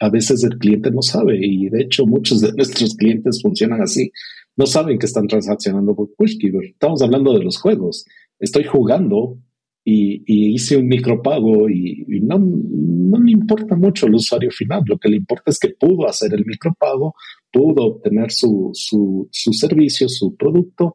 a 0.00 0.10
veces 0.10 0.44
el 0.44 0.58
cliente 0.58 0.90
no 0.90 1.02
sabe 1.02 1.38
y 1.40 1.68
de 1.68 1.82
hecho 1.82 2.06
muchos 2.06 2.40
de 2.40 2.52
nuestros 2.56 2.94
clientes 2.96 3.40
funcionan 3.42 3.82
así. 3.82 4.10
No 4.56 4.66
saben 4.66 4.98
que 4.98 5.06
están 5.06 5.26
transaccionando 5.26 5.94
por 5.94 6.14
Pushkeeper. 6.16 6.64
Estamos 6.64 7.02
hablando 7.02 7.32
de 7.34 7.44
los 7.44 7.58
juegos. 7.58 8.06
Estoy 8.38 8.64
jugando 8.64 9.38
y, 9.84 10.54
hice 10.54 10.76
un 10.76 10.88
micropago 10.88 11.68
y, 11.70 12.04
no, 12.22 12.38
no 12.38 13.18
me 13.18 13.30
importa 13.30 13.76
mucho 13.76 14.06
el 14.06 14.14
usuario 14.14 14.50
final. 14.50 14.82
Lo 14.86 14.98
que 14.98 15.08
le 15.08 15.16
importa 15.16 15.50
es 15.50 15.58
que 15.58 15.70
pudo 15.78 16.08
hacer 16.08 16.34
el 16.34 16.44
micropago, 16.44 17.14
pudo 17.52 17.84
obtener 17.84 18.32
su, 18.32 18.70
su, 18.72 19.28
su 19.30 19.52
servicio, 19.52 20.08
su 20.08 20.34
producto 20.36 20.94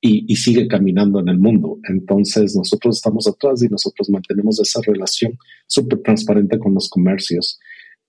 y, 0.00 0.32
y, 0.32 0.36
sigue 0.36 0.66
caminando 0.68 1.20
en 1.20 1.28
el 1.28 1.38
mundo. 1.38 1.78
Entonces 1.88 2.56
nosotros 2.56 2.96
estamos 2.96 3.26
atrás 3.26 3.62
y 3.62 3.68
nosotros 3.68 4.08
mantenemos 4.08 4.58
esa 4.60 4.80
relación 4.86 5.36
súper 5.66 6.00
transparente 6.00 6.58
con 6.58 6.74
los 6.74 6.88
comercios. 6.88 7.58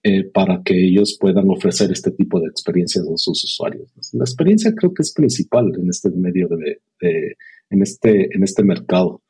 Eh, 0.03 0.23
para 0.23 0.63
que 0.63 0.73
ellos 0.73 1.15
puedan 1.21 1.47
ofrecer 1.51 1.91
este 1.91 2.09
tipo 2.09 2.39
de 2.39 2.47
experiencias 2.47 3.05
a 3.05 3.17
sus 3.17 3.43
usuarios. 3.43 3.87
La 4.13 4.23
experiencia 4.23 4.73
creo 4.75 4.91
que 4.95 5.03
es 5.03 5.13
principal 5.13 5.71
en 5.79 5.89
este 5.91 6.09
medio 6.09 6.47
de, 6.47 7.35
en 7.69 7.81
este, 7.83 8.35
en 8.35 8.43
este 8.43 8.63
mercado. 8.63 9.21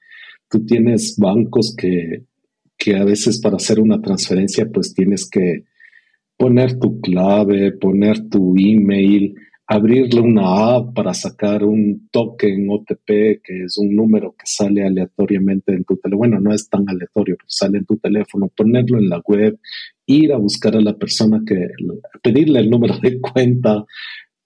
Tú 0.49 0.65
tienes 0.65 1.17
bancos 1.17 1.75
que, 1.77 2.23
que 2.77 2.95
a 2.95 3.03
veces 3.03 3.41
para 3.41 3.57
hacer 3.57 3.81
una 3.81 4.01
transferencia 4.01 4.65
pues 4.71 4.93
tienes 4.93 5.29
que 5.29 5.65
poner 6.37 6.79
tu 6.79 7.01
clave, 7.01 7.73
poner 7.73 8.29
tu 8.29 8.55
email, 8.57 9.35
abrirle 9.67 10.19
una 10.19 10.75
app 10.75 10.93
para 10.93 11.13
sacar 11.13 11.63
un 11.63 12.09
token 12.11 12.67
OTP, 12.69 13.41
que 13.43 13.63
es 13.65 13.77
un 13.77 13.95
número 13.95 14.31
que 14.31 14.45
sale 14.45 14.85
aleatoriamente 14.85 15.73
en 15.73 15.85
tu 15.85 15.95
teléfono. 15.97 16.17
Bueno, 16.17 16.39
no 16.41 16.53
es 16.53 16.67
tan 16.67 16.89
aleatorio, 16.89 17.35
pero 17.37 17.47
sale 17.47 17.77
en 17.77 17.85
tu 17.85 17.97
teléfono, 17.97 18.49
ponerlo 18.49 18.99
en 18.99 19.07
la 19.07 19.21
web, 19.25 19.59
ir 20.05 20.33
a 20.33 20.37
buscar 20.37 20.75
a 20.75 20.81
la 20.81 20.97
persona 20.97 21.41
que, 21.45 21.67
pedirle 22.21 22.59
el 22.59 22.69
número 22.69 22.97
de 22.99 23.19
cuenta, 23.19 23.85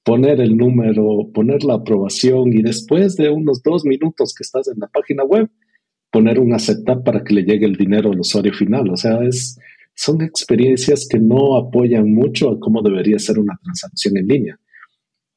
poner 0.04 0.40
el 0.40 0.56
número, 0.56 1.30
poner 1.34 1.64
la 1.64 1.76
aprobación 1.76 2.54
y 2.54 2.62
después 2.62 3.16
de 3.16 3.30
unos 3.30 3.64
dos 3.64 3.86
minutos 3.86 4.34
que 4.36 4.44
estás 4.44 4.68
en 4.68 4.80
la 4.80 4.88
página 4.88 5.24
web, 5.24 5.50
poner 6.12 6.40
un 6.40 6.54
aceptar 6.54 7.04
para 7.04 7.24
que 7.24 7.34
le 7.34 7.44
llegue 7.44 7.66
el 7.66 7.76
dinero 7.76 8.12
al 8.12 8.20
usuario 8.20 8.54
final. 8.54 8.90
O 8.90 8.96
sea, 8.96 9.20
es, 9.24 9.58
son 9.96 10.22
experiencias 10.22 11.08
que 11.10 11.20
no 11.20 11.58
apoyan 11.58 12.14
mucho 12.14 12.50
a 12.52 12.60
cómo 12.60 12.82
debería 12.82 13.18
ser 13.20 13.40
una 13.40 13.58
transacción 13.64 14.18
en 14.18 14.28
línea. 14.28 14.60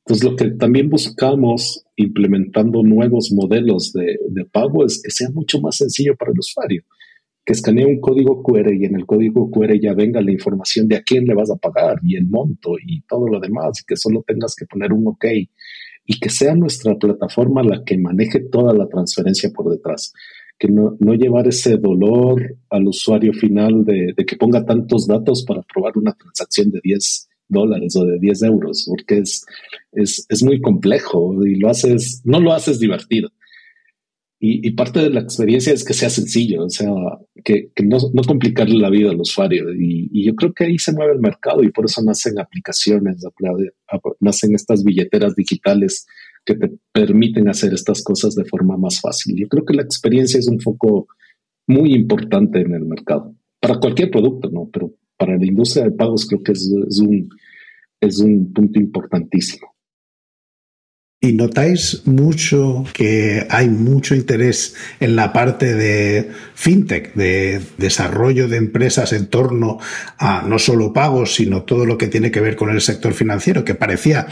Entonces, 0.04 0.24
lo 0.24 0.36
que 0.36 0.50
también 0.52 0.88
buscamos 0.88 1.84
implementando 1.96 2.82
nuevos 2.82 3.30
modelos 3.30 3.92
de, 3.92 4.44
pago 4.50 4.86
es 4.86 5.02
que 5.02 5.10
sea 5.10 5.28
mucho 5.30 5.60
más 5.60 5.76
sencillo 5.76 6.16
para 6.16 6.32
el 6.32 6.38
usuario, 6.38 6.82
que 7.48 7.54
escanee 7.54 7.86
un 7.86 7.98
código 7.98 8.42
QR 8.42 8.74
y 8.74 8.84
en 8.84 8.94
el 8.94 9.06
código 9.06 9.50
QR 9.50 9.80
ya 9.80 9.94
venga 9.94 10.20
la 10.20 10.32
información 10.32 10.86
de 10.86 10.96
a 10.96 11.02
quién 11.02 11.24
le 11.24 11.32
vas 11.32 11.50
a 11.50 11.56
pagar 11.56 11.98
y 12.02 12.14
el 12.14 12.26
monto 12.26 12.72
y 12.78 13.00
todo 13.08 13.26
lo 13.26 13.40
demás, 13.40 13.82
que 13.86 13.96
solo 13.96 14.22
tengas 14.26 14.54
que 14.54 14.66
poner 14.66 14.92
un 14.92 15.06
OK 15.06 15.24
y 16.04 16.20
que 16.20 16.28
sea 16.28 16.54
nuestra 16.54 16.94
plataforma 16.96 17.62
la 17.62 17.82
que 17.86 17.96
maneje 17.96 18.40
toda 18.40 18.74
la 18.74 18.86
transferencia 18.86 19.48
por 19.48 19.70
detrás. 19.70 20.12
Que 20.58 20.68
no, 20.68 20.98
llevar 21.14 21.48
ese 21.48 21.78
dolor 21.78 22.54
al 22.68 22.86
usuario 22.86 23.32
final 23.32 23.82
de, 23.82 24.12
de 24.14 24.26
que 24.26 24.36
ponga 24.36 24.66
tantos 24.66 25.06
datos 25.06 25.42
para 25.48 25.62
probar 25.62 25.96
una 25.96 26.12
transacción 26.12 26.70
de 26.70 26.80
10 26.82 27.28
dólares 27.48 27.96
o 27.96 28.04
de 28.04 28.18
10 28.18 28.42
euros, 28.42 28.84
porque 28.86 29.20
es, 29.20 29.46
es, 29.92 30.42
muy 30.42 30.60
complejo 30.60 31.34
y 31.46 31.54
lo 31.54 31.70
haces, 31.70 32.20
no 32.26 32.40
lo 32.40 32.52
haces 32.52 32.78
divertido. 32.78 33.30
Y, 34.40 34.70
parte 34.72 35.00
de 35.00 35.10
la 35.10 35.20
experiencia 35.20 35.72
es 35.72 35.84
que 35.84 35.94
sea 35.94 36.08
sencillo, 36.08 36.64
o 36.64 36.70
sea, 36.70 36.90
que, 37.44 37.72
no, 37.82 37.98
complicarle 38.24 38.78
la 38.78 38.88
vida 38.88 39.10
al 39.10 39.20
usuario. 39.20 39.74
Y, 39.74 40.24
yo 40.24 40.34
creo 40.36 40.52
que 40.52 40.64
ahí 40.64 40.78
se 40.78 40.92
mueve 40.92 41.14
el 41.14 41.20
mercado 41.20 41.64
y 41.64 41.72
por 41.72 41.86
eso 41.86 42.02
nacen 42.04 42.38
aplicaciones, 42.38 43.24
nacen 44.20 44.54
estas 44.54 44.84
billeteras 44.84 45.34
digitales 45.34 46.06
que 46.44 46.54
te 46.54 46.70
permiten 46.92 47.48
hacer 47.48 47.74
estas 47.74 48.02
cosas 48.02 48.36
de 48.36 48.44
forma 48.44 48.76
más 48.76 49.00
fácil. 49.00 49.34
Yo 49.36 49.48
creo 49.48 49.64
que 49.64 49.74
la 49.74 49.82
experiencia 49.82 50.38
es 50.38 50.46
un 50.46 50.60
foco 50.60 51.08
muy 51.66 51.92
importante 51.92 52.60
en 52.60 52.74
el 52.74 52.86
mercado, 52.86 53.34
para 53.60 53.78
cualquier 53.78 54.10
producto, 54.10 54.50
¿no? 54.50 54.70
Pero 54.72 54.94
para 55.16 55.36
la 55.36 55.46
industria 55.46 55.84
de 55.84 55.90
pagos 55.90 56.26
creo 56.26 56.42
que 56.42 56.52
es, 56.52 56.70
un, 57.00 57.28
es 58.00 58.20
un 58.20 58.52
punto 58.52 58.78
importantísimo. 58.78 59.74
¿Y 61.20 61.32
notáis 61.32 62.02
mucho 62.06 62.84
que 62.92 63.44
hay 63.50 63.68
mucho 63.68 64.14
interés 64.14 64.76
en 65.00 65.16
la 65.16 65.32
parte 65.32 65.74
de 65.74 66.30
fintech, 66.54 67.12
de 67.14 67.60
desarrollo 67.76 68.46
de 68.46 68.56
empresas 68.56 69.12
en 69.12 69.26
torno 69.26 69.78
a 70.16 70.42
no 70.42 70.60
solo 70.60 70.92
pagos, 70.92 71.34
sino 71.34 71.64
todo 71.64 71.86
lo 71.86 71.98
que 71.98 72.06
tiene 72.06 72.30
que 72.30 72.40
ver 72.40 72.54
con 72.54 72.70
el 72.70 72.80
sector 72.80 73.14
financiero, 73.14 73.64
que 73.64 73.74
parecía 73.74 74.28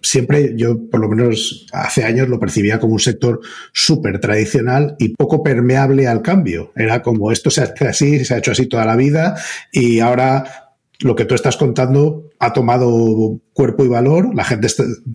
siempre 0.00 0.54
yo, 0.56 0.88
por 0.90 1.00
lo 1.00 1.10
menos 1.10 1.66
hace 1.72 2.04
años, 2.04 2.28
lo 2.28 2.40
percibía 2.40 2.80
como 2.80 2.94
un 2.94 3.00
sector 3.00 3.40
súper 3.72 4.18
tradicional 4.18 4.96
y 4.98 5.10
poco 5.10 5.42
permeable 5.42 6.06
al 6.06 6.22
cambio. 6.22 6.72
Era 6.74 7.02
como 7.02 7.32
esto 7.32 7.50
se 7.50 7.62
hace 7.62 7.86
así, 7.86 8.24
se 8.24 8.34
ha 8.34 8.38
hecho 8.38 8.52
así 8.52 8.66
toda 8.66 8.86
la 8.86 8.96
vida 8.96 9.36
y 9.72 10.00
ahora 10.00 10.63
lo 11.00 11.16
que 11.16 11.24
tú 11.24 11.34
estás 11.34 11.56
contando 11.56 12.30
ha 12.38 12.52
tomado 12.52 13.40
cuerpo 13.52 13.84
y 13.84 13.88
valor. 13.88 14.34
La 14.34 14.44
gente 14.44 14.68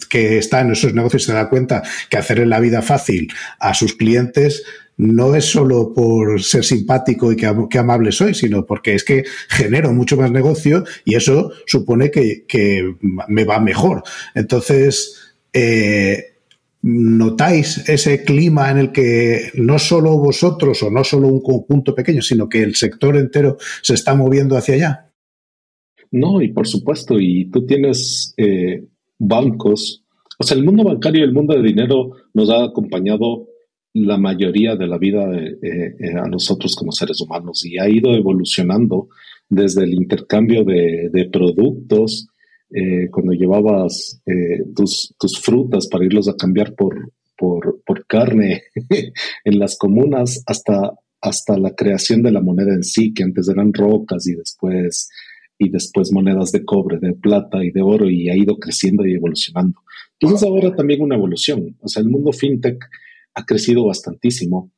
que 0.09 0.37
está 0.37 0.61
en 0.61 0.71
esos 0.71 0.93
negocios 0.93 1.23
se 1.23 1.33
da 1.33 1.49
cuenta 1.49 1.83
que 2.09 2.17
hacerle 2.17 2.45
la 2.45 2.59
vida 2.59 2.81
fácil 2.81 3.31
a 3.59 3.73
sus 3.73 3.95
clientes 3.95 4.63
no 4.97 5.33
es 5.33 5.45
solo 5.45 5.93
por 5.93 6.43
ser 6.43 6.65
simpático 6.65 7.31
y 7.31 7.37
que, 7.37 7.77
amable 7.77 8.11
soy, 8.11 8.33
sino 8.33 8.65
porque 8.65 8.95
es 8.95 9.05
que 9.05 9.23
genero 9.47 9.93
mucho 9.93 10.17
más 10.17 10.29
negocio 10.29 10.83
y 11.05 11.15
eso 11.15 11.51
supone 11.65 12.11
que, 12.11 12.95
me 13.29 13.45
va 13.45 13.61
mejor. 13.61 14.03
Entonces, 14.35 15.33
eh, 15.53 16.33
¿notáis 16.81 17.87
ese 17.87 18.25
clima 18.25 18.69
en 18.71 18.77
el 18.77 18.91
que 18.91 19.51
no 19.53 19.79
solo 19.79 20.17
vosotros 20.17 20.83
o 20.83 20.91
no 20.91 21.05
solo 21.05 21.29
un 21.29 21.41
conjunto 21.41 21.95
pequeño, 21.95 22.21
sino 22.21 22.49
que 22.49 22.61
el 22.61 22.75
sector 22.75 23.15
entero 23.15 23.57
se 23.81 23.93
está 23.93 24.15
moviendo 24.15 24.57
hacia 24.57 24.75
allá? 24.75 25.08
No, 26.11 26.41
y 26.41 26.51
por 26.51 26.67
supuesto, 26.67 27.19
y 27.19 27.49
tú 27.51 27.65
tienes 27.65 28.33
eh, 28.37 28.83
bancos, 29.17 30.03
o 30.37 30.43
sea, 30.43 30.57
el 30.57 30.63
mundo 30.63 30.83
bancario 30.83 31.21
y 31.21 31.27
el 31.27 31.33
mundo 31.33 31.53
de 31.53 31.61
dinero 31.61 32.11
nos 32.33 32.49
ha 32.49 32.63
acompañado 32.63 33.47
la 33.93 34.17
mayoría 34.17 34.75
de 34.75 34.87
la 34.87 34.97
vida 34.97 35.25
eh, 35.35 35.57
eh, 35.61 36.13
a 36.15 36.27
nosotros 36.27 36.75
como 36.75 36.91
seres 36.91 37.19
humanos 37.21 37.65
y 37.65 37.77
ha 37.79 37.89
ido 37.89 38.13
evolucionando 38.13 39.09
desde 39.49 39.83
el 39.83 39.93
intercambio 39.93 40.63
de, 40.63 41.29
productos, 41.31 42.27
eh, 42.69 43.09
cuando 43.09 43.33
llevabas 43.33 44.21
tus, 44.75 45.39
frutas 45.41 45.87
para 45.87 46.05
irlos 46.05 46.29
a 46.29 46.35
cambiar 46.35 46.75
por, 46.75 47.11
por, 47.35 47.81
por 47.83 48.05
carne 48.05 48.61
en 49.43 49.59
las 49.59 49.75
comunas, 49.75 50.43
hasta, 50.45 50.93
hasta 51.19 51.57
la 51.57 51.73
creación 51.73 52.21
de 52.21 52.31
la 52.31 52.41
moneda 52.41 52.75
en 52.75 52.83
sí, 52.83 53.11
que 53.11 53.23
antes 53.23 53.49
eran 53.49 53.73
rocas 53.73 54.27
y 54.27 54.35
después, 54.35 55.09
y 55.59 55.69
después 55.69 56.11
monedas 56.11 56.51
de 56.51 56.63
cobre, 56.65 56.97
de 56.99 57.13
plata 57.13 57.63
y 57.63 57.69
de 57.69 57.81
oro, 57.81 58.09
y 58.09 58.29
ha 58.29 58.35
ido 58.35 58.57
creciendo 58.57 59.05
y 59.05 59.13
evolucionando. 59.13 59.81
Entonces 60.19 60.47
ahora 60.47 60.73
también 60.73 61.01
una 61.01 61.15
evolución. 61.15 61.77
O 61.81 61.87
sea, 61.89 62.01
el 62.01 62.09
mundo 62.09 62.31
fintech 62.31 62.83
ha 63.35 63.45
crecido 63.45 63.85
bastantísimo 63.85 64.71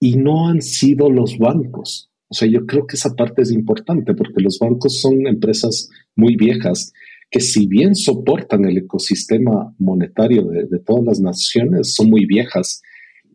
y 0.00 0.16
no 0.16 0.48
han 0.48 0.62
sido 0.62 1.10
los 1.10 1.36
bancos. 1.38 2.10
O 2.28 2.34
sea, 2.34 2.48
yo 2.48 2.64
creo 2.66 2.86
que 2.86 2.96
esa 2.96 3.14
parte 3.14 3.42
es 3.42 3.50
importante 3.50 4.14
porque 4.14 4.40
los 4.40 4.58
bancos 4.58 5.00
son 5.00 5.26
empresas 5.26 5.90
muy 6.16 6.36
viejas 6.36 6.92
que 7.30 7.40
si 7.40 7.66
bien 7.66 7.94
soportan 7.94 8.64
el 8.66 8.78
ecosistema 8.78 9.74
monetario 9.78 10.44
de, 10.44 10.78
todas 10.78 11.04
las 11.04 11.20
naciones, 11.20 11.94
son 11.94 12.10
muy 12.10 12.26
viejas 12.26 12.82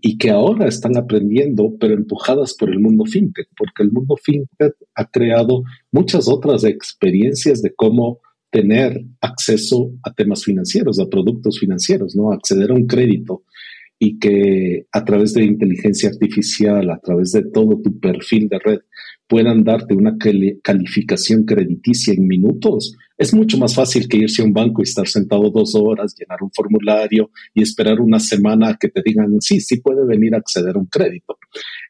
y 0.02 0.18
que 0.18 0.30
ahora 0.30 0.68
están 0.68 0.98
aprendiendo, 0.98 1.76
pero 1.80 1.94
empujadas 1.94 2.54
por 2.54 2.70
el 2.70 2.80
mundo 2.80 3.06
fintech, 3.06 3.48
porque 3.58 3.84
el 3.84 3.92
mundo 3.92 4.16
fintech 4.22 4.74
ha 4.96 5.06
creado 5.06 5.64
muchas 5.92 6.28
otras 6.28 6.64
experiencias 6.64 7.62
de 7.62 7.74
cómo 7.76 8.20
tener 8.50 9.04
acceso 9.22 9.92
a 10.04 10.14
temas 10.14 10.44
financieros, 10.44 11.00
a 11.00 11.10
productos 11.10 11.60
financieros, 11.60 12.16
¿no? 12.16 12.32
Acceder 12.32 12.72
a 12.72 12.76
un 12.76 12.88
crédito, 12.88 13.44
y 14.00 14.20
que 14.20 14.86
a 14.92 15.04
través 15.04 15.34
de 15.34 15.44
inteligencia 15.44 16.10
artificial, 16.10 16.90
a 16.90 17.00
través 17.00 17.32
de 17.32 17.44
todo 17.44 17.82
tu 17.82 18.00
perfil 18.00 18.48
de 18.48 18.60
red, 18.60 18.80
puedan 19.28 19.64
darte 19.64 19.94
una 19.94 20.18
calificación 20.62 21.44
crediticia 21.44 22.14
en 22.14 22.28
minutos, 22.28 22.96
es 23.18 23.34
mucho 23.34 23.58
más 23.58 23.76
fácil 23.76 24.08
que 24.08 24.18
irse 24.18 24.42
a 24.42 24.46
un 24.46 24.54
banco 24.54 24.82
y 24.82 24.84
estar 24.84 25.08
sentado 25.08 25.50
dos 25.50 25.76
horas, 25.76 26.16
llenar 26.18 26.40
un 26.42 26.52
formulario 26.52 27.32
y 27.54 27.62
esperar 27.62 28.00
una 28.00 28.20
semana 28.20 28.70
a 28.70 28.78
que 28.78 28.90
te 28.90 29.02
digan, 29.04 29.42
sí, 29.42 29.60
sí 29.60 29.82
puede 29.82 30.06
venir 30.06 30.36
a 30.36 30.38
acceder 30.38 30.76
a 30.76 30.80
un 30.80 30.86
crédito. 30.86 31.38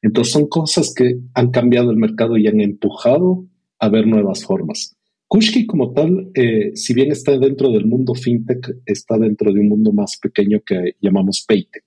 Entonces 0.01 0.33
son 0.33 0.47
cosas 0.47 0.93
que 0.95 1.17
han 1.33 1.51
cambiado 1.51 1.91
el 1.91 1.97
mercado 1.97 2.37
y 2.37 2.47
han 2.47 2.61
empujado 2.61 3.45
a 3.79 3.89
ver 3.89 4.07
nuevas 4.07 4.43
formas. 4.43 4.95
Kushki 5.27 5.67
como 5.67 5.91
tal, 5.91 6.31
eh, 6.33 6.71
si 6.75 6.93
bien 6.93 7.11
está 7.11 7.37
dentro 7.37 7.69
del 7.69 7.85
mundo 7.85 8.15
fintech, 8.15 8.77
está 8.85 9.17
dentro 9.17 9.51
de 9.51 9.59
un 9.59 9.67
mundo 9.67 9.91
más 9.91 10.17
pequeño 10.21 10.61
que 10.65 10.95
llamamos 11.01 11.43
Paytech, 11.45 11.83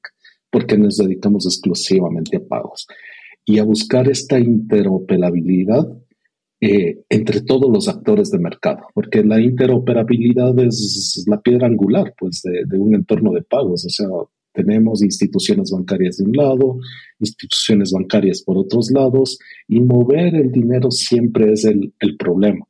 porque 0.51 0.77
nos 0.77 0.99
dedicamos 0.99 1.47
exclusivamente 1.47 2.37
a 2.37 2.41
pagos 2.41 2.87
y 3.51 3.59
a 3.59 3.65
buscar 3.65 4.09
esta 4.09 4.39
interoperabilidad 4.39 5.87
eh, 6.61 7.03
entre 7.09 7.41
todos 7.41 7.71
los 7.73 7.89
actores 7.89 8.31
de 8.31 8.39
mercado, 8.39 8.83
porque 8.95 9.25
la 9.25 9.41
interoperabilidad 9.41 10.59
es 10.59 11.25
la 11.27 11.41
piedra 11.41 11.67
angular 11.67 12.15
pues, 12.19 12.43
de, 12.43 12.79
un 12.79 12.95
entorno 12.95 13.33
de 13.33 13.43
pagos. 13.43 13.87
O 13.87 13.89
sea, 13.89 14.09
tenemos 14.53 15.03
instituciones 15.03 15.71
bancarias 15.71 16.19
de 16.19 16.25
un 16.25 16.33
lado, 16.33 16.79
instituciones 17.19 17.93
bancarias 17.93 18.43
por 18.43 18.59
otros 18.59 18.91
lados, 18.91 19.39
y 19.69 19.81
mover 19.81 20.35
el 20.35 20.53
dinero 20.53 20.91
siempre 20.91 21.53
es 21.53 21.65
el 21.65 22.17
problema 22.19 22.67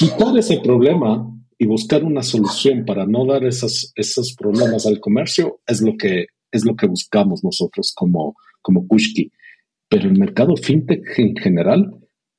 quitar 0.00 0.34
ese 0.38 0.58
problema 0.60 1.30
y 1.58 1.66
buscar 1.66 2.02
una 2.04 2.22
solución 2.22 2.86
para 2.86 3.04
no 3.04 3.26
dar 3.26 3.44
esos, 3.44 3.92
esos 3.94 4.34
problemas 4.34 4.86
al 4.86 4.98
comercio 4.98 5.60
es 5.66 5.82
lo 5.82 5.94
que, 5.98 6.24
es 6.50 6.64
lo 6.64 6.74
que 6.74 6.86
buscamos 6.86 7.44
nosotros 7.44 7.92
como, 7.94 8.34
como 8.62 8.88
Kushki. 8.88 9.30
Pero 9.90 10.08
el 10.08 10.18
mercado 10.18 10.56
fintech 10.56 11.02
en 11.18 11.36
general 11.36 11.92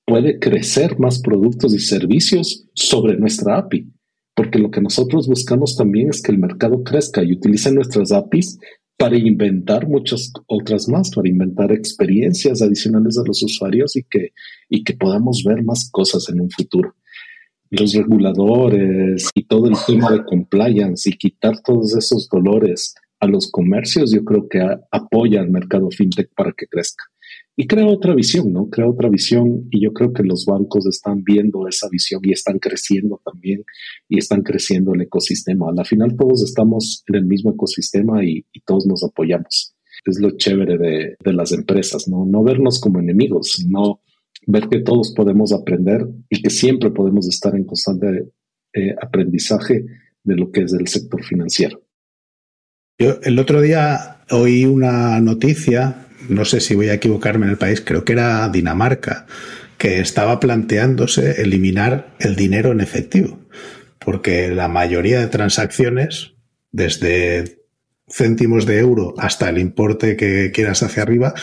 puede 0.05 0.39
crecer 0.39 0.97
más 0.99 1.21
productos 1.21 1.73
y 1.73 1.79
servicios 1.79 2.65
sobre 2.73 3.17
nuestra 3.17 3.57
API, 3.57 3.91
porque 4.33 4.57
lo 4.57 4.71
que 4.71 4.81
nosotros 4.81 5.27
buscamos 5.27 5.75
también 5.75 6.09
es 6.09 6.21
que 6.21 6.31
el 6.31 6.39
mercado 6.39 6.83
crezca 6.83 7.23
y 7.23 7.33
utilice 7.33 7.71
nuestras 7.71 8.11
APIs 8.11 8.57
para 8.97 9.17
inventar 9.17 9.87
muchas 9.87 10.31
otras 10.47 10.87
más, 10.87 11.11
para 11.11 11.27
inventar 11.27 11.71
experiencias 11.71 12.61
adicionales 12.61 13.17
a 13.17 13.23
los 13.25 13.43
usuarios 13.43 13.95
y 13.95 14.03
que, 14.03 14.29
y 14.69 14.83
que 14.83 14.93
podamos 14.93 15.43
ver 15.43 15.63
más 15.63 15.89
cosas 15.91 16.29
en 16.29 16.39
un 16.39 16.49
futuro. 16.49 16.95
los 17.69 17.93
reguladores 17.93 19.29
y 19.33 19.43
todo 19.45 19.67
el 19.67 19.75
tema 19.87 20.11
de 20.11 20.23
compliance 20.23 21.09
y 21.09 21.13
quitar 21.13 21.61
todos 21.61 21.95
esos 21.95 22.29
dolores 22.29 22.95
a 23.19 23.27
los 23.27 23.49
comercios, 23.49 24.11
yo 24.11 24.23
creo 24.23 24.47
que 24.49 24.59
apoya 24.91 25.41
al 25.41 25.49
mercado 25.49 25.89
fintech 25.89 26.29
para 26.35 26.51
que 26.51 26.67
crezca. 26.67 27.10
Y 27.61 27.67
crea 27.67 27.85
otra 27.85 28.15
visión, 28.15 28.51
¿no? 28.51 28.71
Crea 28.71 28.89
otra 28.89 29.07
visión 29.07 29.67
y 29.69 29.83
yo 29.83 29.93
creo 29.93 30.11
que 30.11 30.23
los 30.23 30.47
bancos 30.47 30.87
están 30.87 31.23
viendo 31.23 31.67
esa 31.67 31.87
visión 31.91 32.19
y 32.23 32.31
están 32.31 32.57
creciendo 32.57 33.21
también 33.23 33.63
y 34.09 34.17
están 34.17 34.41
creciendo 34.41 34.95
el 34.95 35.01
ecosistema. 35.01 35.69
A 35.69 35.71
la 35.71 35.85
final 35.85 36.15
todos 36.17 36.41
estamos 36.41 37.03
en 37.05 37.17
el 37.17 37.25
mismo 37.25 37.51
ecosistema 37.51 38.25
y, 38.25 38.43
todos 38.65 38.87
nos 38.87 39.03
apoyamos. 39.03 39.75
Es 40.07 40.19
lo 40.19 40.37
chévere 40.37 40.79
de, 40.79 41.15
de 41.23 41.33
las 41.33 41.51
empresas, 41.51 42.07
¿no? 42.07 42.25
No 42.25 42.41
vernos 42.41 42.79
como 42.79 42.99
enemigos, 42.99 43.51
sino 43.51 44.01
ver 44.47 44.67
que 44.67 44.79
todos 44.79 45.13
podemos 45.15 45.53
aprender 45.53 46.07
y 46.31 46.41
que 46.41 46.49
siempre 46.49 46.89
podemos 46.89 47.27
estar 47.27 47.55
en 47.55 47.65
constante 47.65 48.31
eh, 48.73 48.95
aprendizaje 48.99 49.85
de 50.23 50.35
lo 50.35 50.51
que 50.51 50.61
es 50.63 50.73
el 50.73 50.87
sector 50.87 51.23
financiero. 51.23 51.79
Yo 52.97 53.19
el 53.21 53.37
otro 53.37 53.61
día 53.61 54.21
oí 54.31 54.65
una 54.65 55.21
noticia, 55.21 56.07
no 56.31 56.45
sé 56.45 56.61
si 56.61 56.75
voy 56.75 56.89
a 56.89 56.93
equivocarme 56.95 57.45
en 57.45 57.51
el 57.51 57.57
país, 57.57 57.81
creo 57.81 58.03
que 58.03 58.13
era 58.13 58.49
Dinamarca, 58.49 59.27
que 59.77 59.99
estaba 59.99 60.39
planteándose 60.39 61.41
eliminar 61.41 62.15
el 62.19 62.35
dinero 62.35 62.71
en 62.71 62.81
efectivo, 62.81 63.39
porque 63.99 64.49
la 64.49 64.67
mayoría 64.67 65.19
de 65.19 65.27
transacciones, 65.27 66.33
desde 66.71 67.61
céntimos 68.11 68.65
de 68.65 68.79
euro 68.79 69.13
hasta 69.17 69.49
el 69.49 69.57
importe 69.57 70.15
que 70.15 70.51
quieras 70.51 70.83
hacia 70.83 71.03
arriba, 71.03 71.33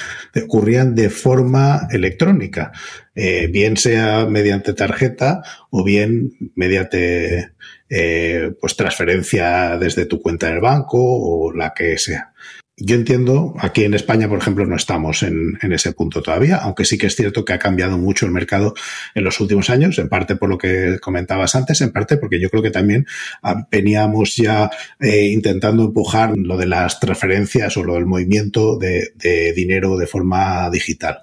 ocurrían 0.45 0.95
de 0.95 1.11
forma 1.11 1.89
electrónica, 1.91 2.73
eh, 3.15 3.49
bien 3.49 3.77
sea 3.77 4.27
mediante 4.27 4.75
tarjeta 4.75 5.43
o 5.71 5.83
bien 5.83 6.31
mediante 6.55 7.53
eh, 7.89 8.53
pues 8.61 8.77
transferencia 8.77 9.79
desde 9.79 10.07
tu 10.07 10.21
cuenta 10.21 10.49
en 10.49 10.55
el 10.55 10.61
banco 10.61 10.99
o 11.01 11.53
la 11.53 11.73
que 11.75 11.99
sea. 11.99 12.33
Yo 12.81 12.95
entiendo, 12.95 13.55
aquí 13.59 13.83
en 13.83 13.95
España, 13.95 14.29
por 14.29 14.39
ejemplo, 14.39 14.65
no 14.65 14.77
estamos 14.77 15.25
en, 15.25 15.59
ese 15.61 15.93
punto 15.93 16.23
todavía, 16.23 16.59
aunque 16.59 16.85
sí 16.85 16.97
que 16.97 17.09
es 17.09 17.17
cierto 17.17 17.45
que 17.45 17.53
ha 17.53 17.59
cambiado 17.59 17.99
mucho 17.99 18.25
el 18.25 18.31
mercado 18.31 18.75
en 19.17 19.25
los 19.25 19.41
últimos 19.41 19.69
años, 19.69 19.99
en 19.99 20.09
parte 20.09 20.37
por 20.37 20.49
lo 20.49 20.59
que 20.59 20.99
comentabas 21.01 21.57
antes, 21.57 21.81
en 21.81 21.91
parte 21.91 22.19
porque 22.19 22.39
yo 22.41 22.49
creo 22.51 22.63
que 22.63 22.71
también 22.71 23.05
ah, 23.43 23.67
veníamos 23.69 24.37
ya 24.37 24.71
eh, 25.01 25.27
intentando 25.33 25.83
empujar 25.85 26.39
lo 26.39 26.57
de 26.57 26.67
las 26.67 27.01
transferencias 27.01 27.77
o 27.77 27.83
lo 27.83 27.95
del 27.95 28.07
movimiento 28.07 28.79
de, 28.79 29.13
dinero 29.57 29.97
de 29.97 30.07
forma 30.07 30.71
digital. 30.71 31.19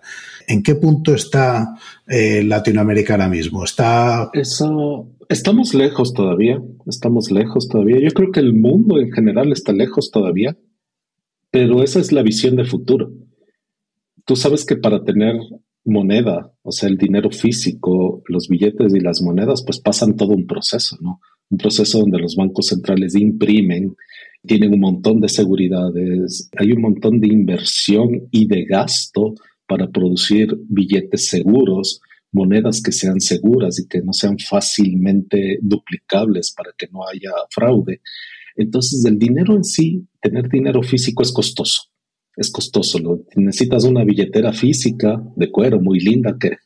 ¿En 0.47 0.61
qué 0.61 0.75
punto 0.75 1.15
está 1.15 1.75
eh, 2.05 2.43
Latinoamérica 2.43 3.13
ahora 3.13 3.29
mismo? 3.29 3.63
Está. 3.63 4.29
Eso. 4.33 5.07
Estamos 5.29 5.73
lejos 5.73 6.13
todavía. 6.13 6.61
Estamos 6.85 7.31
lejos 7.31 7.69
todavía. 7.69 7.99
Yo 7.99 8.11
creo 8.11 8.31
que 8.31 8.41
el 8.41 8.53
mundo 8.53 8.99
en 8.99 9.11
general 9.11 9.51
está 9.53 9.71
lejos 9.71 10.11
todavía 10.11 10.55
pero 11.55 11.81
esa 11.81 12.01
es 12.01 12.11
la 12.11 12.21
visión 12.21 12.57
de 12.57 12.65
futuro. 12.65 13.13
Tú 14.25 14.35
sabes 14.35 14.65
que 14.65 14.75
para 14.75 15.05
tener 15.05 15.37
moneda, 15.85 16.51
o 16.63 16.71
sea, 16.73 16.89
el 16.89 16.97
dinero 16.97 17.31
físico, 17.31 18.21
los 18.27 18.49
billetes 18.49 18.93
y 18.93 18.99
las 18.99 19.21
monedas, 19.21 19.63
pues 19.65 19.79
pasan 19.79 20.17
todo 20.17 20.33
un 20.33 20.47
proceso, 20.47 20.97
¿no? 20.99 21.21
Un 21.49 21.57
proceso 21.57 21.99
donde 21.99 22.19
los 22.19 22.35
bancos 22.35 22.67
centrales 22.67 23.15
imprimen, 23.15 23.95
tienen 24.45 24.73
un 24.73 24.81
montón 24.81 25.21
de 25.21 25.29
seguridades, 25.29 26.49
hay 26.57 26.73
un 26.73 26.81
montón 26.81 27.21
de 27.21 27.29
inversión 27.29 28.27
y 28.31 28.47
de 28.47 28.65
gasto 28.65 29.35
para 29.65 29.89
producir 29.89 30.53
billetes 30.67 31.29
seguros, 31.29 32.01
monedas 32.33 32.81
que 32.81 32.91
sean 32.91 33.21
seguras 33.21 33.79
y 33.79 33.87
que 33.87 34.01
no 34.01 34.11
sean 34.11 34.39
fácilmente 34.39 35.59
duplicables 35.61 36.53
para 36.53 36.71
que 36.77 36.89
no 36.91 37.07
haya 37.07 37.31
fraude. 37.49 38.01
Entonces, 38.55 39.03
el 39.05 39.19
dinero 39.19 39.55
en 39.55 39.63
sí, 39.63 40.07
tener 40.21 40.49
dinero 40.49 40.81
físico 40.81 41.23
es 41.23 41.31
costoso. 41.31 41.83
Es 42.37 42.51
costoso. 42.51 42.99
necesitas 43.37 43.85
una 43.85 44.03
billetera 44.03 44.51
física 44.51 45.23
de 45.37 45.51
cuero 45.51 45.79
muy 45.79 45.99
linda 45.99 46.35
que, 46.39 46.57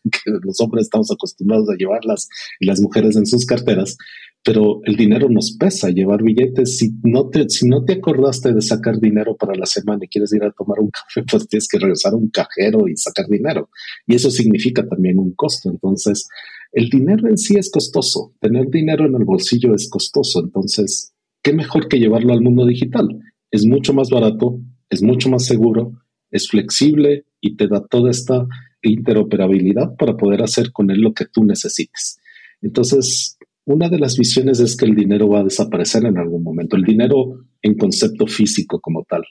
los 0.42 0.60
hombres 0.62 0.86
estamos 0.86 1.12
acostumbrados 1.12 1.70
a 1.70 1.76
llevarlas 1.76 2.28
y 2.60 2.66
las 2.66 2.82
mujeres 2.82 3.16
en 3.16 3.26
sus 3.26 3.46
carteras. 3.46 3.96
Pero 4.44 4.80
el 4.86 4.96
dinero 4.96 5.28
nos 5.30 5.58
pesa 5.58 5.90
llevar 5.90 6.24
billetes. 6.24 6.78
Si 6.78 6.92
no 7.04 7.30
te, 7.30 7.50
si 7.50 7.68
no 7.68 7.84
te 7.84 7.94
acordaste 7.94 8.54
de 8.54 8.62
sacar 8.62 9.00
dinero 9.00 9.36
para 9.36 9.54
la 9.54 9.66
semana 9.66 10.06
y 10.06 10.08
quieres 10.08 10.34
ir 10.34 10.44
a 10.44 10.52
tomar 10.52 10.80
un 10.80 10.90
café, 10.92 11.24
pues 11.30 11.48
tienes 11.48 11.68
que 11.68 11.78
regresar 11.78 12.14
a 12.14 12.18
un 12.18 12.30
cajero 12.30 12.88
y 12.88 12.96
sacar 12.96 13.28
dinero. 13.28 13.70
Y 14.08 14.16
eso 14.16 14.32
significa 14.32 14.88
también 14.88 15.20
un 15.20 15.34
costo. 15.34 15.70
Entonces, 15.70 16.28
el 16.72 16.90
dinero 16.90 17.28
en 17.28 17.38
sí 17.38 17.56
es 17.58 17.70
costoso. 17.70 18.34
Tener 18.40 18.70
dinero 18.70 19.06
en 19.06 19.16
el 19.16 19.26
bolsillo 19.26 19.76
es 19.76 19.90
costoso. 19.90 20.40
Entonces, 20.40 21.14
¿qué 21.42 21.54
mejor 21.54 21.88
que 21.88 22.00
llevarlo 22.00 22.34
al 22.34 22.42
mundo 22.42 22.66
digital? 22.66 23.08
Es 23.52 23.66
mucho 23.66 23.94
más 23.94 24.10
barato, 24.10 24.60
es 24.90 25.02
mucho 25.02 25.30
más 25.30 25.46
seguro, 25.46 25.94
es 26.32 26.50
flexible 26.50 27.26
y 27.42 27.56
te 27.56 27.68
da 27.68 27.86
toda 27.86 28.12
esta 28.12 28.48
interoperabilidad 28.82 29.96
para 29.98 30.16
poder 30.16 30.42
hacer 30.44 30.72
con 30.72 30.90
él 30.92 31.02
lo 31.02 31.14
que 31.14 31.26
tú 31.26 31.44
necesites. 31.44 32.20
Entonces, 32.62 33.38
una 33.66 33.90
de 33.90 34.00
las 34.00 34.18
visiones 34.18 34.60
es 34.60 34.76
que 34.76 34.86
el 34.86 34.96
dinero 34.96 35.30
va 35.30 35.42
a 35.42 35.44
desaparecer 35.44 36.06
en 36.06 36.18
algún 36.18 36.44
momento, 36.44 36.76
el 36.76 36.84
dinero 36.84 37.46
en 37.62 37.78
concepto 37.78 38.28
físico 38.28 38.80
como 38.80 39.06
tal, 39.08 39.24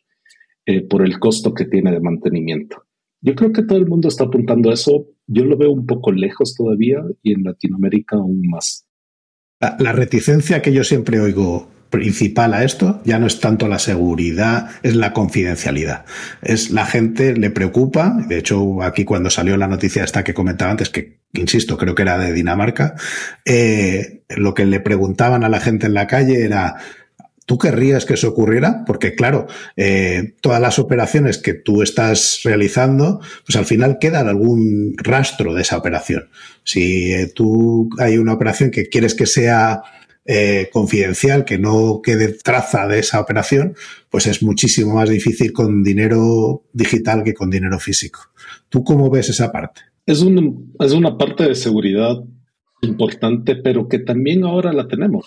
eh, 0.67 0.83
por 0.83 1.05
el 1.05 1.19
costo 1.19 1.55
que 1.55 1.65
tiene 1.65 1.93
de 1.93 2.01
mantenimiento. 2.01 2.85
Yo 3.21 3.35
creo 3.35 3.53
que 3.53 3.65
todo 3.65 3.79
el 3.79 3.87
mundo 3.87 4.09
está 4.09 4.25
apuntando 4.25 4.71
a 4.71 4.75
eso. 4.75 5.09
Yo 5.27 5.45
lo 5.45 5.57
veo 5.57 5.73
un 5.73 5.87
poco 5.87 6.13
lejos 6.13 6.55
todavía 6.55 7.03
y 7.23 7.33
en 7.33 7.43
Latinoamérica 7.43 8.17
aún 8.17 8.43
más. 8.49 8.87
la 9.61 9.93
reticencia 9.93 10.63
que 10.63 10.73
yo 10.73 10.85
siempre 10.85 11.19
oigo 11.19 11.69
principal 11.91 12.55
a 12.55 12.65
esto 12.65 13.01
ya 13.05 13.19
no 13.19 13.27
es 13.27 13.41
tanto 13.41 13.69
la 13.69 13.79
seguridad, 13.79 14.71
es 14.83 14.95
la 14.95 15.13
confidencialidad. 15.13 16.05
Es 16.43 16.71
la 16.71 16.87
gente 16.87 17.35
le 17.35 17.51
preocupa, 17.51 18.17
de 18.29 18.39
hecho 18.39 18.83
aquí 18.83 19.05
cuando 19.05 19.31
salió 19.31 19.57
la 19.57 19.69
noticia 19.69 20.05
esta 20.05 20.25
que 20.25 20.35
comentaba 20.35 20.71
antes, 20.71 20.91
que 20.91 21.19
insisto, 21.33 21.77
creo 21.77 21.95
que 21.95 22.03
era 22.03 22.19
de 22.19 22.33
Dinamarca, 22.33 22.95
eh, 23.45 24.23
lo 24.29 24.55
que 24.55 24.67
le 24.67 24.81
preguntaban 24.81 25.45
a 25.45 25.49
la 25.49 25.61
gente 25.61 25.87
en 25.87 25.95
la 25.95 26.07
calle 26.07 26.45
era, 26.45 26.77
¿Tú 27.49 27.57
querrías 27.57 28.05
que 28.05 28.13
eso 28.13 28.29
ocurriera? 28.29 28.85
Porque 28.85 29.15
claro, 29.15 29.47
eh, 29.75 30.35
todas 30.43 30.61
las 30.61 30.79
operaciones 30.79 31.39
que 31.39 31.55
tú 31.55 31.81
estás 31.81 32.41
realizando, 32.45 33.23
pues 33.47 33.57
al 33.57 33.65
final 33.65 33.97
queda 33.99 34.21
algún 34.21 34.93
rastro 34.99 35.55
de 35.55 35.63
esa 35.63 35.79
operación. 35.79 36.29
Si 36.63 37.11
eh, 37.11 37.33
tú 37.35 37.89
hay 37.99 38.19
una 38.19 38.35
operación 38.35 38.71
que 38.71 38.91
quieres 38.91 39.15
que 39.15 39.25
sea 39.25 39.81
eh, 40.31 40.69
confidencial, 40.71 41.47
que 41.47 41.59
no 41.59 42.03
quede 42.03 42.35
traza 42.35 42.87
de 42.87 42.99
esa 42.99 43.19
operación, 43.19 43.75
pues 44.11 44.27
es 44.27 44.43
muchísimo 44.43 44.93
más 44.93 45.09
difícil 45.09 45.55
con 45.55 45.83
dinero 45.83 46.65
digital 46.75 47.25
que 47.25 47.33
con 47.33 47.49
dinero 47.49 47.79
físico. 47.79 48.21
¿Tú 48.69 48.85
cómo 48.85 49.09
ves 49.09 49.31
esa 49.31 49.51
parte? 49.51 49.81
Es, 50.05 50.21
un, 50.21 50.75
es 50.81 50.93
una 50.93 51.17
parte 51.17 51.45
de 51.45 51.55
seguridad 51.55 52.23
importante, 52.83 53.57
pero 53.57 53.89
que 53.89 54.01
también 54.01 54.45
ahora 54.45 54.75
la 54.75 54.87
tenemos. 54.87 55.27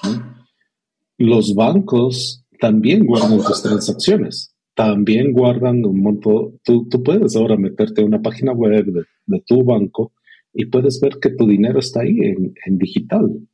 Los 1.17 1.55
bancos 1.55 2.45
también 2.59 3.03
guardan 3.07 3.43
tus 3.43 3.63
transacciones, 3.63 4.53
también 4.75 5.31
guardan 5.33 5.83
un 5.83 5.99
monto. 5.99 6.53
Tú, 6.63 6.87
tú 6.87 7.01
puedes 7.01 7.35
ahora 7.35 7.57
meterte 7.57 8.03
a 8.03 8.05
una 8.05 8.21
página 8.21 8.51
web 8.51 8.85
de, 8.85 9.41
tu 9.47 9.63
banco 9.63 10.13
y 10.53 10.67
puedes 10.67 11.01
ver 11.01 11.17
que 11.19 11.31
tu 11.31 11.47
dinero 11.47 11.79
está 11.79 12.01
ahí 12.01 12.19
en, 12.19 12.53
en 12.67 12.77
digital 12.77 13.47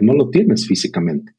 no 0.00 0.14
lo 0.14 0.30
tienes 0.30 0.66
físicamente. 0.66 1.32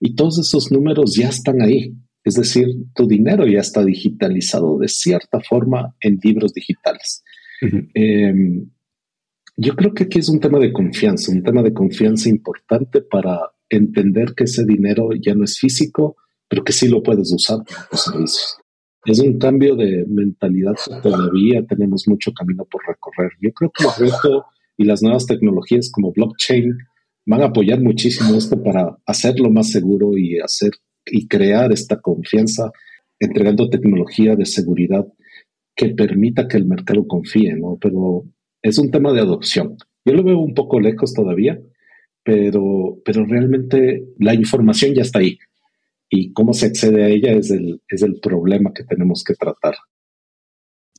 Y 0.00 0.14
todos 0.14 0.38
esos 0.38 0.70
números 0.72 1.14
ya 1.16 1.28
están 1.28 1.62
ahí. 1.62 1.94
Es 2.24 2.34
decir, 2.34 2.66
tu 2.94 3.06
dinero 3.06 3.46
ya 3.46 3.60
está 3.60 3.84
digitalizado 3.84 4.78
de 4.78 4.88
cierta 4.88 5.40
forma 5.40 5.94
en 6.00 6.18
libros 6.22 6.54
digitales. 6.54 7.22
Em, 7.94 8.70
yo 9.56 9.74
creo 9.76 9.94
que 9.94 10.04
aquí 10.04 10.18
es 10.18 10.28
un 10.28 10.40
tema 10.40 10.58
de 10.58 10.72
confianza, 10.72 11.32
un 11.32 11.42
tema 11.42 11.62
de 11.62 11.72
confianza 11.72 12.28
importante 12.28 13.02
para 13.02 13.40
entender 13.68 14.34
que 14.34 14.44
ese 14.44 14.64
dinero 14.64 15.10
ya 15.20 15.34
no 15.34 15.44
es 15.44 15.58
físico, 15.58 16.16
pero 16.48 16.64
que 16.64 16.72
sí 16.72 16.88
lo 16.88 17.02
puedes 17.02 17.32
usar 17.32 17.58
para 17.64 17.88
tus 17.88 18.00
servicios. 18.00 18.58
Es 19.04 19.20
un 19.20 19.38
cambio 19.38 19.76
de 19.76 20.04
mentalidad 20.08 20.76
todavía 21.02 21.64
tenemos 21.66 22.08
mucho 22.08 22.32
camino 22.32 22.64
por 22.64 22.80
recorrer. 22.86 23.32
Yo 23.40 23.52
creo 23.52 23.70
que 23.70 23.84
el 23.84 24.10
reto 24.10 24.46
y 24.78 24.84
las 24.84 25.02
nuevas 25.02 25.26
tecnologías 25.26 25.90
como 25.92 26.12
blockchain 26.12 26.74
van 27.26 27.42
a 27.42 27.46
apoyar 27.46 27.80
muchísimo 27.80 28.34
esto 28.36 28.62
para 28.62 28.96
hacerlo 29.06 29.50
más 29.50 29.70
seguro 29.70 30.16
y 30.16 30.38
hacer 30.40 30.72
y 31.06 31.28
crear 31.28 31.72
esta 31.72 32.00
confianza, 32.00 32.70
entregando 33.18 33.68
tecnología 33.68 34.36
de 34.36 34.46
seguridad 34.46 35.06
que 35.76 35.90
permita 35.90 36.48
que 36.48 36.56
el 36.56 36.66
mercado 36.66 37.06
confíe, 37.06 37.54
¿no? 37.56 37.78
Pero 37.80 38.24
es 38.62 38.78
un 38.78 38.90
tema 38.90 39.12
de 39.12 39.20
adopción. 39.20 39.76
Yo 40.04 40.14
lo 40.14 40.22
veo 40.22 40.38
un 40.38 40.54
poco 40.54 40.80
lejos 40.80 41.12
todavía, 41.12 41.60
pero, 42.22 42.98
pero 43.04 43.24
realmente 43.26 44.04
la 44.18 44.34
información 44.34 44.94
ya 44.94 45.02
está 45.02 45.18
ahí. 45.18 45.38
Y 46.08 46.32
cómo 46.32 46.52
se 46.52 46.66
accede 46.66 47.04
a 47.04 47.08
ella 47.08 47.32
es 47.32 47.50
el, 47.50 47.82
es 47.88 48.02
el 48.02 48.20
problema 48.20 48.72
que 48.72 48.84
tenemos 48.84 49.24
que 49.24 49.34
tratar. 49.34 49.74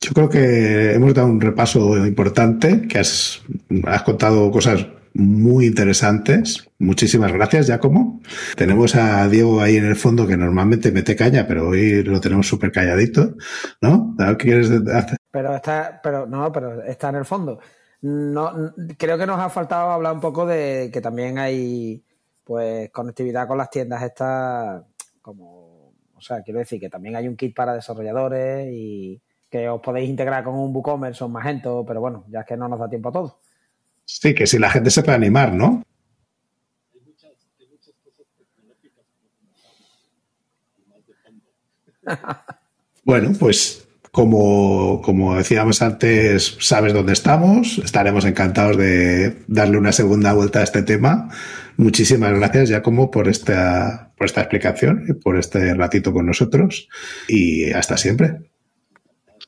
Yo 0.00 0.12
creo 0.12 0.28
que 0.28 0.92
hemos 0.92 1.14
dado 1.14 1.28
un 1.28 1.40
repaso 1.40 2.06
importante, 2.06 2.86
que 2.86 2.98
has, 2.98 3.42
has 3.84 4.02
contado 4.02 4.50
cosas 4.50 4.86
muy 5.18 5.66
interesantes. 5.66 6.68
Muchísimas 6.78 7.32
gracias, 7.32 7.66
Giacomo. 7.66 8.20
Tenemos 8.56 8.94
a 8.96 9.28
Diego 9.28 9.60
ahí 9.60 9.76
en 9.76 9.86
el 9.86 9.96
fondo 9.96 10.26
que 10.26 10.36
normalmente 10.36 10.92
mete 10.92 11.16
caña, 11.16 11.46
pero 11.46 11.68
hoy 11.68 12.02
lo 12.02 12.20
tenemos 12.20 12.46
súper 12.46 12.72
calladito, 12.72 13.34
¿no? 13.80 14.14
¿Qué 14.18 14.36
quieres 14.36 14.70
hacer? 14.70 15.18
Pero 15.30 15.54
está, 15.56 16.00
pero 16.02 16.26
no, 16.26 16.52
pero 16.52 16.82
está 16.82 17.08
en 17.08 17.16
el 17.16 17.24
fondo. 17.24 17.58
No, 18.02 18.74
creo 18.98 19.18
que 19.18 19.26
nos 19.26 19.40
ha 19.40 19.48
faltado 19.48 19.90
hablar 19.90 20.14
un 20.14 20.20
poco 20.20 20.46
de 20.46 20.90
que 20.92 21.00
también 21.00 21.38
hay 21.38 22.04
pues 22.44 22.90
conectividad 22.90 23.48
con 23.48 23.58
las 23.58 23.70
tiendas 23.70 24.02
estas 24.02 24.82
como 25.20 25.66
o 26.16 26.20
sea, 26.20 26.42
quiero 26.42 26.60
decir 26.60 26.80
que 26.80 26.88
también 26.88 27.14
hay 27.16 27.28
un 27.28 27.36
kit 27.36 27.54
para 27.54 27.74
desarrolladores 27.74 28.68
y 28.72 29.20
que 29.50 29.68
os 29.68 29.80
podéis 29.80 30.08
integrar 30.08 30.42
con 30.44 30.54
un 30.54 30.74
WooCommerce 30.74 31.22
o 31.24 31.28
Magento, 31.28 31.84
pero 31.86 32.00
bueno, 32.00 32.24
ya 32.28 32.40
es 32.40 32.46
que 32.46 32.56
no 32.56 32.68
nos 32.68 32.80
da 32.80 32.88
tiempo 32.88 33.10
a 33.10 33.12
todo. 33.12 33.40
Sí, 34.06 34.34
que 34.34 34.46
si 34.46 34.58
la 34.58 34.70
gente 34.70 34.90
se 34.90 35.02
puede 35.02 35.16
animar, 35.16 35.52
¿no? 35.52 35.82
bueno, 43.04 43.32
pues 43.38 43.86
como, 44.12 45.02
como 45.02 45.36
decíamos 45.36 45.82
antes, 45.82 46.56
sabes 46.60 46.94
dónde 46.94 47.12
estamos. 47.12 47.78
Estaremos 47.78 48.24
encantados 48.24 48.76
de 48.76 49.42
darle 49.48 49.76
una 49.76 49.92
segunda 49.92 50.32
vuelta 50.32 50.60
a 50.60 50.64
este 50.64 50.82
tema. 50.82 51.28
Muchísimas 51.76 52.32
gracias, 52.32 52.68
Giacomo, 52.68 53.10
por 53.10 53.28
esta, 53.28 54.14
por 54.16 54.26
esta 54.26 54.40
explicación 54.40 55.04
y 55.08 55.14
por 55.14 55.36
este 55.36 55.74
ratito 55.74 56.12
con 56.12 56.26
nosotros. 56.26 56.88
Y 57.28 57.72
hasta 57.72 57.96
siempre. 57.96 58.38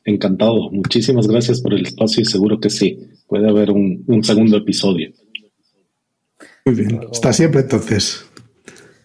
Encantado. 0.09 0.71
Muchísimas 0.71 1.27
gracias 1.27 1.61
por 1.61 1.75
el 1.75 1.85
espacio 1.85 2.23
y 2.23 2.25
seguro 2.25 2.59
que 2.59 2.71
sí. 2.71 2.99
Puede 3.27 3.47
haber 3.47 3.71
un, 3.71 4.05
un 4.07 4.25
segundo 4.25 4.57
episodio. 4.57 5.13
Muy 6.65 6.75
bien. 6.75 7.01
Hasta 7.13 7.35
siempre 7.35 7.61
entonces. 7.61 8.25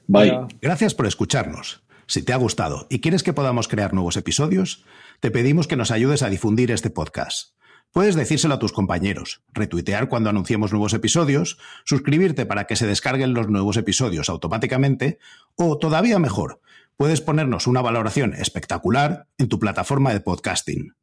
Bye. 0.08 0.32
Gracias 0.62 0.95
por 0.95 1.06
escucharnos. 1.06 1.84
Si 2.08 2.24
te 2.24 2.32
ha 2.32 2.38
gustado 2.38 2.88
y 2.89 3.01
quieres 3.01 3.22
que 3.22 3.34
podamos 3.34 3.68
crear 3.68 3.93
nuevos 3.93 4.16
episodios, 4.16 4.86
te 5.20 5.30
pedimos 5.30 5.68
que 5.68 5.76
nos 5.76 5.91
ayudes 5.91 6.24
a 6.24 6.30
difundir 6.30 6.72
este 6.72 6.89
podcast. 6.89 7.54
Puedes 7.91 8.16
decírselo 8.16 8.54
a 8.54 8.60
tus 8.60 8.72
compañeros, 8.72 9.43
retuitear 9.54 10.08
cuando 10.08 10.30
anunciemos 10.30 10.72
nuevos 10.72 10.93
episodios, 10.93 11.58
suscribirte 11.84 12.45
para 12.45 12.66
que 12.66 12.78
se 12.78 12.88
descarguen 12.88 13.34
los 13.34 13.49
nuevos 13.49 13.76
episodios 13.76 14.30
automáticamente 14.30 15.20
o, 15.56 15.78
todavía 15.78 16.18
mejor, 16.18 16.62
puedes 16.98 17.22
ponernos 17.22 17.68
una 17.68 17.82
valoración 17.82 18.34
espectacular 18.34 19.28
en 19.38 19.50
tu 19.50 19.60
plataforma 19.60 20.14
de 20.14 20.20
podcasting. 20.20 20.94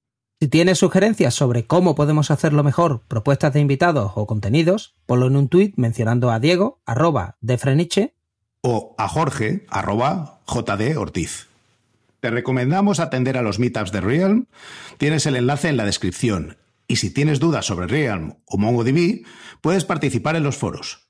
Si 0.41 0.49
tienes 0.49 0.79
sugerencias 0.79 1.35
sobre 1.35 1.67
cómo 1.67 1.95
podemos 1.95 2.31
hacerlo 2.31 2.65
mejor, 2.65 3.03
propuestas 3.09 3.53
de 3.53 3.61
invitados 3.61 4.13
o 4.15 4.27
contenidos, 4.27 4.95
ponlo 5.05 5.27
en 5.27 5.37
un 5.37 5.49
tuit 5.49 5.75
mencionando 5.77 6.31
a 6.31 6.41
Diego, 6.41 6.81
arroba 6.87 7.37
de 7.41 7.59
Freniche, 7.59 8.15
o 8.63 8.95
a 8.99 9.09
Jorge, 9.09 9.67
arroba 9.69 10.41
JD 10.47 10.97
Ortiz. 10.97 11.49
Te 12.21 12.31
recomendamos 12.31 13.01
atender 13.01 13.39
a 13.39 13.43
los 13.43 13.59
meetups 13.59 13.93
de 13.93 14.01
Realm. 14.01 14.47
Tienes 14.99 15.27
el 15.27 15.37
enlace 15.37 15.69
en 15.69 15.77
la 15.77 15.87
descripción. 15.87 16.59
Y 16.87 16.97
si 16.97 17.11
tienes 17.11 17.41
dudas 17.41 17.67
sobre 17.67 17.87
Realm 17.87 18.35
o 18.45 18.59
MongoDB, 18.59 19.25
puedes 19.61 19.85
participar 19.85 20.37
en 20.37 20.43
los 20.43 20.57
foros. 20.57 21.10